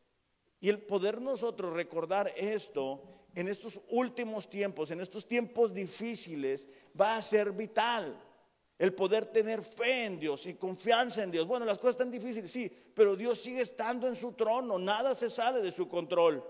Y 0.64 0.70
el 0.70 0.78
poder 0.78 1.20
nosotros 1.20 1.74
recordar 1.74 2.32
esto 2.38 3.02
en 3.34 3.48
estos 3.48 3.82
últimos 3.90 4.48
tiempos, 4.48 4.90
en 4.90 5.02
estos 5.02 5.28
tiempos 5.28 5.74
difíciles, 5.74 6.70
va 6.98 7.18
a 7.18 7.20
ser 7.20 7.52
vital. 7.52 8.18
El 8.78 8.94
poder 8.94 9.26
tener 9.26 9.60
fe 9.60 10.06
en 10.06 10.18
Dios 10.18 10.46
y 10.46 10.54
confianza 10.54 11.22
en 11.22 11.30
Dios. 11.30 11.46
Bueno, 11.46 11.66
las 11.66 11.76
cosas 11.76 11.96
están 11.96 12.10
difíciles, 12.10 12.50
sí, 12.50 12.74
pero 12.94 13.14
Dios 13.14 13.42
sigue 13.42 13.60
estando 13.60 14.08
en 14.08 14.16
su 14.16 14.32
trono, 14.32 14.78
nada 14.78 15.14
se 15.14 15.28
sale 15.28 15.60
de 15.60 15.70
su 15.70 15.86
control. 15.86 16.42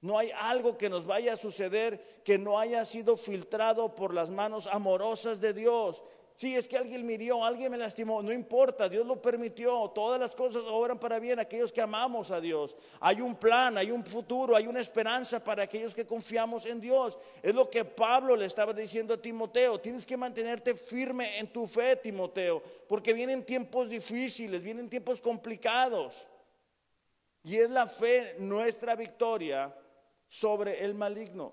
No 0.00 0.18
hay 0.18 0.30
algo 0.34 0.78
que 0.78 0.88
nos 0.88 1.04
vaya 1.04 1.34
a 1.34 1.36
suceder 1.36 2.22
que 2.24 2.38
no 2.38 2.58
haya 2.58 2.82
sido 2.86 3.18
filtrado 3.18 3.94
por 3.94 4.14
las 4.14 4.30
manos 4.30 4.66
amorosas 4.66 5.38
de 5.38 5.52
Dios. 5.52 6.02
Si 6.38 6.54
es 6.54 6.68
que 6.68 6.76
alguien 6.76 7.04
me 7.04 7.14
hirió, 7.14 7.44
alguien 7.44 7.68
me 7.68 7.76
lastimó, 7.76 8.22
no 8.22 8.32
importa, 8.32 8.88
Dios 8.88 9.04
lo 9.04 9.20
permitió. 9.20 9.90
Todas 9.92 10.20
las 10.20 10.36
cosas 10.36 10.62
obran 10.68 10.96
para 10.96 11.18
bien 11.18 11.40
aquellos 11.40 11.72
que 11.72 11.80
amamos 11.80 12.30
a 12.30 12.40
Dios. 12.40 12.76
Hay 13.00 13.20
un 13.20 13.34
plan, 13.34 13.76
hay 13.76 13.90
un 13.90 14.06
futuro, 14.06 14.54
hay 14.54 14.68
una 14.68 14.78
esperanza 14.78 15.42
para 15.42 15.64
aquellos 15.64 15.96
que 15.96 16.06
confiamos 16.06 16.64
en 16.66 16.80
Dios. 16.80 17.18
Es 17.42 17.52
lo 17.56 17.68
que 17.68 17.84
Pablo 17.84 18.36
le 18.36 18.46
estaba 18.46 18.72
diciendo 18.72 19.14
a 19.14 19.20
Timoteo. 19.20 19.80
Tienes 19.80 20.06
que 20.06 20.16
mantenerte 20.16 20.76
firme 20.76 21.40
en 21.40 21.48
tu 21.48 21.66
fe, 21.66 21.96
Timoteo, 21.96 22.62
porque 22.86 23.12
vienen 23.12 23.44
tiempos 23.44 23.88
difíciles, 23.88 24.62
vienen 24.62 24.88
tiempos 24.88 25.20
complicados. 25.20 26.28
Y 27.42 27.56
es 27.56 27.68
la 27.68 27.88
fe 27.88 28.36
nuestra 28.38 28.94
victoria 28.94 29.76
sobre 30.28 30.84
el 30.84 30.94
maligno. 30.94 31.52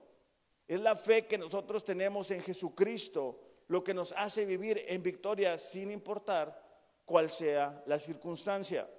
Es 0.68 0.80
la 0.80 0.96
fe 0.96 1.26
que 1.26 1.40
nosotros 1.40 1.84
tenemos 1.84 2.30
en 2.30 2.44
Jesucristo 2.44 3.45
lo 3.68 3.84
que 3.84 3.94
nos 3.94 4.12
hace 4.14 4.46
vivir 4.46 4.84
en 4.88 5.02
victoria 5.02 5.58
sin 5.58 5.92
importar 5.92 6.64
cuál 7.06 7.30
sea 7.30 7.84
la 7.86 8.00
circunstancia. 8.00 8.90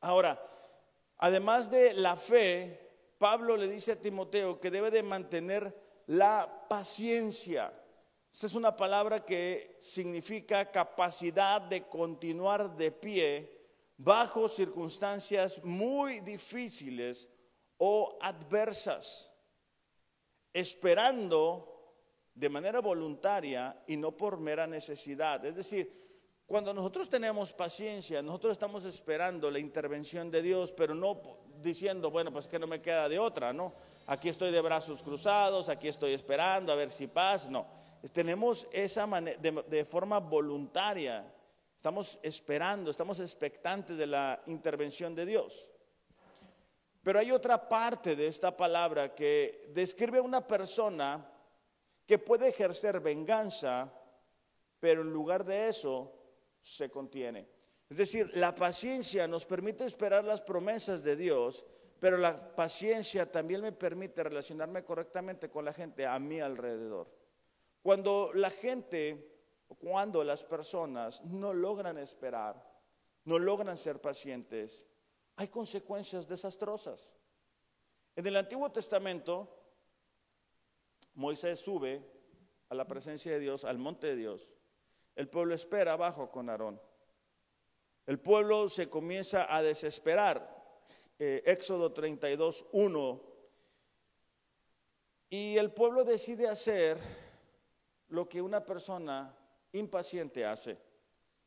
Ahora, 0.00 0.40
además 1.18 1.70
de 1.70 1.94
la 1.94 2.16
fe, 2.16 2.90
Pablo 3.18 3.56
le 3.56 3.68
dice 3.68 3.92
a 3.92 4.00
Timoteo 4.00 4.60
que 4.60 4.70
debe 4.70 4.90
de 4.90 5.02
mantener 5.02 5.74
la 6.06 6.66
paciencia. 6.68 7.72
Esa 8.32 8.46
es 8.46 8.54
una 8.54 8.74
palabra 8.74 9.24
que 9.24 9.76
significa 9.80 10.70
capacidad 10.70 11.60
de 11.60 11.86
continuar 11.86 12.74
de 12.76 12.90
pie 12.90 13.62
bajo 13.98 14.48
circunstancias 14.48 15.62
muy 15.62 16.20
difíciles 16.20 17.30
o 17.76 18.18
adversas, 18.20 19.32
esperando 20.52 21.71
de 22.34 22.48
manera 22.48 22.80
voluntaria 22.80 23.82
y 23.86 23.96
no 23.96 24.12
por 24.12 24.38
mera 24.38 24.66
necesidad. 24.66 25.44
Es 25.44 25.54
decir, 25.54 26.02
cuando 26.46 26.74
nosotros 26.74 27.08
tenemos 27.08 27.52
paciencia, 27.52 28.20
nosotros 28.22 28.52
estamos 28.52 28.84
esperando 28.84 29.50
la 29.50 29.58
intervención 29.58 30.30
de 30.30 30.42
Dios, 30.42 30.72
pero 30.72 30.94
no 30.94 31.20
diciendo, 31.62 32.10
bueno, 32.10 32.32
pues 32.32 32.46
que 32.46 32.58
no 32.58 32.66
me 32.66 32.82
queda 32.82 33.08
de 33.08 33.18
otra, 33.18 33.52
¿no? 33.52 33.74
Aquí 34.06 34.28
estoy 34.28 34.50
de 34.50 34.60
brazos 34.60 35.00
cruzados, 35.02 35.68
aquí 35.68 35.88
estoy 35.88 36.12
esperando 36.12 36.72
a 36.72 36.76
ver 36.76 36.90
si 36.90 37.06
pasa, 37.06 37.50
no. 37.50 37.66
Tenemos 38.12 38.66
esa 38.72 39.06
manera, 39.06 39.38
de 39.40 39.84
forma 39.84 40.18
voluntaria, 40.18 41.32
estamos 41.76 42.18
esperando, 42.22 42.90
estamos 42.90 43.20
expectantes 43.20 43.96
de 43.96 44.06
la 44.06 44.42
intervención 44.46 45.14
de 45.14 45.24
Dios. 45.24 45.70
Pero 47.02 47.18
hay 47.18 47.30
otra 47.30 47.68
parte 47.68 48.14
de 48.14 48.26
esta 48.26 48.56
palabra 48.56 49.14
que 49.14 49.70
describe 49.72 50.18
a 50.18 50.22
una 50.22 50.46
persona 50.46 51.31
que 52.12 52.18
puede 52.18 52.48
ejercer 52.48 53.00
venganza, 53.00 53.90
pero 54.78 55.00
en 55.00 55.10
lugar 55.10 55.46
de 55.46 55.68
eso 55.68 56.12
se 56.60 56.90
contiene. 56.90 57.48
Es 57.88 57.96
decir, 57.96 58.30
la 58.34 58.54
paciencia 58.54 59.26
nos 59.26 59.46
permite 59.46 59.86
esperar 59.86 60.22
las 60.22 60.42
promesas 60.42 61.02
de 61.02 61.16
Dios, 61.16 61.64
pero 61.98 62.18
la 62.18 62.54
paciencia 62.54 63.32
también 63.32 63.62
me 63.62 63.72
permite 63.72 64.22
relacionarme 64.22 64.84
correctamente 64.84 65.48
con 65.48 65.64
la 65.64 65.72
gente 65.72 66.04
a 66.04 66.18
mi 66.18 66.38
alrededor. 66.38 67.10
Cuando 67.80 68.30
la 68.34 68.50
gente, 68.50 69.40
cuando 69.78 70.22
las 70.22 70.44
personas 70.44 71.24
no 71.24 71.54
logran 71.54 71.96
esperar, 71.96 72.62
no 73.24 73.38
logran 73.38 73.78
ser 73.78 74.02
pacientes, 74.02 74.86
hay 75.36 75.48
consecuencias 75.48 76.28
desastrosas. 76.28 77.14
En 78.14 78.26
el 78.26 78.36
Antiguo 78.36 78.70
Testamento, 78.70 79.61
Moisés 81.14 81.60
sube 81.60 82.02
a 82.68 82.74
la 82.74 82.86
presencia 82.86 83.32
de 83.32 83.40
Dios, 83.40 83.64
al 83.64 83.78
monte 83.78 84.08
de 84.08 84.16
Dios. 84.16 84.54
El 85.14 85.28
pueblo 85.28 85.54
espera 85.54 85.92
abajo 85.92 86.30
con 86.30 86.48
Aarón. 86.48 86.80
El 88.06 88.18
pueblo 88.18 88.68
se 88.68 88.88
comienza 88.88 89.54
a 89.54 89.62
desesperar. 89.62 90.62
Eh, 91.18 91.42
Éxodo 91.46 91.92
32, 91.92 92.66
1. 92.72 93.22
Y 95.30 95.56
el 95.56 95.72
pueblo 95.72 96.04
decide 96.04 96.48
hacer 96.48 96.98
lo 98.08 98.28
que 98.28 98.42
una 98.42 98.64
persona 98.64 99.36
impaciente 99.72 100.44
hace. 100.44 100.78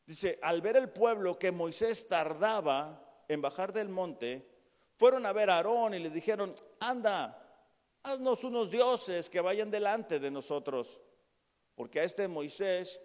Dice, 0.06 0.40
al 0.42 0.62
ver 0.62 0.78
el 0.78 0.90
pueblo 0.90 1.38
que 1.38 1.52
Moisés 1.52 2.08
tardaba 2.08 3.24
en 3.28 3.42
bajar 3.42 3.74
del 3.74 3.90
monte, 3.90 4.48
fueron 4.98 5.26
a 5.26 5.34
ver 5.34 5.50
a 5.50 5.58
Aarón 5.58 5.94
y 5.94 6.00
le 6.00 6.10
dijeron, 6.10 6.54
anda, 6.80 7.45
haznos 8.06 8.44
unos 8.44 8.70
dioses 8.70 9.30
que 9.30 9.42
vayan 9.42 9.72
delante 9.72 10.20
de 10.20 10.32
nosotros, 10.32 11.02
porque 11.76 12.00
a 12.00 12.04
este 12.04 12.28
Moisés 12.28 13.02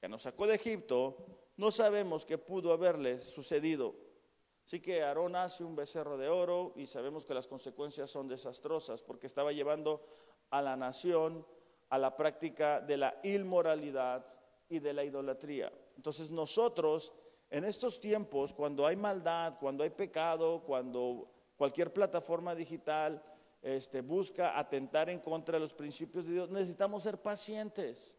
que 0.00 0.08
nos 0.08 0.22
sacó 0.22 0.46
de 0.46 0.56
Egipto, 0.56 1.16
no 1.56 1.70
sabemos 1.70 2.26
qué 2.26 2.36
pudo 2.36 2.72
haberle 2.72 3.18
sucedido. 3.18 3.94
Así 4.66 4.80
que 4.80 5.02
Aarón 5.02 5.36
hace 5.36 5.64
un 5.64 5.74
becerro 5.74 6.18
de 6.18 6.28
oro 6.28 6.72
y 6.76 6.86
sabemos 6.86 7.24
que 7.24 7.34
las 7.34 7.46
consecuencias 7.46 8.10
son 8.10 8.28
desastrosas 8.28 9.02
porque 9.02 9.26
estaba 9.26 9.52
llevando 9.52 10.02
a 10.50 10.60
la 10.60 10.76
nación 10.76 11.46
a 11.90 11.98
la 11.98 12.16
práctica 12.16 12.80
de 12.80 12.96
la 12.96 13.18
inmoralidad 13.22 14.26
y 14.68 14.78
de 14.78 14.92
la 14.92 15.04
idolatría. 15.04 15.72
Entonces 15.96 16.30
nosotros 16.30 17.12
en 17.50 17.64
estos 17.64 18.00
tiempos, 18.00 18.52
cuando 18.52 18.86
hay 18.86 18.96
maldad, 18.96 19.58
cuando 19.60 19.84
hay 19.84 19.90
pecado, 19.90 20.62
cuando 20.66 21.30
cualquier 21.56 21.92
plataforma 21.92 22.54
digital 22.54 23.22
este, 23.64 24.02
busca 24.02 24.58
atentar 24.58 25.08
en 25.08 25.20
contra 25.20 25.54
de 25.54 25.60
los 25.60 25.72
principios 25.72 26.26
de 26.26 26.34
Dios, 26.34 26.50
necesitamos 26.50 27.02
ser 27.02 27.20
pacientes. 27.20 28.14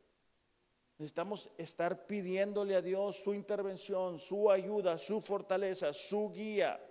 Necesitamos 0.97 1.51
estar 1.57 2.07
pidiéndole 2.07 2.75
a 2.75 2.81
Dios 2.81 3.17
su 3.17 3.33
intervención, 3.33 4.17
su 4.17 4.49
ayuda, 4.49 4.97
su 4.97 5.21
fortaleza, 5.21 5.93
su 5.93 6.31
guía. 6.31 6.83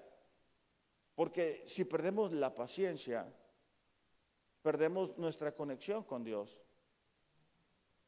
Porque 1.16 1.62
si 1.66 1.84
perdemos 1.84 2.32
la 2.32 2.54
paciencia, 2.54 3.26
perdemos 4.62 5.18
nuestra 5.18 5.52
conexión 5.52 6.04
con 6.04 6.22
Dios. 6.22 6.60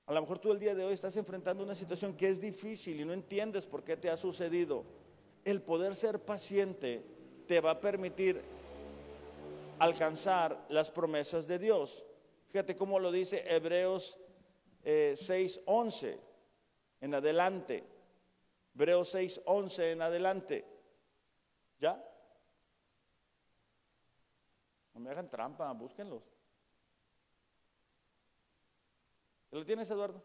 A 0.07 0.13
lo 0.13 0.21
mejor 0.21 0.39
tú 0.39 0.53
el 0.53 0.61
día 0.61 0.77
de 0.77 0.85
hoy 0.85 0.95
estás 0.95 1.17
enfrentando 1.17 1.65
una 1.65 1.75
situación 1.75 2.17
que 2.17 2.29
es 2.29 2.41
difícil 2.41 3.01
y 3.01 3.05
no 3.05 3.13
entiendes 3.13 3.67
por 3.67 3.83
qué 3.83 3.97
te 3.97 4.11
ha 4.11 4.17
sucedido. 4.17 4.85
El 5.45 5.61
poder 5.63 5.97
ser 5.97 6.21
paciente 6.21 7.05
te 7.49 7.61
va 7.61 7.73
a 7.73 7.81
permitir 7.81 8.41
alcanzar 9.79 10.67
las 10.69 10.91
promesas 10.91 11.47
de 11.47 11.59
Dios. 11.59 12.07
Fíjate 12.51 12.77
cómo 12.77 12.99
lo 12.99 13.11
dice 13.11 13.45
Hebreos 13.55 14.19
6.11 14.85 16.05
eh, 16.05 16.21
en 17.01 17.15
adelante. 17.15 17.85
Hebreos 18.75 19.15
6.11 19.15 19.93
en 19.93 20.03
adelante. 20.03 20.65
¿Ya? 21.79 22.03
No 24.95 25.01
me 25.01 25.11
hagan 25.11 25.29
trampa, 25.29 25.71
búsquenlos. 25.73 26.23
¿Lo 29.51 29.65
tienes, 29.65 29.91
Eduardo? 29.91 30.23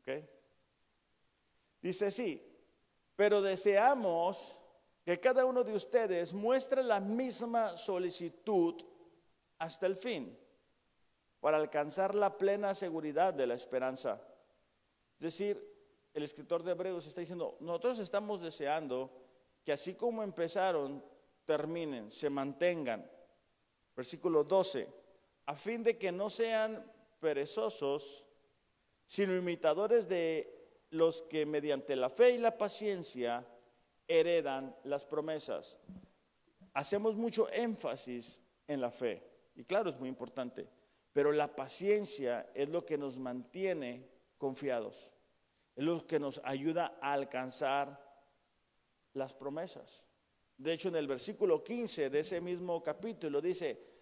¿Ok? 0.00 0.24
Dice 1.82 2.10
sí, 2.10 2.42
pero 3.14 3.42
deseamos 3.42 4.60
que 5.06 5.20
cada 5.20 5.46
uno 5.46 5.62
de 5.62 5.72
ustedes 5.72 6.34
muestre 6.34 6.82
la 6.82 6.98
misma 6.98 7.76
solicitud 7.76 8.84
hasta 9.58 9.86
el 9.86 9.94
fin, 9.94 10.36
para 11.38 11.58
alcanzar 11.58 12.16
la 12.16 12.36
plena 12.36 12.74
seguridad 12.74 13.32
de 13.32 13.46
la 13.46 13.54
esperanza. 13.54 14.20
Es 15.14 15.22
decir, 15.22 15.64
el 16.12 16.24
escritor 16.24 16.64
de 16.64 16.72
Hebreos 16.72 17.06
está 17.06 17.20
diciendo, 17.20 17.56
nosotros 17.60 18.00
estamos 18.00 18.42
deseando 18.42 19.12
que 19.64 19.70
así 19.70 19.94
como 19.94 20.24
empezaron, 20.24 21.04
terminen, 21.44 22.10
se 22.10 22.28
mantengan. 22.28 23.08
Versículo 23.94 24.42
12 24.42 25.06
a 25.46 25.54
fin 25.54 25.84
de 25.84 25.96
que 25.96 26.10
no 26.10 26.28
sean 26.28 26.84
perezosos, 27.20 28.26
sino 29.06 29.36
imitadores 29.36 30.08
de 30.08 30.52
los 30.90 31.22
que 31.22 31.46
mediante 31.46 31.94
la 31.94 32.10
fe 32.10 32.32
y 32.32 32.38
la 32.38 32.58
paciencia 32.58 33.46
heredan 34.08 34.74
las 34.84 35.04
promesas. 35.04 35.78
Hacemos 36.74 37.16
mucho 37.16 37.50
énfasis 37.50 38.42
en 38.68 38.80
la 38.80 38.90
fe, 38.90 39.22
y 39.54 39.64
claro, 39.64 39.90
es 39.90 39.98
muy 39.98 40.08
importante, 40.08 40.68
pero 41.12 41.32
la 41.32 41.54
paciencia 41.54 42.50
es 42.54 42.68
lo 42.68 42.84
que 42.84 42.98
nos 42.98 43.18
mantiene 43.18 44.08
confiados, 44.38 45.12
es 45.74 45.84
lo 45.84 46.06
que 46.06 46.20
nos 46.20 46.40
ayuda 46.44 46.98
a 47.00 47.12
alcanzar 47.12 48.04
las 49.14 49.32
promesas. 49.32 50.04
De 50.58 50.72
hecho, 50.72 50.88
en 50.88 50.96
el 50.96 51.06
versículo 51.06 51.62
15 51.62 52.10
de 52.10 52.20
ese 52.20 52.40
mismo 52.40 52.82
capítulo 52.82 53.40
dice, 53.40 53.96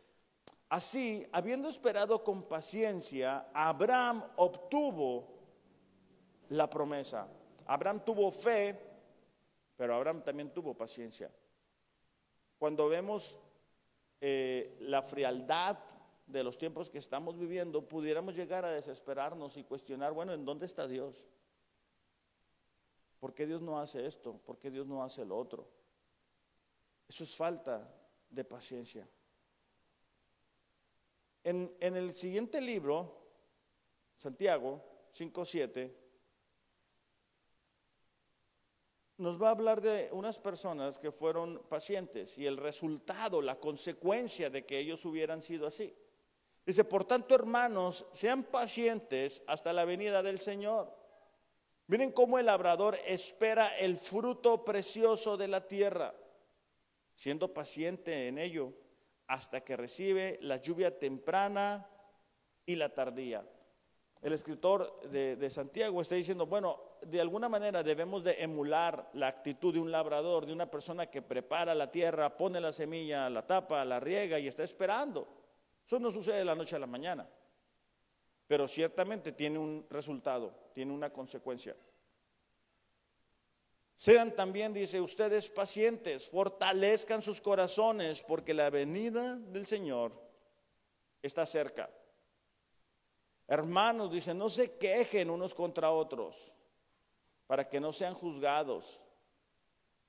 Así, 0.68 1.24
habiendo 1.30 1.68
esperado 1.68 2.24
con 2.24 2.48
paciencia, 2.48 3.48
Abraham 3.52 4.24
obtuvo 4.36 5.38
la 6.48 6.68
promesa. 6.68 7.28
Abraham 7.66 8.04
tuvo 8.04 8.32
fe, 8.32 8.76
pero 9.76 9.94
Abraham 9.94 10.22
también 10.22 10.52
tuvo 10.52 10.74
paciencia. 10.74 11.30
Cuando 12.58 12.88
vemos 12.88 13.38
eh, 14.20 14.76
la 14.80 15.02
frialdad 15.02 15.78
de 16.26 16.42
los 16.42 16.56
tiempos 16.56 16.88
que 16.90 16.98
estamos 16.98 17.38
viviendo, 17.38 17.86
pudiéramos 17.86 18.34
llegar 18.34 18.64
a 18.64 18.72
desesperarnos 18.72 19.56
y 19.56 19.64
cuestionar, 19.64 20.12
bueno, 20.12 20.32
¿en 20.32 20.44
dónde 20.44 20.66
está 20.66 20.88
Dios? 20.88 21.28
¿Por 23.20 23.34
qué 23.34 23.46
Dios 23.46 23.62
no 23.62 23.78
hace 23.78 24.06
esto? 24.06 24.38
¿Por 24.44 24.58
qué 24.58 24.70
Dios 24.70 24.86
no 24.86 25.02
hace 25.02 25.24
lo 25.24 25.36
otro? 25.36 25.68
Eso 27.08 27.24
es 27.24 27.34
falta 27.34 27.90
de 28.30 28.44
paciencia. 28.44 29.08
En, 31.42 31.70
el 31.80 32.14
siguiente 32.14 32.60
libro, 32.60 33.18
Santiago 34.16 34.82
5.7, 35.12 35.92
nos 39.16 39.40
va 39.40 39.48
a 39.48 39.52
hablar 39.52 39.80
de 39.80 40.08
unas 40.12 40.38
personas 40.38 40.98
que 40.98 41.12
fueron 41.12 41.62
pacientes 41.68 42.36
y 42.36 42.46
el 42.46 42.56
resultado, 42.56 43.40
la 43.40 43.60
consecuencia 43.60 44.50
de 44.50 44.64
que 44.64 44.78
ellos 44.78 45.04
hubieran 45.04 45.40
sido 45.40 45.66
así. 45.66 45.94
Dice, 46.66 46.84
por 46.84 47.04
tanto, 47.04 47.34
hermanos, 47.34 48.06
sean 48.12 48.42
pacientes 48.42 49.42
hasta 49.46 49.72
la 49.72 49.84
venida 49.84 50.22
del 50.22 50.40
Señor. 50.40 50.92
Miren 51.86 52.12
cómo 52.12 52.38
el 52.38 52.46
labrador 52.46 52.98
espera 53.06 53.76
el 53.78 53.96
fruto 53.96 54.64
precioso 54.64 55.36
de 55.36 55.48
la 55.48 55.68
tierra, 55.68 56.14
siendo 57.14 57.52
paciente 57.52 58.28
en 58.28 58.38
ello 58.38 58.72
hasta 59.26 59.62
que 59.62 59.76
recibe 59.76 60.38
la 60.42 60.56
lluvia 60.56 60.98
temprana 60.98 61.88
y 62.66 62.76
la 62.76 62.92
tardía. 62.94 63.46
El 64.24 64.32
escritor 64.32 65.02
de, 65.10 65.50
Santiago 65.50 66.00
está 66.00 66.14
diciendo, 66.14 66.46
bueno, 66.46 66.96
de 67.02 67.20
alguna 67.20 67.50
manera 67.50 67.82
debemos 67.82 68.24
de 68.24 68.42
emular 68.42 69.10
la 69.12 69.26
actitud 69.26 69.74
de 69.74 69.80
un 69.80 69.92
labrador, 69.92 70.46
de 70.46 70.52
una 70.54 70.70
persona 70.70 71.10
que 71.10 71.20
prepara 71.20 71.74
la 71.74 71.90
tierra, 71.90 72.34
pone 72.34 72.58
la 72.58 72.72
semilla, 72.72 73.28
la 73.28 73.46
tapa, 73.46 73.84
la 73.84 74.00
riega 74.00 74.38
y 74.38 74.48
está 74.48 74.62
esperando. 74.62 75.28
Eso 75.84 75.98
no 76.00 76.10
sucede 76.10 76.38
de 76.38 76.46
la 76.46 76.54
noche 76.54 76.74
a 76.74 76.78
la 76.78 76.86
mañana, 76.86 77.28
pero 78.46 78.66
ciertamente 78.66 79.32
tiene 79.32 79.58
un 79.58 79.86
resultado, 79.90 80.70
tiene 80.72 80.94
una 80.94 81.10
consecuencia. 81.10 81.76
Sean 83.94 84.34
también, 84.34 84.72
dice, 84.72 85.02
ustedes 85.02 85.50
pacientes, 85.50 86.30
fortalezcan 86.30 87.20
sus 87.20 87.42
corazones, 87.42 88.22
porque 88.22 88.54
la 88.54 88.70
venida 88.70 89.36
del 89.36 89.66
Señor 89.66 90.18
está 91.20 91.44
cerca. 91.44 91.90
Hermanos, 93.46 94.10
dice, 94.10 94.34
no 94.34 94.48
se 94.48 94.78
quejen 94.78 95.30
unos 95.30 95.54
contra 95.54 95.90
otros, 95.90 96.54
para 97.46 97.68
que 97.68 97.80
no 97.80 97.92
sean 97.92 98.14
juzgados. 98.14 99.02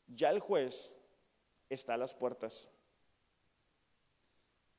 Ya 0.07 0.29
el 0.29 0.39
juez 0.39 0.95
está 1.69 1.95
a 1.95 1.97
las 1.97 2.13
puertas. 2.13 2.69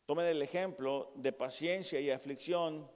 Tomen 0.07 0.27
el 0.27 0.41
ejemplo 0.41 1.13
de 1.17 1.33
paciencia 1.33 2.01
y 2.01 2.11
aflicción 2.11 2.89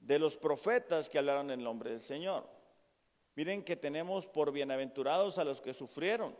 de 0.00 0.18
los 0.18 0.36
profetas 0.36 1.08
que 1.08 1.18
hablaron 1.18 1.50
en 1.50 1.62
nombre 1.62 1.90
del 1.90 2.00
Señor. 2.00 2.48
Miren 3.36 3.62
que 3.62 3.76
tenemos 3.76 4.26
por 4.26 4.50
bienaventurados 4.50 5.38
a 5.38 5.44
los 5.44 5.60
que 5.60 5.72
sufrieron. 5.72 6.36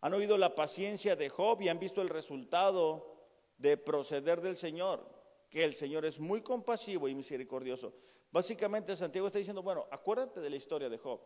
Han 0.00 0.14
oído 0.14 0.38
la 0.38 0.54
paciencia 0.54 1.16
de 1.16 1.28
Job 1.28 1.60
y 1.62 1.68
han 1.68 1.80
visto 1.80 2.00
el 2.00 2.08
resultado 2.08 3.16
de 3.58 3.76
proceder 3.76 4.40
del 4.40 4.56
Señor, 4.56 5.15
que 5.48 5.64
el 5.64 5.74
Señor 5.74 6.04
es 6.04 6.18
muy 6.18 6.42
compasivo 6.42 7.08
y 7.08 7.14
misericordioso. 7.14 7.94
Básicamente 8.30 8.96
Santiago 8.96 9.26
está 9.28 9.38
diciendo, 9.38 9.62
bueno, 9.62 9.86
acuérdate 9.90 10.40
de 10.40 10.50
la 10.50 10.56
historia 10.56 10.88
de 10.88 10.98
Job. 10.98 11.20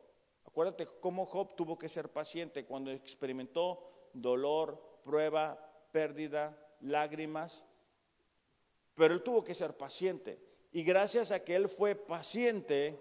Acuérdate 0.44 0.86
cómo 1.00 1.26
Job 1.26 1.54
tuvo 1.56 1.78
que 1.78 1.88
ser 1.88 2.10
paciente 2.10 2.64
cuando 2.64 2.90
experimentó 2.90 4.10
dolor, 4.12 5.00
prueba, 5.02 5.58
pérdida, 5.92 6.56
lágrimas. 6.80 7.64
Pero 8.94 9.14
él 9.14 9.22
tuvo 9.22 9.44
que 9.44 9.54
ser 9.54 9.76
paciente. 9.76 10.40
Y 10.72 10.82
gracias 10.82 11.32
a 11.32 11.42
que 11.42 11.56
él 11.56 11.68
fue 11.68 11.94
paciente, 11.94 12.98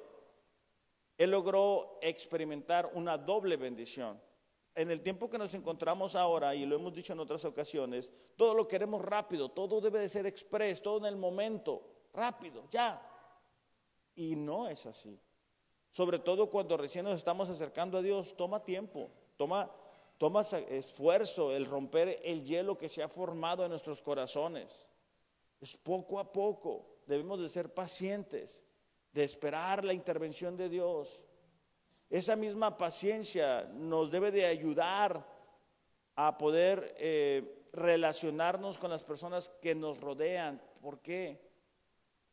él 1.18 1.32
logró 1.32 2.00
experimentar 2.02 2.90
una 2.94 3.18
doble 3.18 3.58
bendición. 3.58 4.22
En 4.80 4.90
el 4.92 5.02
tiempo 5.02 5.30
que 5.30 5.38
nos 5.38 5.54
encontramos 5.56 6.16
ahora, 6.16 6.56
y 6.56 6.66
lo 6.66 6.78
hemos 6.78 6.94
dicho 6.94 7.12
en 7.12 7.20
otras 7.20 7.44
ocasiones, 7.44 8.14
todo 8.38 8.54
lo 8.54 8.66
queremos 8.66 9.02
rápido, 9.02 9.50
todo 9.50 9.82
debe 9.82 10.00
de 10.00 10.08
ser 10.08 10.26
express, 10.26 10.82
todo 10.82 11.00
en 11.00 11.06
el 11.08 11.18
momento, 11.18 11.84
rápido, 12.14 12.64
ya. 12.72 13.06
Y 14.16 14.38
no 14.38 14.70
es 14.70 14.86
así. 14.86 15.20
Sobre 15.92 16.20
todo 16.20 16.50
cuando 16.50 16.78
recién 16.78 17.04
nos 17.04 17.16
estamos 17.16 17.50
acercando 17.50 17.98
a 17.98 18.02
Dios, 18.02 18.38
toma 18.38 18.64
tiempo, 18.64 19.12
toma, 19.36 19.70
toma 20.18 20.44
esfuerzo 20.70 21.52
el 21.52 21.66
romper 21.66 22.22
el 22.24 22.46
hielo 22.46 22.78
que 22.78 22.88
se 22.88 23.04
ha 23.04 23.10
formado 23.10 23.66
en 23.66 23.72
nuestros 23.72 24.02
corazones. 24.02 24.88
Es 25.60 25.76
poco 25.76 26.20
a 26.20 26.32
poco, 26.32 27.02
debemos 27.06 27.42
de 27.42 27.50
ser 27.50 27.74
pacientes, 27.74 28.64
de 29.12 29.26
esperar 29.26 29.84
la 29.84 29.94
intervención 29.94 30.56
de 30.56 30.70
Dios. 30.70 31.26
Esa 32.10 32.36
misma 32.36 32.78
paciencia 32.78 33.70
nos 33.74 34.10
debe 34.10 34.32
de 34.32 34.46
ayudar 34.46 35.24
a 36.16 36.38
poder 36.38 36.96
eh, 36.98 37.64
relacionarnos 37.72 38.78
con 38.78 38.90
las 38.90 39.04
personas 39.04 39.50
que 39.62 39.76
nos 39.76 40.02
rodean. 40.02 40.60
¿Por 40.82 41.00
qué? 41.02 41.40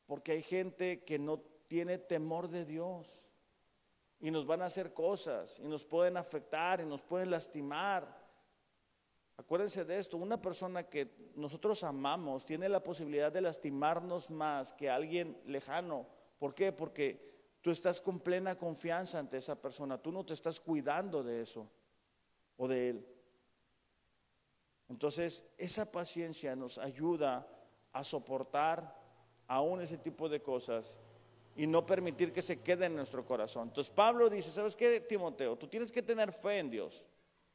Porque 0.06 0.32
hay 0.32 0.42
gente 0.42 1.04
que 1.04 1.18
no 1.18 1.40
tiene 1.68 1.98
temor 1.98 2.48
de 2.48 2.64
Dios 2.64 3.28
y 4.18 4.30
nos 4.30 4.46
van 4.46 4.62
a 4.62 4.66
hacer 4.66 4.94
cosas 4.94 5.58
y 5.58 5.68
nos 5.68 5.84
pueden 5.84 6.16
afectar 6.16 6.80
y 6.80 6.86
nos 6.86 7.02
pueden 7.02 7.30
lastimar. 7.30 8.24
Acuérdense 9.36 9.84
de 9.84 9.98
esto, 9.98 10.16
una 10.16 10.40
persona 10.40 10.84
que 10.84 11.32
nosotros 11.34 11.84
amamos 11.84 12.46
tiene 12.46 12.70
la 12.70 12.82
posibilidad 12.82 13.30
de 13.30 13.42
lastimarnos 13.42 14.30
más 14.30 14.72
que 14.72 14.88
alguien 14.88 15.38
lejano. 15.44 16.06
¿Por 16.38 16.54
qué? 16.54 16.72
Porque 16.72 17.35
tú 17.66 17.72
estás 17.72 18.00
con 18.00 18.20
plena 18.20 18.54
confianza 18.54 19.18
ante 19.18 19.38
esa 19.38 19.60
persona, 19.60 19.98
tú 19.98 20.12
no 20.12 20.24
te 20.24 20.34
estás 20.34 20.60
cuidando 20.60 21.24
de 21.24 21.42
eso 21.42 21.68
o 22.58 22.68
de 22.68 22.90
él. 22.90 23.06
Entonces, 24.88 25.52
esa 25.58 25.90
paciencia 25.90 26.54
nos 26.54 26.78
ayuda 26.78 27.44
a 27.92 28.04
soportar 28.04 28.96
aún 29.48 29.80
ese 29.80 29.98
tipo 29.98 30.28
de 30.28 30.40
cosas 30.40 31.00
y 31.56 31.66
no 31.66 31.84
permitir 31.84 32.32
que 32.32 32.40
se 32.40 32.60
quede 32.62 32.86
en 32.86 32.94
nuestro 32.94 33.26
corazón. 33.26 33.66
Entonces 33.66 33.92
Pablo 33.92 34.30
dice, 34.30 34.52
¿sabes 34.52 34.76
qué, 34.76 35.00
Timoteo? 35.00 35.56
Tú 35.56 35.66
tienes 35.66 35.90
que 35.90 36.02
tener 36.02 36.30
fe 36.30 36.60
en 36.60 36.70
Dios. 36.70 37.04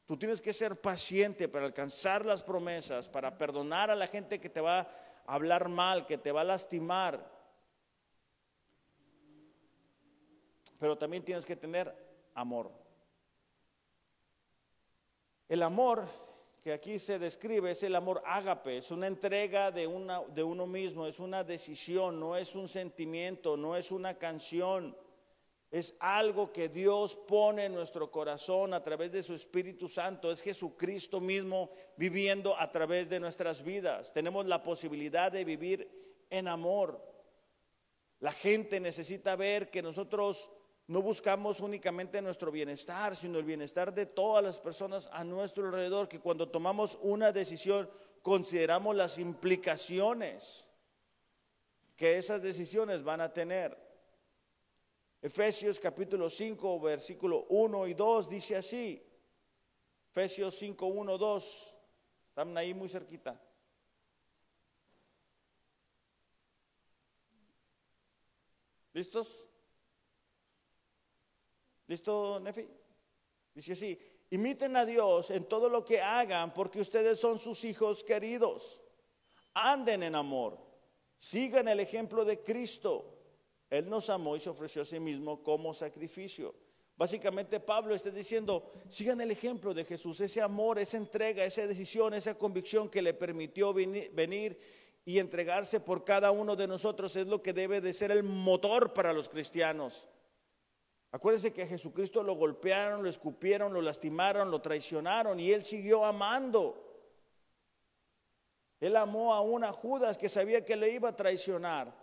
Tú 0.04 0.18
tienes 0.18 0.42
que 0.42 0.52
ser 0.52 0.78
paciente 0.78 1.48
para 1.48 1.64
alcanzar 1.64 2.26
las 2.26 2.42
promesas, 2.42 3.08
para 3.08 3.38
perdonar 3.38 3.90
a 3.90 3.96
la 3.96 4.08
gente 4.08 4.38
que 4.38 4.50
te 4.50 4.60
va 4.60 4.80
a 4.80 4.88
hablar 5.24 5.70
mal, 5.70 6.06
que 6.06 6.18
te 6.18 6.32
va 6.32 6.42
a 6.42 6.44
lastimar. 6.44 7.31
Pero 10.82 10.98
también 10.98 11.22
tienes 11.22 11.46
que 11.46 11.54
tener 11.54 11.94
amor. 12.34 12.68
El 15.48 15.62
amor 15.62 16.08
que 16.60 16.72
aquí 16.72 16.98
se 16.98 17.20
describe 17.20 17.70
es 17.70 17.84
el 17.84 17.94
amor 17.94 18.20
ágape, 18.26 18.78
es 18.78 18.90
una 18.90 19.06
entrega 19.06 19.70
de, 19.70 19.86
una, 19.86 20.22
de 20.22 20.42
uno 20.42 20.66
mismo, 20.66 21.06
es 21.06 21.20
una 21.20 21.44
decisión, 21.44 22.18
no 22.18 22.36
es 22.36 22.56
un 22.56 22.66
sentimiento, 22.66 23.56
no 23.56 23.76
es 23.76 23.92
una 23.92 24.18
canción, 24.18 24.96
es 25.70 25.96
algo 26.00 26.52
que 26.52 26.68
Dios 26.68 27.14
pone 27.14 27.66
en 27.66 27.74
nuestro 27.74 28.10
corazón 28.10 28.74
a 28.74 28.82
través 28.82 29.12
de 29.12 29.22
su 29.22 29.34
Espíritu 29.34 29.88
Santo, 29.88 30.32
es 30.32 30.42
Jesucristo 30.42 31.20
mismo 31.20 31.70
viviendo 31.96 32.58
a 32.58 32.72
través 32.72 33.08
de 33.08 33.20
nuestras 33.20 33.62
vidas. 33.62 34.12
Tenemos 34.12 34.46
la 34.46 34.64
posibilidad 34.64 35.30
de 35.30 35.44
vivir 35.44 36.26
en 36.28 36.48
amor. 36.48 37.00
La 38.18 38.32
gente 38.32 38.80
necesita 38.80 39.36
ver 39.36 39.70
que 39.70 39.80
nosotros 39.80 40.50
no 40.92 41.00
buscamos 41.00 41.60
únicamente 41.60 42.20
nuestro 42.20 42.52
bienestar, 42.52 43.16
sino 43.16 43.38
el 43.38 43.46
bienestar 43.46 43.94
de 43.94 44.04
todas 44.04 44.44
las 44.44 44.60
personas 44.60 45.08
a 45.10 45.24
nuestro 45.24 45.64
alrededor, 45.64 46.06
que 46.06 46.20
cuando 46.20 46.50
tomamos 46.50 46.98
una 47.00 47.32
decisión 47.32 47.90
consideramos 48.20 48.94
las 48.94 49.18
implicaciones 49.18 50.68
que 51.96 52.18
esas 52.18 52.42
decisiones 52.42 53.02
van 53.02 53.22
a 53.22 53.32
tener. 53.32 53.74
Efesios 55.22 55.80
capítulo 55.80 56.28
5, 56.28 56.78
versículo 56.80 57.46
1 57.48 57.86
y 57.86 57.94
2 57.94 58.28
dice 58.28 58.56
así. 58.56 59.02
Efesios 60.10 60.56
5, 60.56 60.84
1, 60.84 61.16
2. 61.16 61.78
Están 62.28 62.58
ahí 62.58 62.74
muy 62.74 62.90
cerquita. 62.90 63.40
¿Listos? 68.92 69.51
¿Listo, 71.92 72.40
Nefi? 72.40 72.66
Dice 73.54 73.72
así, 73.74 73.98
imiten 74.30 74.74
a 74.76 74.86
Dios 74.86 75.30
en 75.30 75.44
todo 75.44 75.68
lo 75.68 75.84
que 75.84 76.00
hagan 76.00 76.54
porque 76.54 76.80
ustedes 76.80 77.20
son 77.20 77.38
sus 77.38 77.64
hijos 77.64 78.02
queridos. 78.02 78.80
Anden 79.52 80.02
en 80.02 80.14
amor. 80.14 80.56
Sigan 81.18 81.68
el 81.68 81.80
ejemplo 81.80 82.24
de 82.24 82.42
Cristo. 82.42 83.18
Él 83.68 83.90
nos 83.90 84.08
amó 84.08 84.34
y 84.36 84.40
se 84.40 84.48
ofreció 84.48 84.80
a 84.80 84.84
sí 84.86 85.00
mismo 85.00 85.42
como 85.42 85.74
sacrificio. 85.74 86.54
Básicamente 86.96 87.60
Pablo 87.60 87.94
está 87.94 88.08
diciendo, 88.08 88.72
sigan 88.88 89.20
el 89.20 89.30
ejemplo 89.30 89.74
de 89.74 89.84
Jesús, 89.84 90.18
ese 90.22 90.40
amor, 90.40 90.78
esa 90.78 90.96
entrega, 90.96 91.44
esa 91.44 91.66
decisión, 91.66 92.14
esa 92.14 92.38
convicción 92.38 92.88
que 92.88 93.02
le 93.02 93.12
permitió 93.12 93.74
venir 93.74 94.58
y 95.04 95.18
entregarse 95.18 95.78
por 95.80 96.04
cada 96.04 96.30
uno 96.30 96.56
de 96.56 96.66
nosotros 96.68 97.14
es 97.16 97.26
lo 97.26 97.42
que 97.42 97.52
debe 97.52 97.82
de 97.82 97.92
ser 97.92 98.12
el 98.12 98.22
motor 98.22 98.94
para 98.94 99.12
los 99.12 99.28
cristianos. 99.28 100.08
Acuérdense 101.14 101.52
que 101.52 101.62
a 101.62 101.66
Jesucristo 101.66 102.22
lo 102.22 102.34
golpearon, 102.34 103.02
lo 103.02 103.10
escupieron, 103.10 103.74
lo 103.74 103.82
lastimaron, 103.82 104.50
lo 104.50 104.62
traicionaron 104.62 105.38
y 105.38 105.52
él 105.52 105.62
siguió 105.62 106.06
amando. 106.06 106.82
Él 108.80 108.96
amó 108.96 109.34
a 109.34 109.42
una 109.42 109.72
Judas 109.72 110.16
que 110.16 110.30
sabía 110.30 110.64
que 110.64 110.74
le 110.74 110.90
iba 110.90 111.10
a 111.10 111.16
traicionar. 111.16 111.94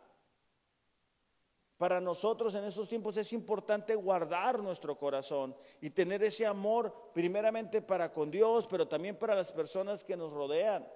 Para 1.78 2.00
nosotros 2.00 2.54
en 2.54 2.65
estos 2.65 2.88
tiempos 2.88 3.17
es 3.17 3.34
importante 3.34 3.95
guardar 3.95 4.60
nuestro 4.62 4.98
corazón 4.98 5.56
y 5.82 5.89
tener 5.89 6.22
ese 6.24 6.45
amor 6.45 7.12
primeramente 7.13 7.82
para 7.82 8.13
con 8.13 8.30
Dios, 8.30 8.67
pero 8.69 8.88
también 8.88 9.15
para 9.17 9.34
las 9.34 9.52
personas 9.52 10.04
que 10.04 10.15
nos 10.15 10.34
rodean. 10.34 10.88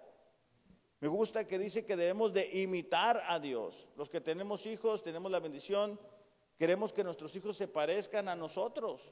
Me 0.99 1.07
gusta 1.07 1.47
que 1.47 1.57
dice 1.57 1.85
que 1.85 1.95
debemos 1.95 2.31
de 2.31 2.61
imitar 2.61 3.23
a 3.27 3.39
Dios. 3.39 3.89
Los 3.97 4.09
que 4.09 4.21
tenemos 4.21 4.65
hijos 4.67 5.01
tenemos 5.01 5.31
la 5.31 5.39
bendición 5.39 5.99
Queremos 6.63 6.93
que 6.93 7.03
nuestros 7.03 7.35
hijos 7.35 7.57
se 7.57 7.67
parezcan 7.67 8.29
a 8.29 8.37
nosotros. 8.37 9.11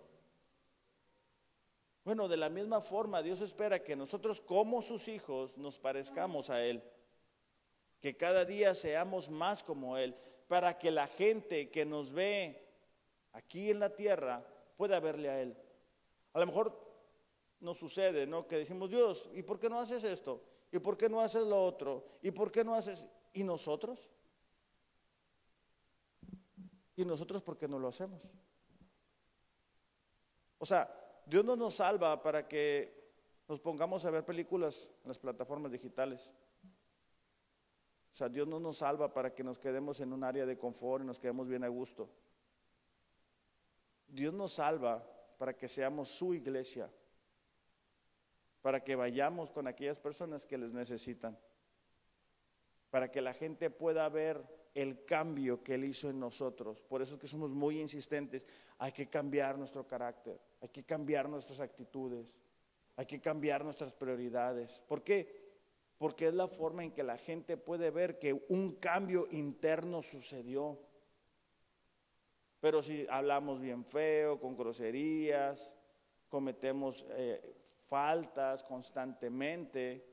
Bueno, 2.05 2.29
de 2.29 2.37
la 2.37 2.47
misma 2.47 2.79
forma, 2.79 3.21
Dios 3.21 3.41
espera 3.41 3.83
que 3.83 3.93
nosotros 3.93 4.39
como 4.39 4.81
sus 4.81 5.09
hijos 5.09 5.57
nos 5.57 5.77
parezcamos 5.77 6.49
a 6.49 6.63
Él. 6.63 6.81
Que 7.99 8.15
cada 8.15 8.45
día 8.45 8.73
seamos 8.73 9.29
más 9.29 9.63
como 9.63 9.97
Él, 9.97 10.15
para 10.47 10.77
que 10.77 10.91
la 10.91 11.07
gente 11.07 11.69
que 11.69 11.83
nos 11.83 12.13
ve 12.13 12.65
aquí 13.33 13.69
en 13.69 13.81
la 13.81 13.93
tierra 13.97 14.47
pueda 14.77 15.01
verle 15.01 15.27
a 15.27 15.41
Él. 15.41 15.57
A 16.31 16.39
lo 16.39 16.45
mejor 16.45 16.79
nos 17.59 17.77
sucede, 17.77 18.27
¿no? 18.27 18.47
Que 18.47 18.59
decimos, 18.59 18.89
Dios, 18.89 19.29
¿y 19.33 19.43
por 19.43 19.59
qué 19.59 19.69
no 19.69 19.77
haces 19.77 20.05
esto? 20.05 20.41
¿Y 20.71 20.79
por 20.79 20.95
qué 20.95 21.09
no 21.09 21.19
haces 21.19 21.43
lo 21.43 21.65
otro? 21.65 22.05
¿Y 22.21 22.31
por 22.31 22.49
qué 22.49 22.63
no 22.63 22.73
haces? 22.73 23.09
¿Y 23.33 23.43
nosotros? 23.43 24.09
¿Y 27.01 27.05
nosotros 27.05 27.41
por 27.41 27.57
qué 27.57 27.67
no 27.67 27.79
lo 27.79 27.87
hacemos? 27.87 28.29
O 30.59 30.65
sea, 30.67 30.87
Dios 31.25 31.43
no 31.43 31.55
nos 31.55 31.77
salva 31.77 32.21
para 32.21 32.47
que 32.47 33.11
nos 33.47 33.59
pongamos 33.59 34.05
a 34.05 34.11
ver 34.11 34.23
películas 34.23 34.91
en 35.01 35.07
las 35.07 35.17
plataformas 35.17 35.71
digitales. 35.71 36.31
O 38.13 38.15
sea, 38.15 38.29
Dios 38.29 38.47
no 38.47 38.59
nos 38.59 38.77
salva 38.77 39.11
para 39.11 39.33
que 39.33 39.43
nos 39.43 39.57
quedemos 39.57 39.99
en 39.99 40.13
un 40.13 40.23
área 40.23 40.45
de 40.45 40.59
confort 40.59 41.03
y 41.03 41.07
nos 41.07 41.17
quedemos 41.17 41.47
bien 41.47 41.63
a 41.63 41.69
gusto. 41.69 42.07
Dios 44.05 44.31
nos 44.31 44.53
salva 44.53 45.03
para 45.39 45.57
que 45.57 45.67
seamos 45.67 46.07
su 46.07 46.35
iglesia, 46.35 46.87
para 48.61 48.83
que 48.83 48.95
vayamos 48.95 49.49
con 49.49 49.65
aquellas 49.65 49.97
personas 49.97 50.45
que 50.45 50.59
les 50.59 50.71
necesitan, 50.71 51.35
para 52.91 53.09
que 53.09 53.21
la 53.21 53.33
gente 53.33 53.71
pueda 53.71 54.07
ver 54.07 54.60
el 54.73 55.05
cambio 55.05 55.63
que 55.63 55.75
Él 55.75 55.85
hizo 55.85 56.09
en 56.09 56.19
nosotros. 56.19 56.81
Por 56.81 57.01
eso 57.01 57.15
es 57.15 57.19
que 57.19 57.27
somos 57.27 57.49
muy 57.51 57.79
insistentes. 57.79 58.45
Hay 58.77 58.91
que 58.91 59.09
cambiar 59.09 59.57
nuestro 59.57 59.87
carácter, 59.87 60.39
hay 60.61 60.69
que 60.69 60.83
cambiar 60.83 61.29
nuestras 61.29 61.59
actitudes, 61.59 62.35
hay 62.95 63.05
que 63.05 63.19
cambiar 63.19 63.63
nuestras 63.63 63.93
prioridades. 63.93 64.83
¿Por 64.87 65.03
qué? 65.03 65.51
Porque 65.97 66.27
es 66.27 66.33
la 66.33 66.47
forma 66.47 66.83
en 66.83 66.91
que 66.91 67.03
la 67.03 67.17
gente 67.17 67.57
puede 67.57 67.91
ver 67.91 68.17
que 68.17 68.45
un 68.49 68.75
cambio 68.75 69.27
interno 69.31 70.01
sucedió. 70.01 70.79
Pero 72.59 72.81
si 72.81 73.05
hablamos 73.09 73.59
bien 73.59 73.85
feo, 73.85 74.39
con 74.39 74.55
groserías, 74.55 75.77
cometemos 76.29 77.05
eh, 77.09 77.41
faltas 77.85 78.63
constantemente 78.63 80.07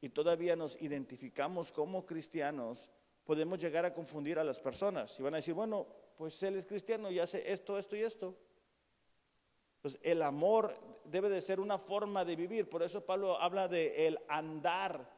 y 0.00 0.10
todavía 0.10 0.56
nos 0.56 0.80
identificamos 0.82 1.72
como 1.72 2.04
cristianos, 2.04 2.90
podemos 3.24 3.58
llegar 3.60 3.84
a 3.84 3.94
confundir 3.94 4.38
a 4.38 4.44
las 4.44 4.60
personas. 4.60 5.18
Y 5.18 5.22
van 5.22 5.34
a 5.34 5.38
decir, 5.38 5.54
bueno, 5.54 5.86
pues 6.16 6.42
él 6.42 6.56
es 6.56 6.66
cristiano 6.66 7.10
y 7.10 7.18
hace 7.18 7.50
esto, 7.50 7.78
esto 7.78 7.96
y 7.96 8.02
esto. 8.02 8.36
Pues 9.80 9.98
el 10.02 10.22
amor 10.22 10.74
debe 11.04 11.28
de 11.28 11.40
ser 11.40 11.60
una 11.60 11.78
forma 11.78 12.24
de 12.24 12.36
vivir. 12.36 12.68
Por 12.68 12.82
eso 12.82 13.04
Pablo 13.04 13.40
habla 13.40 13.68
de 13.68 14.06
el 14.06 14.18
andar, 14.28 15.10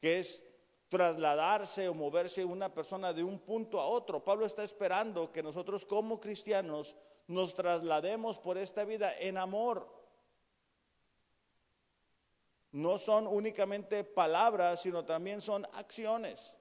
que 0.00 0.18
es 0.18 0.54
trasladarse 0.88 1.88
o 1.88 1.94
moverse 1.94 2.44
una 2.44 2.72
persona 2.72 3.12
de 3.12 3.24
un 3.24 3.40
punto 3.40 3.80
a 3.80 3.86
otro. 3.86 4.24
Pablo 4.24 4.46
está 4.46 4.62
esperando 4.62 5.32
que 5.32 5.42
nosotros 5.42 5.84
como 5.84 6.20
cristianos 6.20 6.94
nos 7.26 7.54
traslademos 7.54 8.38
por 8.38 8.58
esta 8.58 8.84
vida 8.84 9.12
en 9.18 9.38
amor. 9.38 9.92
No 12.70 12.98
son 12.98 13.26
únicamente 13.26 14.04
palabras, 14.04 14.82
sino 14.82 15.04
también 15.04 15.40
son 15.40 15.64
acciones. 15.72 16.56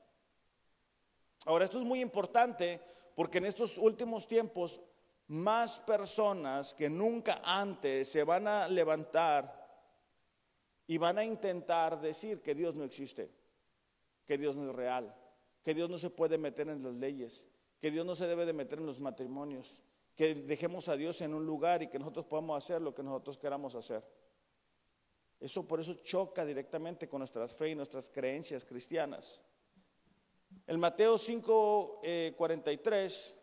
Ahora, 1.45 1.65
esto 1.65 1.79
es 1.79 1.85
muy 1.85 2.01
importante 2.01 2.79
porque 3.15 3.39
en 3.39 3.45
estos 3.45 3.77
últimos 3.77 4.27
tiempos 4.27 4.79
más 5.27 5.79
personas 5.79 6.73
que 6.73 6.89
nunca 6.89 7.41
antes 7.43 8.09
se 8.09 8.23
van 8.23 8.47
a 8.47 8.67
levantar 8.67 9.63
y 10.87 10.97
van 10.97 11.17
a 11.17 11.25
intentar 11.25 11.99
decir 12.01 12.41
que 12.41 12.55
Dios 12.55 12.75
no 12.75 12.83
existe, 12.83 13.29
que 14.25 14.37
Dios 14.37 14.55
no 14.55 14.69
es 14.69 14.75
real, 14.75 15.15
que 15.63 15.73
Dios 15.73 15.89
no 15.89 15.97
se 15.97 16.09
puede 16.09 16.37
meter 16.37 16.67
en 16.69 16.83
las 16.83 16.95
leyes, 16.95 17.47
que 17.79 17.91
Dios 17.91 18.05
no 18.05 18.15
se 18.15 18.27
debe 18.27 18.45
de 18.45 18.53
meter 18.53 18.79
en 18.79 18.85
los 18.85 18.99
matrimonios, 18.99 19.81
que 20.15 20.35
dejemos 20.35 20.89
a 20.89 20.95
Dios 20.95 21.21
en 21.21 21.33
un 21.33 21.45
lugar 21.45 21.81
y 21.81 21.87
que 21.87 21.99
nosotros 21.99 22.25
podamos 22.25 22.63
hacer 22.63 22.81
lo 22.81 22.93
que 22.93 23.03
nosotros 23.03 23.37
queramos 23.37 23.75
hacer. 23.75 24.03
Eso 25.39 25.67
por 25.67 25.79
eso 25.79 25.95
choca 25.95 26.45
directamente 26.45 27.09
con 27.09 27.19
nuestras 27.19 27.53
fe 27.53 27.69
y 27.69 27.75
nuestras 27.75 28.09
creencias 28.09 28.63
cristianas. 28.63 29.41
El 30.65 30.77
Mateo 30.77 31.17
5, 31.17 32.01
43 32.37 33.35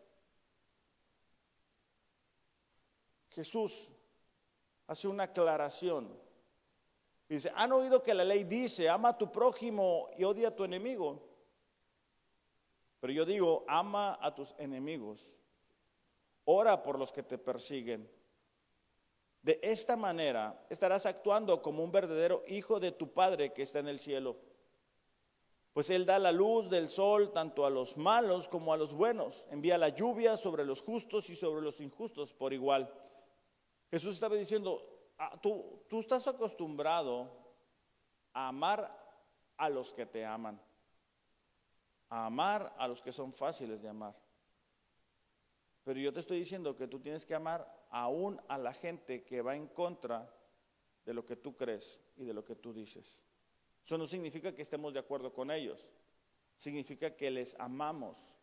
Jesús 3.31 3.93
hace 4.87 5.07
una 5.07 5.23
aclaración. 5.23 6.19
Dice, 7.29 7.51
han 7.55 7.71
oído 7.71 8.03
que 8.03 8.13
la 8.13 8.25
ley 8.25 8.43
dice, 8.43 8.89
ama 8.89 9.09
a 9.09 9.17
tu 9.17 9.31
prójimo 9.31 10.09
y 10.17 10.25
odia 10.25 10.49
a 10.49 10.55
tu 10.55 10.65
enemigo. 10.65 11.29
Pero 12.99 13.13
yo 13.13 13.25
digo, 13.25 13.63
ama 13.67 14.19
a 14.21 14.35
tus 14.35 14.53
enemigos, 14.57 15.39
ora 16.43 16.83
por 16.83 16.99
los 16.99 17.11
que 17.13 17.23
te 17.23 17.37
persiguen. 17.37 18.09
De 19.41 19.59
esta 19.63 19.95
manera 19.95 20.67
estarás 20.69 21.05
actuando 21.05 21.61
como 21.61 21.83
un 21.83 21.91
verdadero 21.91 22.43
hijo 22.47 22.79
de 22.79 22.91
tu 22.91 23.11
Padre 23.11 23.53
que 23.53 23.63
está 23.63 23.79
en 23.79 23.87
el 23.87 23.99
cielo. 23.99 24.37
Pues 25.73 25.89
Él 25.89 26.05
da 26.05 26.19
la 26.19 26.31
luz 26.31 26.69
del 26.69 26.89
sol 26.89 27.31
tanto 27.31 27.65
a 27.65 27.69
los 27.69 27.95
malos 27.95 28.47
como 28.47 28.73
a 28.73 28.77
los 28.77 28.93
buenos. 28.93 29.47
Envía 29.51 29.77
la 29.77 29.89
lluvia 29.89 30.35
sobre 30.35 30.65
los 30.65 30.81
justos 30.81 31.29
y 31.29 31.35
sobre 31.35 31.61
los 31.61 31.79
injustos 31.79 32.33
por 32.33 32.51
igual. 32.51 32.93
Jesús 33.89 34.15
estaba 34.15 34.35
diciendo, 34.35 35.13
ah, 35.17 35.39
tú, 35.41 35.83
tú 35.87 36.01
estás 36.01 36.27
acostumbrado 36.27 37.31
a 38.33 38.49
amar 38.49 38.97
a 39.57 39.69
los 39.69 39.93
que 39.93 40.05
te 40.05 40.25
aman, 40.25 40.59
a 42.09 42.25
amar 42.25 42.73
a 42.77 42.87
los 42.87 43.01
que 43.01 43.11
son 43.11 43.31
fáciles 43.31 43.81
de 43.81 43.89
amar. 43.89 44.15
Pero 45.83 45.99
yo 45.99 46.13
te 46.13 46.19
estoy 46.19 46.39
diciendo 46.39 46.75
que 46.75 46.87
tú 46.87 46.99
tienes 46.99 47.25
que 47.25 47.35
amar 47.35 47.87
aún 47.89 48.41
a 48.47 48.57
la 48.57 48.73
gente 48.73 49.23
que 49.23 49.41
va 49.41 49.55
en 49.55 49.67
contra 49.67 50.33
de 51.05 51.13
lo 51.13 51.25
que 51.25 51.35
tú 51.35 51.55
crees 51.55 52.01
y 52.17 52.25
de 52.25 52.33
lo 52.33 52.43
que 52.43 52.55
tú 52.55 52.73
dices. 52.73 53.23
Eso 53.83 53.97
no 53.97 54.05
significa 54.05 54.53
que 54.53 54.61
estemos 54.61 54.93
de 54.93 54.99
acuerdo 54.99 55.33
con 55.33 55.51
ellos, 55.51 55.91
significa 56.57 57.15
que 57.15 57.31
les 57.31 57.55
amamos, 57.59 58.35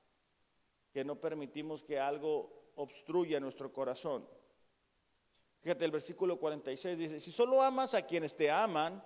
que 0.93 1.05
no 1.05 1.20
permitimos 1.20 1.82
que 1.82 1.99
algo 1.99 2.72
obstruya 2.74 3.41
nuestro 3.41 3.72
corazón. 3.72 4.28
Fíjate, 5.61 5.84
el 5.84 5.91
versículo 5.91 6.39
46 6.39 6.99
dice, 6.99 7.20
si 7.20 7.32
solo 7.32 7.62
amas 7.62 7.95
a 7.95 8.03
quienes 8.07 8.36
te 8.36 8.51
aman, 8.51 9.03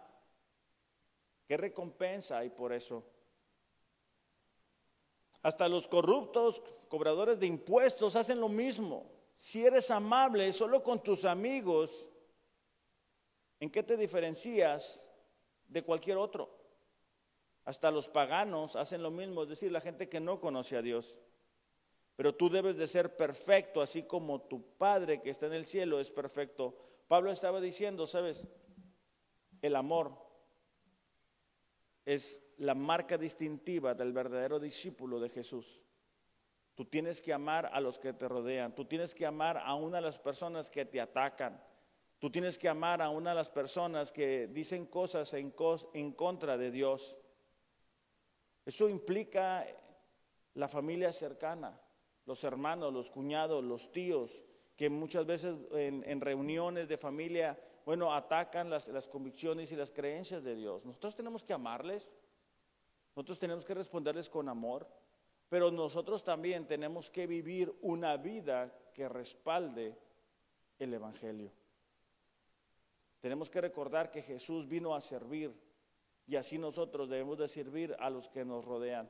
¿qué 1.47 1.57
recompensa 1.57 2.39
hay 2.39 2.51
por 2.51 2.73
eso? 2.73 3.05
Hasta 5.43 5.69
los 5.69 5.89
corruptos, 5.89 6.63
cobradores 6.89 7.41
de 7.41 7.47
impuestos, 7.47 8.17
hacen 8.17 8.39
lo 8.39 8.49
mismo. 8.49 9.11
Si 9.35 9.65
eres 9.65 9.91
amable 9.91 10.53
solo 10.53 10.83
con 10.83 11.03
tus 11.03 11.25
amigos, 11.25 12.11
¿en 13.59 13.71
qué 13.71 13.83
te 13.83 13.97
diferencias 13.97 15.12
de 15.73 15.83
cualquier 15.83 16.19
otro? 16.19 16.51
Hasta 17.65 17.91
los 17.91 18.09
paganos 18.09 18.77
hacen 18.77 19.03
lo 19.03 19.11
mismo, 19.11 19.43
es 19.43 19.49
decir, 19.49 19.71
la 19.71 19.81
gente 19.81 20.09
que 20.09 20.21
no 20.21 20.41
conoce 20.41 20.77
a 20.77 20.83
Dios. 20.83 21.21
Pero 22.17 22.35
tú 22.35 22.51
debes 22.51 22.77
de 22.77 22.87
ser 22.87 23.17
perfecto, 23.17 23.81
así 23.81 24.03
como 24.03 24.43
tu 24.43 24.77
Padre 24.77 25.23
que 25.23 25.31
está 25.31 25.47
en 25.47 25.55
el 25.55 25.65
cielo 25.65 26.01
es 26.01 26.11
perfecto. 26.11 26.77
Pablo 27.09 27.31
estaba 27.31 27.61
diciendo, 27.61 28.07
¿sabes? 28.07 28.49
El 29.61 29.77
amor 29.77 30.17
es 32.05 32.45
la 32.59 32.75
marca 32.75 33.17
distintiva 33.17 33.95
del 33.95 34.13
verdadero 34.13 34.59
discípulo 34.59 35.21
de 35.21 35.31
Jesús. 35.31 35.83
Tú 36.75 36.85
tienes 36.87 37.23
que 37.23 37.33
amar 37.33 37.71
a 37.73 37.81
los 37.81 37.99
que 37.99 38.13
te 38.13 38.29
rodean, 38.29 38.75
tú 38.75 38.85
tienes 38.85 39.15
que 39.15 39.27
amar 39.27 39.59
a 39.59 39.75
una 39.75 39.97
de 39.97 40.03
las 40.03 40.19
personas 40.19 40.71
que 40.71 40.85
te 40.85 41.01
atacan, 41.01 41.63
tú 42.23 42.31
tienes 42.31 42.57
que 42.57 42.69
amar 42.69 43.03
a 43.03 43.11
una 43.11 43.31
de 43.31 43.37
las 43.37 43.51
personas 43.51 44.13
que 44.13 44.47
dicen 44.47 44.87
cosas 44.87 45.35
en, 45.35 45.51
contra 46.13 46.57
de 46.57 46.71
Dios. 46.71 47.19
Eso 48.65 48.89
implica 48.89 49.67
la 50.55 50.69
familia 50.69 51.13
cercana 51.13 51.77
los 52.25 52.45
hermanos, 52.45 52.93
los 52.93 53.11
cuñados, 53.11 53.65
los 53.65 53.91
tíos, 53.91 54.45
que 54.77 54.89
muchas 54.89 55.27
veces 55.27 55.57
en, 55.73 56.21
reuniones 56.21 56.87
de 56.87 56.97
familia, 56.97 57.59
bueno, 57.85 58.15
atacan 58.15 58.71
las 58.71 59.09
convicciones 59.09 59.73
y 59.73 59.77
las 59.77 59.91
creencias 59.91 60.45
de 60.45 60.55
Dios. 60.55 60.85
Nosotros 60.85 61.17
tenemos 61.17 61.43
que 61.43 61.55
amarles, 61.55 62.07
nosotros 63.17 63.41
tenemos 63.41 63.65
que 63.65 63.75
responderles 63.75 64.31
con 64.31 64.49
amor, 64.49 64.87
pero 65.49 65.73
nosotros 65.73 66.23
también 66.23 66.69
tenemos 66.69 67.11
que 67.11 67.27
vivir 67.27 67.77
una 67.83 68.17
vida 68.17 68.73
que 68.95 69.09
respalde 69.09 69.99
el 70.79 70.95
Evangelio. 70.95 71.51
Tenemos 73.23 73.49
que 73.49 73.61
recordar 73.61 74.11
que 74.11 74.21
Jesús 74.21 74.67
vino 74.67 74.97
a 74.97 75.01
servir 75.01 75.55
y 76.27 76.35
así 76.35 76.59
nosotros 76.59 77.09
debemos 77.09 77.39
de 77.39 77.47
servir 77.47 77.95
a 78.01 78.11
los 78.11 78.29
que 78.29 78.45
nos 78.45 78.65
rodean. 78.65 79.09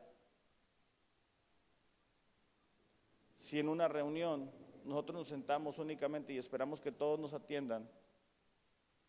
Si 3.39 3.59
en 3.59 3.71
una 3.71 3.89
reunión 3.89 4.51
nosotros 4.85 5.17
nos 5.17 5.29
sentamos 5.29 5.79
únicamente 5.79 6.35
y 6.35 6.37
esperamos 6.37 6.79
que 6.79 6.93
todos 6.93 7.19
nos 7.19 7.33
atiendan, 7.33 7.89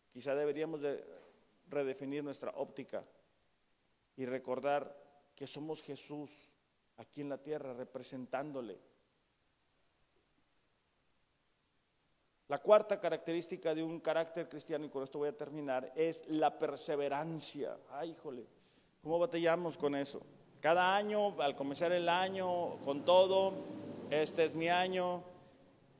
quizá 0.08 0.34
deberíamos 0.34 0.80
de 0.80 1.04
redefinir 1.68 2.24
nuestra 2.24 2.52
óptica 2.52 3.04
y 4.16 4.24
recordar 4.24 4.96
que 5.36 5.46
somos 5.46 5.82
Jesús 5.82 6.48
aquí 6.96 7.20
en 7.20 7.28
la 7.28 7.42
tierra 7.42 7.74
representándole. 7.74 8.80
La 12.54 12.60
cuarta 12.60 13.00
característica 13.00 13.74
de 13.74 13.82
un 13.82 13.98
carácter 13.98 14.48
cristiano, 14.48 14.84
y 14.84 14.88
con 14.88 15.02
esto 15.02 15.18
voy 15.18 15.28
a 15.28 15.36
terminar, 15.36 15.90
es 15.96 16.22
la 16.28 16.56
perseverancia. 16.56 17.76
Ay, 17.90 18.10
híjole, 18.10 18.46
¿cómo 19.02 19.18
batallamos 19.18 19.76
con 19.76 19.96
eso? 19.96 20.20
Cada 20.60 20.94
año, 20.94 21.34
al 21.42 21.56
comenzar 21.56 21.90
el 21.90 22.08
año, 22.08 22.76
con 22.84 23.04
todo, 23.04 23.54
este 24.08 24.44
es 24.44 24.54
mi 24.54 24.68
año, 24.68 25.24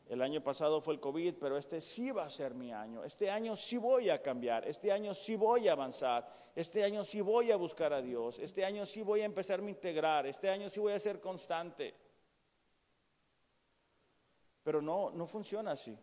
el 0.08 0.22
año 0.22 0.44
pasado 0.44 0.80
fue 0.80 0.94
el 0.94 1.00
COVID, 1.00 1.34
pero 1.40 1.56
este 1.56 1.80
sí 1.80 2.12
va 2.12 2.26
a 2.26 2.30
ser 2.30 2.54
mi 2.54 2.72
año. 2.72 3.02
Este 3.02 3.28
año 3.32 3.56
sí 3.56 3.76
voy 3.76 4.08
a 4.10 4.22
cambiar, 4.22 4.64
este 4.68 4.92
año 4.92 5.12
sí 5.12 5.34
voy 5.34 5.66
a 5.66 5.72
avanzar, 5.72 6.32
este 6.54 6.84
año 6.84 7.02
sí 7.02 7.20
voy 7.20 7.50
a 7.50 7.56
buscar 7.56 7.92
a 7.92 8.00
Dios, 8.00 8.38
este 8.38 8.64
año 8.64 8.86
sí 8.86 9.02
voy 9.02 9.22
a 9.22 9.24
empezar 9.24 9.58
a 9.58 9.68
integrar, 9.68 10.24
este 10.24 10.48
año 10.48 10.68
sí 10.68 10.78
voy 10.78 10.92
a 10.92 11.00
ser 11.00 11.20
constante. 11.20 11.92
Pero 14.62 14.80
no, 14.80 15.10
no 15.10 15.26
funciona 15.26 15.72
así. 15.72 15.98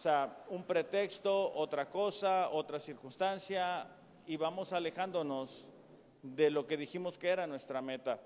O 0.00 0.02
sea, 0.02 0.46
un 0.48 0.64
pretexto, 0.64 1.52
otra 1.52 1.90
cosa, 1.90 2.48
otra 2.52 2.80
circunstancia, 2.80 3.86
y 4.24 4.38
vamos 4.38 4.72
alejándonos 4.72 5.68
de 6.22 6.48
lo 6.48 6.66
que 6.66 6.78
dijimos 6.78 7.18
que 7.18 7.28
era 7.28 7.46
nuestra 7.46 7.82
meta. 7.82 8.18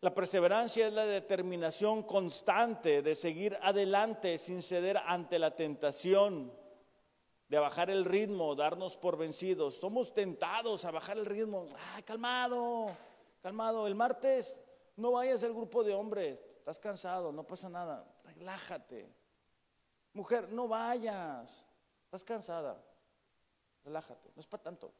La 0.00 0.12
perseverancia 0.12 0.88
es 0.88 0.92
la 0.92 1.06
determinación 1.06 2.02
constante 2.02 3.02
de 3.02 3.14
seguir 3.14 3.56
adelante 3.62 4.36
sin 4.38 4.64
ceder 4.64 4.96
ante 5.06 5.38
la 5.38 5.54
tentación, 5.54 6.52
de 7.48 7.58
bajar 7.60 7.88
el 7.88 8.04
ritmo, 8.04 8.56
darnos 8.56 8.96
por 8.96 9.16
vencidos. 9.16 9.76
Somos 9.76 10.12
tentados 10.12 10.84
a 10.86 10.90
bajar 10.90 11.18
el 11.18 11.26
ritmo. 11.26 11.68
Ay, 11.94 12.02
calmado, 12.02 12.90
calmado. 13.40 13.86
El 13.86 13.94
martes 13.94 14.60
no 14.96 15.12
vayas 15.12 15.44
al 15.44 15.52
grupo 15.52 15.84
de 15.84 15.94
hombres, 15.94 16.42
estás 16.58 16.80
cansado, 16.80 17.30
no 17.30 17.46
pasa 17.46 17.68
nada, 17.68 18.04
relájate. 18.24 19.17
Mujer, 20.12 20.50
no 20.50 20.68
vayas, 20.68 21.66
estás 22.04 22.24
cansada, 22.24 22.82
relájate, 23.84 24.30
no 24.34 24.40
es 24.40 24.46
para 24.46 24.62
tanto. 24.62 24.92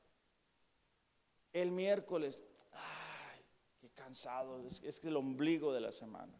El 1.52 1.70
miércoles, 1.70 2.40
ay, 2.72 3.44
qué 3.80 3.90
cansado, 3.90 4.60
es, 4.60 4.82
es 4.82 5.04
el 5.04 5.16
ombligo 5.16 5.72
de 5.72 5.80
la 5.80 5.92
semana. 5.92 6.38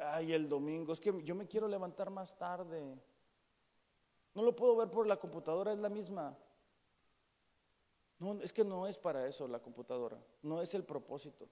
Ay, 0.00 0.32
el 0.32 0.48
domingo, 0.48 0.92
es 0.92 1.00
que 1.00 1.22
yo 1.22 1.34
me 1.34 1.46
quiero 1.46 1.68
levantar 1.68 2.10
más 2.10 2.36
tarde. 2.36 2.98
No 4.34 4.42
lo 4.42 4.56
puedo 4.56 4.76
ver 4.76 4.90
por 4.90 5.06
la 5.06 5.18
computadora, 5.18 5.72
es 5.72 5.78
la 5.78 5.90
misma. 5.90 6.36
No, 8.18 8.40
es 8.40 8.52
que 8.52 8.64
no 8.64 8.86
es 8.86 8.98
para 8.98 9.26
eso 9.26 9.48
la 9.48 9.60
computadora, 9.60 10.16
no 10.42 10.62
es 10.62 10.74
el 10.74 10.84
propósito. 10.84 11.48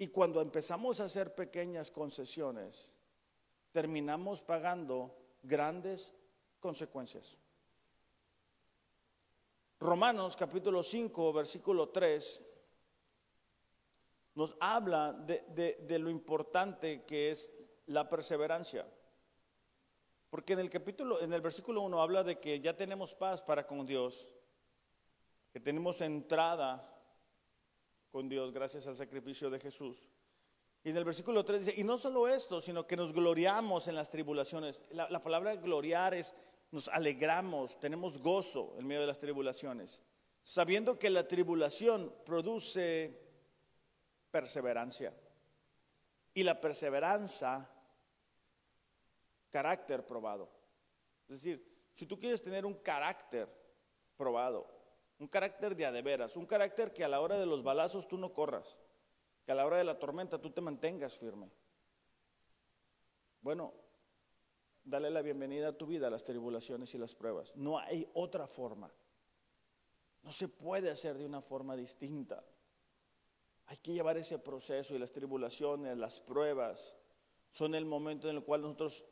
Y 0.00 0.08
cuando 0.08 0.40
empezamos 0.40 0.98
a 0.98 1.04
hacer 1.04 1.34
pequeñas 1.34 1.90
concesiones, 1.90 2.90
terminamos 3.70 4.40
pagando 4.40 5.14
grandes 5.42 6.10
consecuencias. 6.58 7.36
Romanos 9.78 10.36
capítulo 10.36 10.82
5, 10.82 11.34
versículo 11.34 11.90
3, 11.90 12.42
nos 14.36 14.56
habla 14.58 15.12
de, 15.12 15.98
lo 15.98 16.08
importante 16.08 17.04
que 17.04 17.30
es 17.30 17.52
la 17.84 18.08
perseverancia. 18.08 18.90
Porque 20.30 20.54
en 20.54 20.60
el 20.60 20.70
capítulo, 20.70 21.20
en 21.20 21.30
el 21.34 21.42
versículo 21.42 21.82
1 21.82 22.00
habla 22.00 22.24
de 22.24 22.40
que 22.40 22.58
ya 22.60 22.74
tenemos 22.74 23.14
paz 23.14 23.42
para 23.42 23.66
con 23.66 23.84
Dios, 23.84 24.30
que 25.52 25.60
tenemos 25.60 26.00
entrada 26.00 26.90
con 28.10 28.28
Dios 28.28 28.52
gracias 28.52 28.86
al 28.86 28.96
sacrificio 28.96 29.50
de 29.50 29.60
Jesús. 29.60 30.10
Y 30.82 30.90
en 30.90 30.96
el 30.96 31.04
versículo 31.04 31.44
3 31.44 31.66
dice, 31.66 31.80
y 31.80 31.84
no 31.84 31.98
solo 31.98 32.26
esto, 32.26 32.60
sino 32.60 32.86
que 32.86 32.96
nos 32.96 33.12
gloriamos 33.12 33.88
en 33.88 33.94
las 33.94 34.08
tribulaciones. 34.08 34.84
La, 34.90 35.08
la 35.10 35.22
palabra 35.22 35.56
gloriar 35.56 36.14
es, 36.14 36.34
nos 36.70 36.88
alegramos, 36.88 37.78
tenemos 37.78 38.18
gozo 38.18 38.74
en 38.78 38.86
medio 38.86 39.02
de 39.02 39.06
las 39.06 39.18
tribulaciones, 39.18 40.02
sabiendo 40.42 40.98
que 40.98 41.10
la 41.10 41.28
tribulación 41.28 42.14
produce 42.24 43.18
perseverancia. 44.30 45.14
Y 46.32 46.44
la 46.44 46.60
perseverancia 46.60 47.68
carácter 49.50 50.06
probado. 50.06 50.48
Es 51.28 51.42
decir, 51.42 51.90
si 51.92 52.06
tú 52.06 52.18
quieres 52.18 52.40
tener 52.40 52.64
un 52.64 52.74
carácter 52.74 53.48
probado, 54.16 54.79
un 55.20 55.28
carácter 55.28 55.76
de 55.76 55.84
adeveras, 55.84 56.34
un 56.36 56.46
carácter 56.46 56.92
que 56.92 57.04
a 57.04 57.08
la 57.08 57.20
hora 57.20 57.38
de 57.38 57.44
los 57.44 57.62
balazos 57.62 58.08
tú 58.08 58.16
no 58.16 58.32
corras, 58.32 58.78
que 59.44 59.52
a 59.52 59.54
la 59.54 59.66
hora 59.66 59.76
de 59.76 59.84
la 59.84 59.98
tormenta 59.98 60.40
tú 60.40 60.50
te 60.50 60.62
mantengas 60.62 61.18
firme. 61.18 61.50
Bueno, 63.42 63.74
dale 64.82 65.10
la 65.10 65.20
bienvenida 65.20 65.68
a 65.68 65.72
tu 65.76 65.86
vida 65.86 66.06
a 66.06 66.10
las 66.10 66.24
tribulaciones 66.24 66.94
y 66.94 66.98
las 66.98 67.14
pruebas. 67.14 67.54
No 67.54 67.78
hay 67.78 68.10
otra 68.14 68.46
forma. 68.46 68.90
No 70.22 70.32
se 70.32 70.48
puede 70.48 70.90
hacer 70.90 71.18
de 71.18 71.26
una 71.26 71.42
forma 71.42 71.76
distinta. 71.76 72.42
Hay 73.66 73.76
que 73.76 73.92
llevar 73.92 74.16
ese 74.16 74.38
proceso 74.38 74.94
y 74.94 74.98
las 74.98 75.12
tribulaciones, 75.12 75.98
las 75.98 76.18
pruebas, 76.20 76.96
son 77.50 77.74
el 77.74 77.84
momento 77.84 78.30
en 78.30 78.36
el 78.36 78.42
cual 78.42 78.62
nosotros 78.62 79.04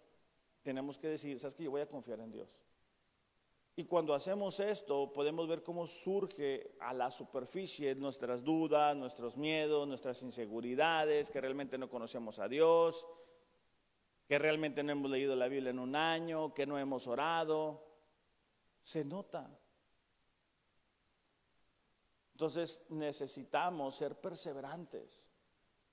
tenemos 0.63 0.99
que 0.99 1.09
decir, 1.09 1.39
sabes 1.39 1.55
que 1.55 1.65
yo 1.65 1.71
voy 1.71 1.83
a 1.83 1.89
confiar 1.89 2.21
en 2.21 2.33
Dios. 2.33 2.49
Y 3.79 3.85
cuando 3.85 4.13
hacemos 4.13 4.59
esto, 4.59 5.13
podemos 5.13 5.47
ver 5.47 5.63
cómo 5.63 5.87
surge 5.87 6.75
a 6.81 6.93
la 6.93 7.13
superficie 7.13 7.95
nuestras 7.95 8.43
dudas, 8.43 8.97
nuestros 8.97 9.37
miedos, 9.37 9.87
nuestras 9.87 10.21
inseguridades, 10.25 11.31
que 11.31 11.41
realmente 11.41 11.79
no 11.79 11.89
conocemos 11.89 12.41
a 12.41 12.49
Dios, 12.49 13.07
que 14.27 14.37
realmente 14.37 14.83
no 14.83 14.91
hemos 14.91 15.09
leído 15.09 15.37
la 15.37 15.47
Biblia 15.47 15.71
en 15.71 15.79
un 15.79 15.95
año, 15.95 16.53
que 16.55 16.67
no 16.67 16.77
hemos 16.77 17.07
orado. 17.07 17.87
Se 18.83 19.05
nota. 19.05 19.49
Entonces 22.33 22.85
necesitamos 22.91 23.95
ser 23.95 24.21
perseverantes, 24.21 25.25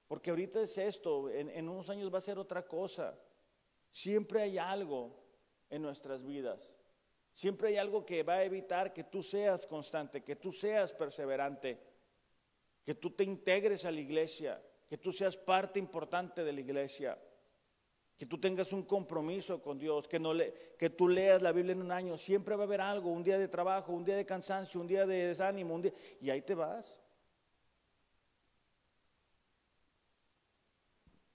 porque 0.07 0.31
ahorita 0.31 0.59
es 0.59 0.75
esto, 0.79 1.29
en, 1.29 1.51
en 1.51 1.69
unos 1.69 1.87
años 1.91 2.11
va 2.11 2.17
a 2.17 2.21
ser 2.21 2.39
otra 2.39 2.67
cosa. 2.67 3.15
Siempre 3.91 4.41
hay 4.41 4.57
algo 4.57 5.23
en 5.69 5.83
nuestras 5.83 6.23
vidas. 6.23 6.79
Siempre 7.35 7.67
hay 7.67 7.75
algo 7.75 8.05
que 8.05 8.23
va 8.23 8.35
a 8.35 8.43
evitar 8.45 8.93
que 8.93 9.03
tú 9.03 9.21
seas 9.21 9.67
constante, 9.67 10.23
que 10.23 10.37
tú 10.37 10.53
seas 10.53 10.93
perseverante, 10.93 11.77
que 12.81 12.95
tú 12.95 13.11
te 13.11 13.25
integres 13.25 13.83
a 13.83 13.91
la 13.91 13.99
iglesia, 13.99 14.63
que 14.87 14.97
tú 14.97 15.11
seas 15.11 15.35
parte 15.35 15.77
importante 15.77 16.45
de 16.45 16.53
la 16.53 16.61
iglesia, 16.61 17.21
que 18.17 18.25
tú 18.25 18.39
tengas 18.39 18.71
un 18.71 18.83
compromiso 18.83 19.61
con 19.61 19.77
Dios, 19.77 20.07
que, 20.07 20.17
no 20.17 20.33
le, 20.33 20.53
que 20.79 20.89
tú 20.89 21.09
leas 21.09 21.41
la 21.41 21.51
Biblia 21.51 21.73
en 21.73 21.81
un 21.81 21.91
año. 21.91 22.17
Siempre 22.17 22.55
va 22.55 22.63
a 22.63 22.67
haber 22.67 22.79
algo, 22.79 23.11
un 23.11 23.23
día 23.23 23.37
de 23.37 23.49
trabajo, 23.49 23.91
un 23.91 24.05
día 24.05 24.15
de 24.15 24.25
cansancio, 24.25 24.79
un 24.79 24.87
día 24.87 25.05
de 25.05 25.27
desánimo, 25.27 25.75
un 25.75 25.81
día, 25.81 25.93
y 26.21 26.29
ahí 26.29 26.41
te 26.41 26.55
vas. 26.55 26.97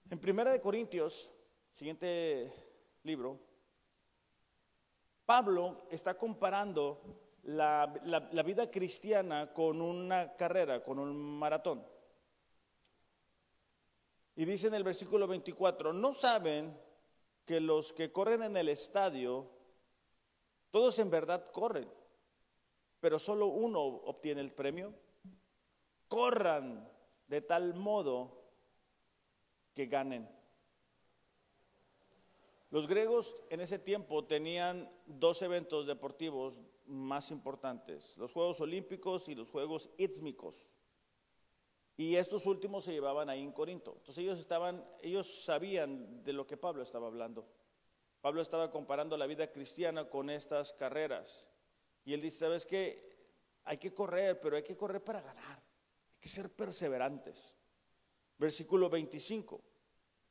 En 0.09 0.19
Primera 0.19 0.51
de 0.51 0.61
Corintios 0.63 1.31
Siguiente 1.71 2.53
libro. 3.05 3.50
Pablo 5.31 5.87
está 5.93 6.19
comparando 6.19 7.39
la, 7.45 7.87
vida 8.45 8.69
cristiana 8.69 9.53
con 9.53 9.81
una 9.81 10.35
carrera, 10.35 10.83
con 10.83 10.99
un 10.99 11.15
maratón. 11.39 11.87
Y 14.35 14.45
dice 14.45 14.67
en 14.67 14.75
el 14.75 14.83
versículo 14.83 15.29
24, 15.29 15.93
¿no 15.93 16.15
saben 16.15 16.77
que 17.45 17.61
los 17.61 17.93
que 17.93 18.11
corren 18.11 18.43
en 18.43 18.57
el 18.57 18.69
estadio, 18.71 19.49
todos 20.73 20.99
en 20.99 21.11
verdad 21.11 21.49
corren, 21.53 21.89
pero 22.99 23.21
solo 23.21 23.47
uno 23.47 23.83
obtiene 23.83 24.41
el 24.41 24.51
premio? 24.51 24.93
Corran 26.09 26.91
de 27.29 27.41
tal 27.41 27.75
modo 27.75 28.51
que 29.75 29.87
ganen. 29.87 30.29
Los 32.71 32.87
griegos 32.87 33.35
en 33.51 33.61
ese 33.61 33.81
tiempo 33.81 34.25
tenían 34.25 34.89
dos 35.07 35.43
eventos 35.43 35.87
deportivos 35.87 36.59
más 36.87 37.31
importantes, 37.31 38.17
los 38.17 38.33
Juegos 38.33 38.61
Olímpicos 38.61 39.29
y 39.29 39.35
los 39.35 39.51
Juegos 39.51 39.91
Ítmicos. 39.99 40.71
Y 41.97 42.17
estos 42.17 42.47
últimos 42.47 42.85
se 42.85 42.93
llevaban 42.93 43.29
ahí 43.29 43.43
en 43.43 43.53
Corinto. 43.53 43.95
Entonces 43.99 44.23
ellos 44.23 44.39
estaban, 44.39 44.89
ellos 45.03 45.45
sabían 45.45 46.25
de 46.25 46.33
lo 46.33 46.47
que 46.47 46.57
Pablo 46.57 46.83
estaba 46.83 47.09
hablando. 47.09 47.47
Pablo 48.21 48.41
estaba 48.41 48.71
comparando 48.71 49.17
la 49.17 49.27
vida 49.27 49.51
cristiana 49.51 50.09
con 50.09 50.31
estas 50.31 50.73
carreras. 50.73 51.49
Y 52.05 52.15
él 52.15 52.21
dice, 52.21 52.39
¿sabes 52.39 52.67
qué? 52.67 53.11
Hay 53.65 53.79
que 53.79 53.93
correr, 53.93 54.41
pero 54.41 54.57
hay 54.57 54.63
que 54.63 54.77
correr 54.77 55.03
para 55.03 55.21
ganar. 55.21 55.59
Hay 55.59 56.21
que 56.21 56.29
ser 56.29 56.51
perseverantes. 56.55 57.55
Versículo 58.39 58.89
25. 58.89 59.63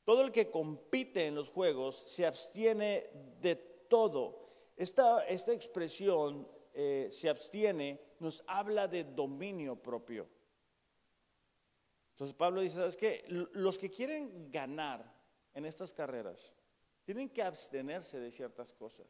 Todo 0.10 0.24
el 0.24 0.32
que 0.32 0.50
compite 0.50 1.28
en 1.28 1.36
los 1.36 1.50
juegos 1.50 1.96
se 1.96 2.26
abstiene 2.26 3.12
de 3.40 3.56
todo. 3.56 4.40
Esta, 4.76 5.24
expresión, 5.30 6.50
eh, 6.74 7.10
se 7.12 7.30
abstiene, 7.30 8.16
nos 8.18 8.44
habla 8.48 8.88
de 8.88 9.04
dominio 9.04 9.76
propio. 9.76 10.28
Entonces 12.14 12.36
Pablo 12.36 12.62
dice, 12.62 12.78
¿sabes 12.78 12.98
qué? 12.98 13.24
Los 13.52 13.78
que 13.78 13.92
quieren 13.92 14.50
ganar 14.50 15.16
en 15.54 15.66
estas 15.66 15.94
carreras 15.94 16.56
tienen 17.04 17.30
que 17.30 17.44
abstenerse 17.44 18.20
de 18.20 18.32
ciertas 18.32 18.74
cosas. 18.74 19.06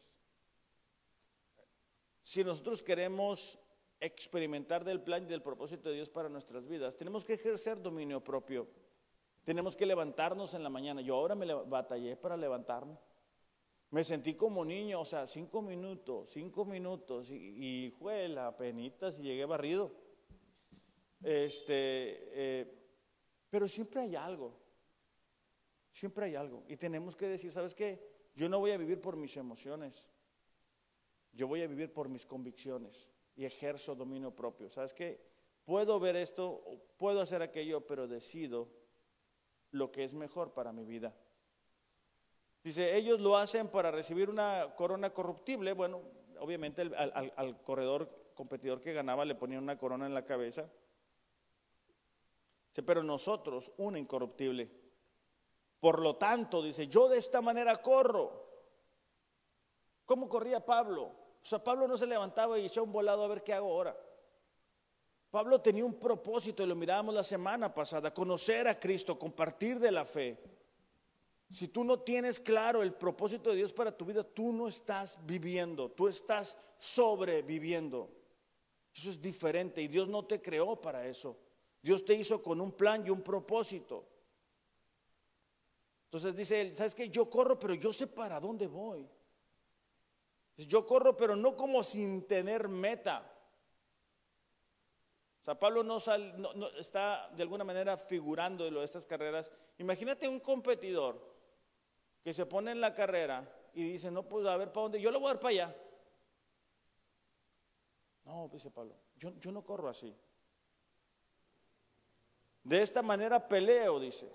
Si 2.22 2.44
nosotros 2.44 2.84
queremos 2.84 3.58
experimentar 4.02 4.84
del 4.84 5.02
plan 5.02 5.24
y 5.24 5.28
del 5.28 5.42
propósito 5.42 5.88
de 5.88 5.96
Dios 5.96 6.10
para 6.10 6.28
nuestras 6.28 6.68
vidas, 6.68 6.98
tenemos 6.98 7.24
que 7.24 7.36
ejercer 7.36 7.82
dominio 7.82 8.22
propio. 8.22 8.68
Tenemos 9.50 9.76
que 9.76 9.88
levantarnos 9.88 10.54
en 10.54 10.62
la 10.62 10.70
mañana. 10.70 11.02
Yo 11.02 11.16
ahora 11.16 11.34
me 11.34 11.52
batallé 11.52 12.16
para 12.16 12.38
levantarme. 12.38 12.96
Me 13.90 14.04
sentí 14.04 14.36
como 14.36 14.64
niño, 14.64 15.02
o 15.02 15.06
sea, 15.06 15.26
cinco 15.26 15.64
minutos, 15.64 16.30
cinco 16.30 16.66
minutos, 16.66 17.32
y, 17.32 17.88
y 17.88 17.90
fue 17.90 18.28
la 18.28 18.56
penita 18.56 19.12
si 19.12 19.24
llegué 19.24 19.46
barrido. 19.46 19.92
Este, 21.24 22.30
eh, 22.32 22.80
pero 23.50 23.68
siempre 23.68 24.02
hay 24.02 24.16
algo, 24.16 24.54
siempre 25.90 26.26
hay 26.26 26.36
algo. 26.36 26.64
Y 26.68 26.78
tenemos 26.78 27.16
que 27.16 27.26
decir, 27.26 27.52
¿sabes 27.52 27.74
qué? 27.74 28.30
Yo 28.36 28.50
no 28.50 28.60
voy 28.60 28.70
a 28.70 28.78
vivir 28.78 29.02
por 29.02 29.18
mis 29.18 29.36
emociones, 29.36 30.12
yo 31.34 31.48
voy 31.48 31.64
a 31.64 31.68
vivir 31.68 31.92
por 31.92 32.08
mis 32.08 32.24
convicciones 32.24 33.12
y 33.36 33.46
ejerzo 33.46 33.96
dominio 33.96 34.30
propio. 34.30 34.70
¿Sabes 34.70 34.94
qué? 34.94 35.20
Puedo 35.66 36.00
ver 36.00 36.18
esto, 36.18 36.64
puedo 36.98 37.20
hacer 37.20 37.42
aquello, 37.42 37.88
pero 37.88 38.08
decido 38.08 38.78
lo 39.72 39.92
que 39.92 40.04
es 40.04 40.14
mejor 40.14 40.54
para 40.54 40.72
mi 40.72 40.86
vida. 40.86 41.16
Dice, 42.64 42.96
ellos 42.96 43.20
lo 43.20 43.38
hacen 43.38 43.70
para 43.70 43.92
recibir 43.92 44.30
una 44.30 44.74
corona 44.76 45.12
corruptible. 45.12 45.74
Bueno, 45.74 46.02
obviamente 46.40 46.82
al, 46.82 47.62
corredor 47.64 48.10
competidor 48.36 48.82
que 48.82 48.94
ganaba 48.94 49.26
le 49.26 49.36
ponían 49.36 49.64
una 49.64 49.78
corona 49.78 50.06
en 50.06 50.14
la 50.14 50.26
cabeza 50.26 50.70
pero 52.84 53.04
nosotros 53.04 53.72
una 53.78 54.00
incorruptible. 54.00 54.70
Por 55.80 56.02
lo 56.02 56.18
tanto, 56.18 56.62
dice, 56.62 56.88
yo 56.88 57.08
de 57.08 57.18
esta 57.18 57.42
manera 57.42 57.78
corro. 57.78 58.48
¿Cómo 60.06 60.28
corría 60.28 60.66
Pablo? 60.66 61.04
O 61.42 61.46
sea, 61.46 61.64
Pablo 61.64 61.88
no 61.88 61.98
se 61.98 62.08
levantaba 62.08 62.60
y 62.60 62.66
echaba 62.66 62.86
un 62.86 62.92
volado 62.92 63.24
a 63.24 63.28
ver 63.28 63.44
qué 63.44 63.54
hago 63.54 63.72
ahora. 63.72 63.98
Pablo 65.32 65.62
tenía 65.62 65.86
un 65.86 66.00
propósito 66.00 66.64
y 66.64 66.68
lo 66.68 66.76
mirábamos 66.76 67.14
la 67.14 67.24
semana 67.24 67.74
pasada, 67.74 68.14
conocer 68.14 68.68
a 68.68 68.80
Cristo, 68.80 69.20
compartir 69.20 69.80
de 69.80 69.92
la 69.92 70.06
fe. 70.06 70.38
Si 71.52 71.68
tú 71.68 71.84
no 71.84 72.00
tienes 72.00 72.40
claro 72.40 72.82
el 72.82 72.94
propósito 72.94 73.50
de 73.50 73.58
Dios 73.58 73.74
para 73.74 73.96
tu 73.96 74.06
vida, 74.06 74.24
tú 74.24 74.54
no 74.54 74.68
estás 74.68 75.18
viviendo, 75.26 75.90
tú 75.92 76.08
estás 76.08 76.58
sobreviviendo. 76.78 78.10
Eso 78.96 79.10
es 79.10 79.22
diferente 79.22 79.82
y 79.82 79.88
Dios 79.88 80.08
no 80.08 80.26
te 80.26 80.42
creó 80.42 80.80
para 80.80 81.06
eso. 81.06 81.38
Dios 81.82 82.06
te 82.06 82.14
hizo 82.14 82.42
con 82.44 82.60
un 82.60 82.72
plan 82.72 83.06
y 83.06 83.10
un 83.10 83.22
propósito. 83.22 84.06
Entonces 86.06 86.36
dice 86.36 86.62
él, 86.62 86.74
¿sabes 86.74 86.96
qué? 86.96 87.10
Yo 87.10 87.30
corro, 87.30 87.58
pero 87.60 87.76
yo 87.76 87.94
sé 87.94 88.08
para 88.08 88.40
dónde 88.40 88.68
voy. 88.68 89.08
Yo 90.58 90.86
corro, 90.86 91.16
pero 91.16 91.36
no 91.36 91.56
como 91.56 91.84
sin 91.84 92.28
tener 92.28 92.68
meta. 92.68 93.32
O 95.42 95.44
sea, 95.44 95.58
Pablo 95.58 95.84
no, 95.84 95.98
está 96.78 97.30
de 97.36 97.44
alguna 97.44 97.64
manera 97.64 97.98
figurando 97.98 98.66
de 98.66 98.72
lo 98.72 98.80
de 98.80 98.86
estas 98.86 99.06
carreras. 99.06 99.52
Imagínate 99.78 100.28
un 100.28 100.40
competidor 100.40 101.20
que 102.22 102.34
se 102.34 102.46
pone 102.46 102.72
en 102.72 102.82
la 102.82 102.94
carrera 102.94 103.50
y 103.74 103.84
dice, 103.94 104.12
no, 104.12 104.24
pues 104.24 104.46
a 104.46 104.58
ver 104.58 104.72
para 104.72 104.84
dónde, 104.84 105.02
yo 105.02 105.12
lo 105.12 105.20
voy 105.20 105.30
a 105.30 105.34
dar 105.34 105.40
para 105.40 105.52
allá. 105.52 105.76
No, 108.26 108.50
dice 108.50 108.70
Pablo, 108.70 108.96
yo, 109.18 109.32
yo 109.40 109.52
no 109.52 109.64
corro 109.64 109.90
así. 109.90 110.16
De 112.64 112.82
esta 112.82 113.02
manera 113.02 113.48
peleo, 113.48 114.00
dice. 114.00 114.32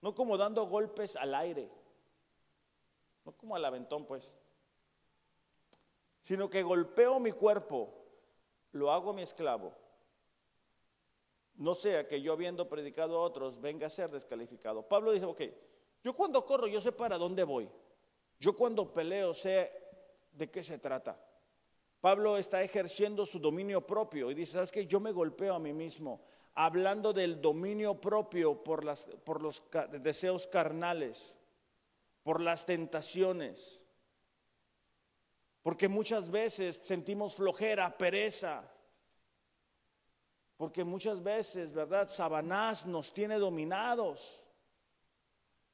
No 0.00 0.14
como 0.14 0.38
dando 0.38 0.64
golpes 0.66 1.16
al 1.16 1.34
aire. 1.34 1.70
No 3.24 3.32
como 3.32 3.56
al 3.56 3.64
aventón, 3.64 4.06
pues. 4.06 4.36
Sino 6.22 6.48
que 6.48 6.62
golpeo 6.62 7.18
mi 7.18 7.32
cuerpo, 7.32 7.99
lo 8.72 8.92
hago 8.92 9.12
mi 9.12 9.22
esclavo. 9.22 9.72
No 11.54 11.74
sea 11.74 12.08
que 12.08 12.22
yo 12.22 12.32
habiendo 12.32 12.68
predicado 12.68 13.18
a 13.18 13.22
otros 13.22 13.60
venga 13.60 13.86
a 13.86 13.90
ser 13.90 14.10
descalificado. 14.10 14.82
Pablo 14.82 15.12
dice, 15.12 15.26
ok, 15.26 15.42
yo 16.02 16.14
cuando 16.14 16.44
corro 16.46 16.66
yo 16.66 16.80
sé 16.80 16.92
para 16.92 17.18
dónde 17.18 17.44
voy. 17.44 17.68
Yo 18.38 18.56
cuando 18.56 18.92
peleo 18.92 19.34
sé 19.34 19.70
de 20.32 20.50
qué 20.50 20.62
se 20.62 20.78
trata. 20.78 21.22
Pablo 22.00 22.38
está 22.38 22.62
ejerciendo 22.62 23.26
su 23.26 23.38
dominio 23.38 23.86
propio 23.86 24.30
y 24.30 24.34
dice, 24.34 24.52
¿sabes 24.52 24.72
qué? 24.72 24.86
Yo 24.86 25.00
me 25.00 25.12
golpeo 25.12 25.54
a 25.54 25.58
mí 25.58 25.74
mismo 25.74 26.22
hablando 26.54 27.12
del 27.12 27.40
dominio 27.40 28.00
propio 28.00 28.62
por, 28.62 28.84
las, 28.84 29.06
por 29.24 29.42
los 29.42 29.62
deseos 30.00 30.46
carnales, 30.46 31.36
por 32.22 32.40
las 32.40 32.66
tentaciones. 32.66 33.79
Porque 35.62 35.88
muchas 35.88 36.30
veces 36.30 36.76
sentimos 36.76 37.34
flojera, 37.34 37.96
pereza. 37.96 38.62
Porque 40.56 40.84
muchas 40.84 41.22
veces, 41.22 41.72
¿verdad? 41.72 42.08
Sabanás 42.08 42.86
nos 42.86 43.12
tiene 43.12 43.36
dominados. 43.36 44.44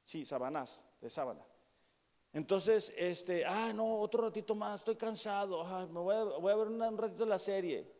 Sí, 0.03 0.25
Sabanás, 0.25 0.85
de 1.01 1.09
sábana. 1.09 1.45
Entonces, 2.33 2.93
este, 2.95 3.45
ah, 3.45 3.71
no, 3.73 3.99
otro 3.99 4.23
ratito 4.23 4.55
más, 4.55 4.81
estoy 4.81 4.95
cansado, 4.95 5.63
me 5.87 5.99
voy 5.99 6.15
a, 6.15 6.23
voy 6.23 6.51
a 6.51 6.55
ver 6.55 6.67
un 6.67 6.97
ratito 6.97 7.25
la 7.25 7.39
serie. 7.39 7.91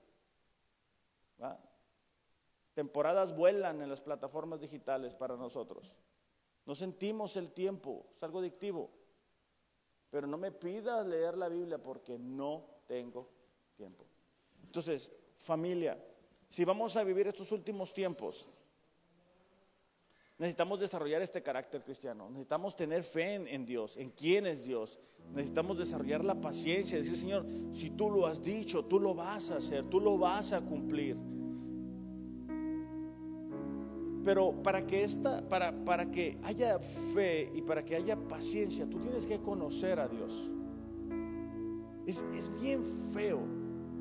Temporadas 2.73 3.35
vuelan 3.35 3.81
en 3.81 3.89
las 3.89 4.01
plataformas 4.01 4.59
digitales 4.59 5.15
para 5.15 5.35
nosotros. 5.35 5.95
No 6.65 6.75
sentimos 6.75 7.35
el 7.35 7.51
tiempo, 7.51 8.05
es 8.13 8.21
algo 8.21 8.39
adictivo. 8.39 8.91
Pero 10.09 10.27
no 10.27 10.37
me 10.37 10.51
pidas 10.51 11.05
leer 11.05 11.37
la 11.37 11.49
Biblia 11.49 11.77
porque 11.77 12.17
no 12.17 12.65
tengo 12.87 13.29
tiempo. 13.75 14.05
Entonces, 14.63 15.11
familia, 15.37 15.97
si 16.47 16.63
vamos 16.63 16.95
a 16.95 17.03
vivir 17.03 17.27
estos 17.27 17.51
últimos 17.51 17.93
tiempos, 17.93 18.47
necesitamos 20.37 20.79
desarrollar 20.79 21.21
este 21.21 21.43
carácter 21.43 21.83
cristiano. 21.83 22.29
Necesitamos 22.29 22.75
tener 22.75 23.03
fe 23.03 23.35
en, 23.35 23.65
Dios, 23.65 23.97
en 23.97 24.11
quién 24.11 24.45
es 24.45 24.63
Dios. 24.63 24.97
Necesitamos 25.33 25.77
desarrollar 25.77 26.23
la 26.23 26.35
paciencia, 26.35 26.97
decir, 26.97 27.17
Señor, 27.17 27.45
si 27.73 27.89
tú 27.91 28.09
lo 28.09 28.25
has 28.25 28.41
dicho, 28.41 28.85
tú 28.85 28.99
lo 28.99 29.13
vas 29.13 29.51
a 29.51 29.57
hacer, 29.57 29.89
tú 29.89 29.99
lo 29.99 30.17
vas 30.17 30.53
a 30.53 30.61
cumplir. 30.61 31.17
Pero 34.27 34.51
para 34.61 34.85
que 34.85 35.05
esta, 35.05 35.41
para, 35.47 35.71
para 35.85 36.11
que 36.11 36.37
haya 36.43 36.79
fe 36.79 37.49
y 37.55 37.61
para 37.61 37.85
que 37.85 37.95
haya 37.95 38.17
paciencia, 38.17 38.85
tú 38.85 38.99
tienes 38.99 39.25
que 39.25 39.39
conocer 39.39 40.01
a 40.01 40.09
Dios. 40.09 40.51
Es, 42.05 42.25
es 42.35 42.51
bien 42.61 42.83
feo, 43.13 43.39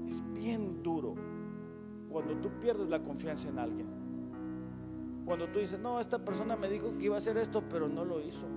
es 0.04 0.24
bien 0.34 0.82
duro 0.82 1.14
cuando 2.10 2.36
tú 2.38 2.50
pierdes 2.58 2.88
la 2.88 3.00
confianza 3.00 3.50
en 3.50 3.60
alguien. 3.60 3.86
Cuando 5.24 5.48
tú 5.48 5.60
dices, 5.60 5.78
no, 5.78 6.00
esta 6.00 6.18
persona 6.18 6.56
me 6.56 6.68
dijo 6.68 6.98
que 6.98 7.04
iba 7.04 7.14
a 7.14 7.18
hacer 7.18 7.36
esto, 7.36 7.62
pero 7.70 7.88
no 7.88 8.04
lo 8.04 8.20
hizo. 8.20 8.48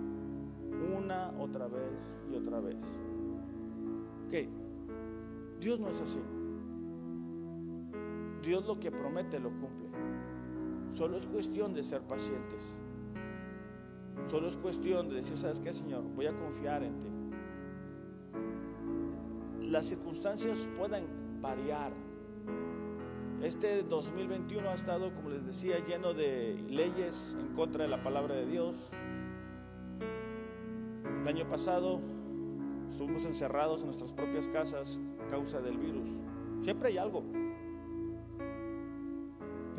Una, 0.98 1.30
otra 1.38 1.68
vez 1.68 1.84
y 2.32 2.36
otra 2.36 2.62
vez. 2.62 2.78
Ok, 4.26 4.50
Dios 5.62 5.80
no 5.80 5.90
es 5.90 6.02
así. 6.02 6.20
Dios 8.42 8.66
lo 8.66 8.80
que 8.80 8.90
promete 8.90 9.40
lo 9.40 9.52
cumple. 9.52 9.90
Solo 10.94 11.18
es 11.18 11.26
cuestión 11.28 11.74
de 11.74 11.84
ser 11.84 12.02
pacientes. 12.02 12.78
Solo 14.30 14.48
es 14.48 14.58
cuestión 14.58 15.10
de 15.10 15.16
decir, 15.16 15.38
¿sabes 15.38 15.60
qué, 15.60 15.74
Señor? 15.74 16.04
Voy 16.16 16.28
a 16.28 16.38
confiar 16.38 16.84
en 16.84 17.00
ti. 17.00 17.08
Las 19.62 19.88
circunstancias 19.88 20.70
pueden 20.78 21.42
variar. 21.42 21.94
Este 23.42 23.84
2021 23.84 24.70
ha 24.70 24.74
estado, 24.74 25.14
como 25.16 25.30
les 25.30 25.46
decía, 25.46 25.84
lleno 25.84 26.14
de 26.14 26.56
leyes 26.70 27.38
en 27.40 27.54
contra 27.56 27.84
de 27.84 27.90
la 27.90 28.04
palabra 28.04 28.36
de 28.36 28.46
Dios. 28.46 28.76
El 31.22 31.28
año 31.28 31.48
pasado 31.48 32.02
estuvimos 32.90 33.26
encerrados 33.26 33.82
en 33.82 33.88
nuestras 33.88 34.12
propias 34.12 34.48
casas 34.50 35.00
a 35.24 35.28
causa 35.28 35.62
del 35.62 35.78
virus. 35.78 36.10
Siempre 36.60 36.90
hay 36.90 36.98
algo. 36.98 37.24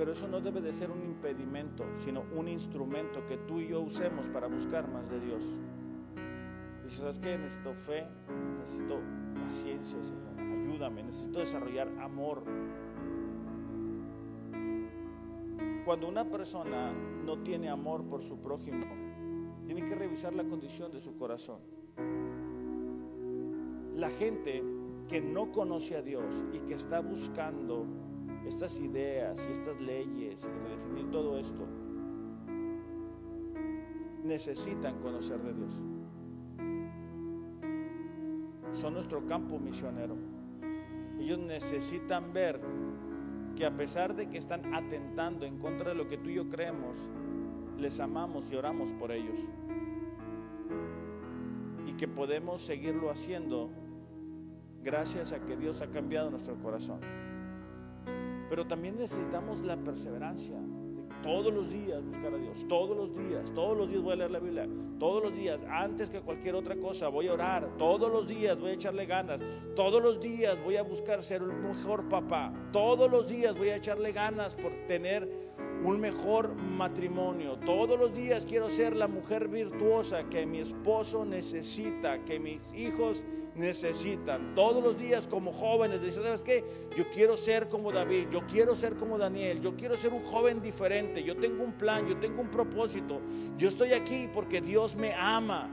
Pero 0.00 0.12
eso 0.12 0.26
no 0.26 0.40
debe 0.40 0.62
de 0.62 0.72
ser 0.72 0.90
un 0.90 1.02
impedimento, 1.04 1.84
sino 1.94 2.24
un 2.34 2.48
instrumento 2.48 3.26
que 3.26 3.36
tú 3.36 3.60
y 3.60 3.68
yo 3.68 3.82
usemos 3.82 4.30
para 4.30 4.46
buscar 4.46 4.90
más 4.90 5.10
de 5.10 5.20
Dios. 5.20 5.58
Y 6.86 6.90
¿sabes 6.90 7.18
qué? 7.18 7.36
Necesito 7.36 7.74
fe, 7.74 8.06
necesito 8.58 8.98
paciencia, 9.46 10.02
Señor. 10.02 10.40
Ayúdame, 10.40 11.02
necesito 11.02 11.40
desarrollar 11.40 11.88
amor. 12.00 12.44
Cuando 15.84 16.08
una 16.08 16.24
persona 16.24 16.94
no 17.26 17.42
tiene 17.42 17.68
amor 17.68 18.08
por 18.08 18.22
su 18.22 18.38
prójimo, 18.38 18.86
tiene 19.66 19.84
que 19.84 19.94
revisar 19.94 20.32
la 20.32 20.44
condición 20.44 20.90
de 20.92 21.02
su 21.02 21.14
corazón. 21.18 21.60
La 23.96 24.08
gente 24.08 24.64
que 25.10 25.20
no 25.20 25.52
conoce 25.52 25.94
a 25.94 26.00
Dios 26.00 26.42
y 26.54 26.60
que 26.60 26.72
está 26.72 27.00
buscando 27.00 27.84
estas 28.46 28.78
ideas 28.78 29.46
y 29.48 29.52
estas 29.52 29.80
leyes 29.80 30.44
y 30.44 30.68
redefinir 30.68 31.10
todo 31.10 31.38
esto, 31.38 31.66
necesitan 34.24 34.98
conocer 35.00 35.40
de 35.42 35.54
Dios. 35.54 35.72
Son 38.72 38.94
nuestro 38.94 39.26
campo 39.26 39.58
misionero. 39.58 40.16
Ellos 41.18 41.38
necesitan 41.38 42.32
ver 42.32 42.60
que 43.56 43.66
a 43.66 43.76
pesar 43.76 44.14
de 44.14 44.28
que 44.28 44.38
están 44.38 44.74
atentando 44.74 45.44
en 45.44 45.58
contra 45.58 45.90
de 45.90 45.94
lo 45.94 46.06
que 46.06 46.16
tú 46.16 46.30
y 46.30 46.34
yo 46.34 46.48
creemos, 46.48 47.08
les 47.78 48.00
amamos 48.00 48.50
y 48.52 48.56
oramos 48.56 48.92
por 48.92 49.10
ellos. 49.12 49.38
Y 51.86 51.92
que 51.94 52.08
podemos 52.08 52.62
seguirlo 52.62 53.10
haciendo 53.10 53.70
gracias 54.82 55.32
a 55.32 55.40
que 55.40 55.56
Dios 55.56 55.82
ha 55.82 55.90
cambiado 55.90 56.30
nuestro 56.30 56.56
corazón. 56.56 57.00
Pero 58.50 58.66
también 58.66 58.96
necesitamos 58.96 59.60
la 59.60 59.76
perseverancia 59.76 60.56
de 60.56 60.90
todos 61.22 61.52
los 61.52 61.70
días 61.70 62.04
buscar 62.04 62.34
a 62.34 62.38
Dios, 62.38 62.66
todos 62.68 62.96
los 62.96 63.14
días, 63.16 63.52
todos 63.54 63.76
los 63.76 63.88
días 63.88 64.02
voy 64.02 64.12
a 64.14 64.16
leer 64.16 64.30
la 64.30 64.38
Biblia, 64.38 64.68
todos 64.98 65.22
los 65.22 65.34
días, 65.34 65.62
antes 65.68 66.10
que 66.10 66.20
cualquier 66.20 66.54
otra 66.54 66.76
cosa, 66.76 67.08
voy 67.08 67.28
a 67.28 67.34
orar, 67.34 67.76
todos 67.78 68.10
los 68.10 68.26
días 68.26 68.58
voy 68.58 68.70
a 68.70 68.74
echarle 68.74 69.06
ganas, 69.06 69.40
todos 69.76 70.02
los 70.02 70.20
días 70.20 70.62
voy 70.64 70.76
a 70.76 70.82
buscar 70.82 71.22
ser 71.22 71.42
un 71.42 71.62
mejor 71.62 72.08
papá, 72.08 72.52
todos 72.72 73.10
los 73.10 73.28
días 73.28 73.56
voy 73.56 73.68
a 73.68 73.76
echarle 73.76 74.12
ganas 74.12 74.54
por 74.54 74.72
tener 74.86 75.28
un 75.84 76.00
mejor 76.00 76.54
matrimonio. 76.54 77.56
Todos 77.64 77.98
los 77.98 78.14
días 78.14 78.44
quiero 78.44 78.68
ser 78.68 78.94
la 78.96 79.08
mujer 79.08 79.48
virtuosa 79.48 80.24
que 80.28 80.44
mi 80.44 80.58
esposo 80.58 81.24
necesita, 81.24 82.24
que 82.24 82.38
mis 82.38 82.72
hijos 82.74 83.24
necesitan. 83.24 83.39
Todos 84.54 84.82
los 84.82 84.98
días 84.98 85.26
como 85.26 85.52
jóvenes, 85.52 86.02
dicen, 86.02 86.22
¿sabes 86.22 86.42
qué? 86.42 86.64
Yo 86.96 87.08
quiero 87.10 87.36
ser 87.36 87.68
como 87.68 87.92
David, 87.92 88.28
yo 88.30 88.46
quiero 88.46 88.74
ser 88.74 88.96
como 88.96 89.18
Daniel, 89.18 89.60
yo 89.60 89.76
quiero 89.76 89.96
ser 89.96 90.12
un 90.12 90.22
joven 90.22 90.62
diferente, 90.62 91.22
yo 91.22 91.36
tengo 91.36 91.62
un 91.62 91.72
plan, 91.72 92.08
yo 92.08 92.18
tengo 92.18 92.40
un 92.40 92.50
propósito, 92.50 93.20
yo 93.58 93.68
estoy 93.68 93.92
aquí 93.92 94.28
porque 94.32 94.60
Dios 94.60 94.96
me 94.96 95.14
ama. 95.14 95.68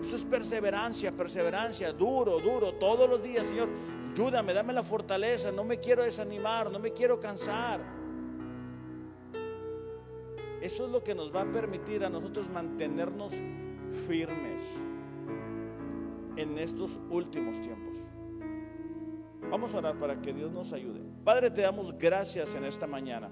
Eso 0.00 0.16
es 0.16 0.24
perseverancia, 0.24 1.12
perseverancia, 1.12 1.92
duro, 1.92 2.38
duro, 2.40 2.74
todos 2.74 3.08
los 3.08 3.22
días, 3.22 3.46
Señor. 3.46 3.68
Ayúdame, 4.12 4.52
dame 4.52 4.72
la 4.72 4.82
fortaleza, 4.82 5.50
no 5.50 5.64
me 5.64 5.78
quiero 5.78 6.02
desanimar, 6.02 6.70
no 6.70 6.78
me 6.78 6.92
quiero 6.92 7.18
cansar. 7.18 7.80
Eso 10.60 10.86
es 10.86 10.92
lo 10.92 11.02
que 11.02 11.14
nos 11.14 11.34
va 11.34 11.42
a 11.42 11.50
permitir 11.50 12.04
a 12.04 12.10
nosotros 12.10 12.48
mantenernos 12.50 13.32
firmes 14.06 14.80
en 16.36 16.58
estos 16.58 16.98
últimos 17.10 17.60
tiempos. 17.60 17.98
Vamos 19.50 19.74
a 19.74 19.78
orar 19.78 19.98
para 19.98 20.20
que 20.20 20.32
Dios 20.32 20.50
nos 20.50 20.72
ayude. 20.72 21.00
Padre, 21.24 21.50
te 21.50 21.60
damos 21.60 21.96
gracias 21.98 22.54
en 22.54 22.64
esta 22.64 22.86
mañana. 22.86 23.30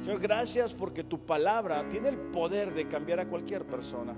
Señor, 0.00 0.20
gracias 0.20 0.74
porque 0.74 1.02
tu 1.02 1.24
palabra 1.24 1.88
tiene 1.88 2.10
el 2.10 2.18
poder 2.18 2.74
de 2.74 2.86
cambiar 2.86 3.20
a 3.20 3.28
cualquier 3.28 3.66
persona. 3.66 4.14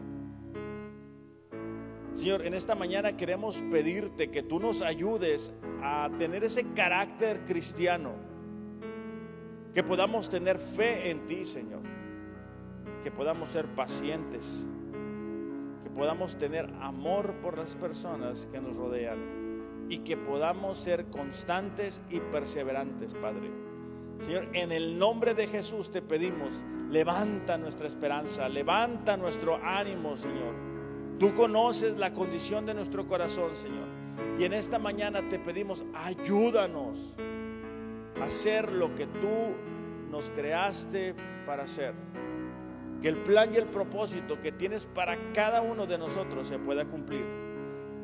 Señor, 2.13 2.45
en 2.45 2.55
esta 2.55 2.75
mañana 2.75 3.17
queremos 3.17 3.63
pedirte 3.71 4.31
que 4.31 4.43
tú 4.43 4.59
nos 4.59 4.83
ayudes 4.83 5.53
a 5.83 6.11
tener 6.19 6.45
ese 6.45 6.73
carácter 6.75 7.45
cristiano, 7.45 8.13
que 9.73 9.83
podamos 9.83 10.29
tener 10.29 10.59
fe 10.59 11.11
en 11.11 11.27
ti, 11.27 11.45
Señor, 11.45 11.83
que 13.03 13.11
podamos 13.11 13.51
ser 13.51 13.67
pacientes, 13.67 14.67
podamos 15.97 16.37
tener 16.37 16.71
amor 16.81 17.35
por 17.41 17.57
las 17.57 17.75
personas 17.75 18.49
que 18.53 18.61
nos 18.61 18.77
rodean 18.77 19.87
y 19.89 19.99
que 19.99 20.17
podamos 20.17 20.79
ser 20.79 21.07
constantes 21.07 22.03
y 22.11 22.21
perseverantes, 22.21 23.15
Padre. 23.15 23.51
Señor, 24.21 24.49
en 24.53 24.73
el 24.73 24.99
nombre 24.99 25.35
de 25.35 25.47
Jesús 25.47 25.91
te 25.91 26.03
pedimos, 26.03 26.65
levanta 26.91 27.57
nuestra 27.57 27.87
esperanza, 27.87 28.49
levanta 28.49 29.17
nuestro 29.17 29.57
ánimo, 29.63 30.17
Señor. 30.17 30.55
Tú 31.19 31.33
conoces 31.35 31.97
la 31.97 32.13
condición 32.13 32.67
de 32.67 32.75
nuestro 32.75 33.07
corazón, 33.07 33.55
Señor. 33.55 33.89
Y 34.39 34.45
en 34.45 34.53
esta 34.53 34.79
mañana 34.79 35.27
te 35.29 35.39
pedimos, 35.39 35.85
ayúdanos 35.95 37.17
a 38.21 38.25
hacer 38.25 38.71
lo 38.73 38.95
que 38.95 39.07
tú 39.07 39.55
nos 40.11 40.31
creaste 40.31 41.15
para 41.47 41.65
hacer. 41.65 41.95
Que 43.03 43.09
el 43.09 43.17
plan 43.19 43.53
y 43.53 43.57
el 43.57 43.67
propósito 43.67 44.41
que 44.41 44.53
tienes 44.53 44.87
para 44.87 45.17
cada 45.33 45.63
uno 45.63 45.87
de 45.87 45.99
nosotros 45.99 46.47
se 46.47 46.59
pueda 46.59 46.85
cumplir. 46.87 47.25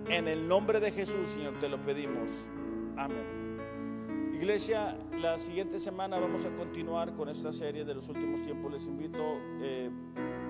En 0.08 0.28
el 0.28 0.46
nombre 0.46 0.80
de 0.80 0.90
Jesús, 0.90 1.28
Señor, 1.28 1.58
te 1.58 1.68
lo 1.68 1.78
pedimos. 1.82 2.48
Amén. 2.96 3.42
Iglesia, 4.34 4.98
la 5.20 5.38
siguiente 5.38 5.78
semana 5.78 6.18
vamos 6.18 6.44
a 6.46 6.50
continuar 6.56 7.14
con 7.14 7.28
esta 7.28 7.52
serie 7.52 7.84
de 7.84 7.94
los 7.94 8.08
últimos 8.08 8.42
tiempos. 8.42 8.72
Les 8.72 8.86
invito, 8.86 9.22
eh, 9.60 9.88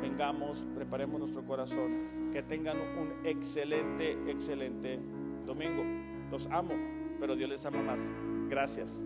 vengamos, 0.00 0.66
preparemos 0.74 1.20
nuestro 1.20 1.44
corazón, 1.44 2.30
que 2.32 2.42
tengan 2.42 2.78
un 2.78 3.12
excelente, 3.24 4.12
excelente 4.26 4.98
domingo. 5.44 5.82
Los 6.30 6.46
amo, 6.46 6.72
pero 7.20 7.36
Dios 7.36 7.50
les 7.50 7.66
ama 7.66 7.82
más. 7.82 8.10
Gracias. 8.48 9.04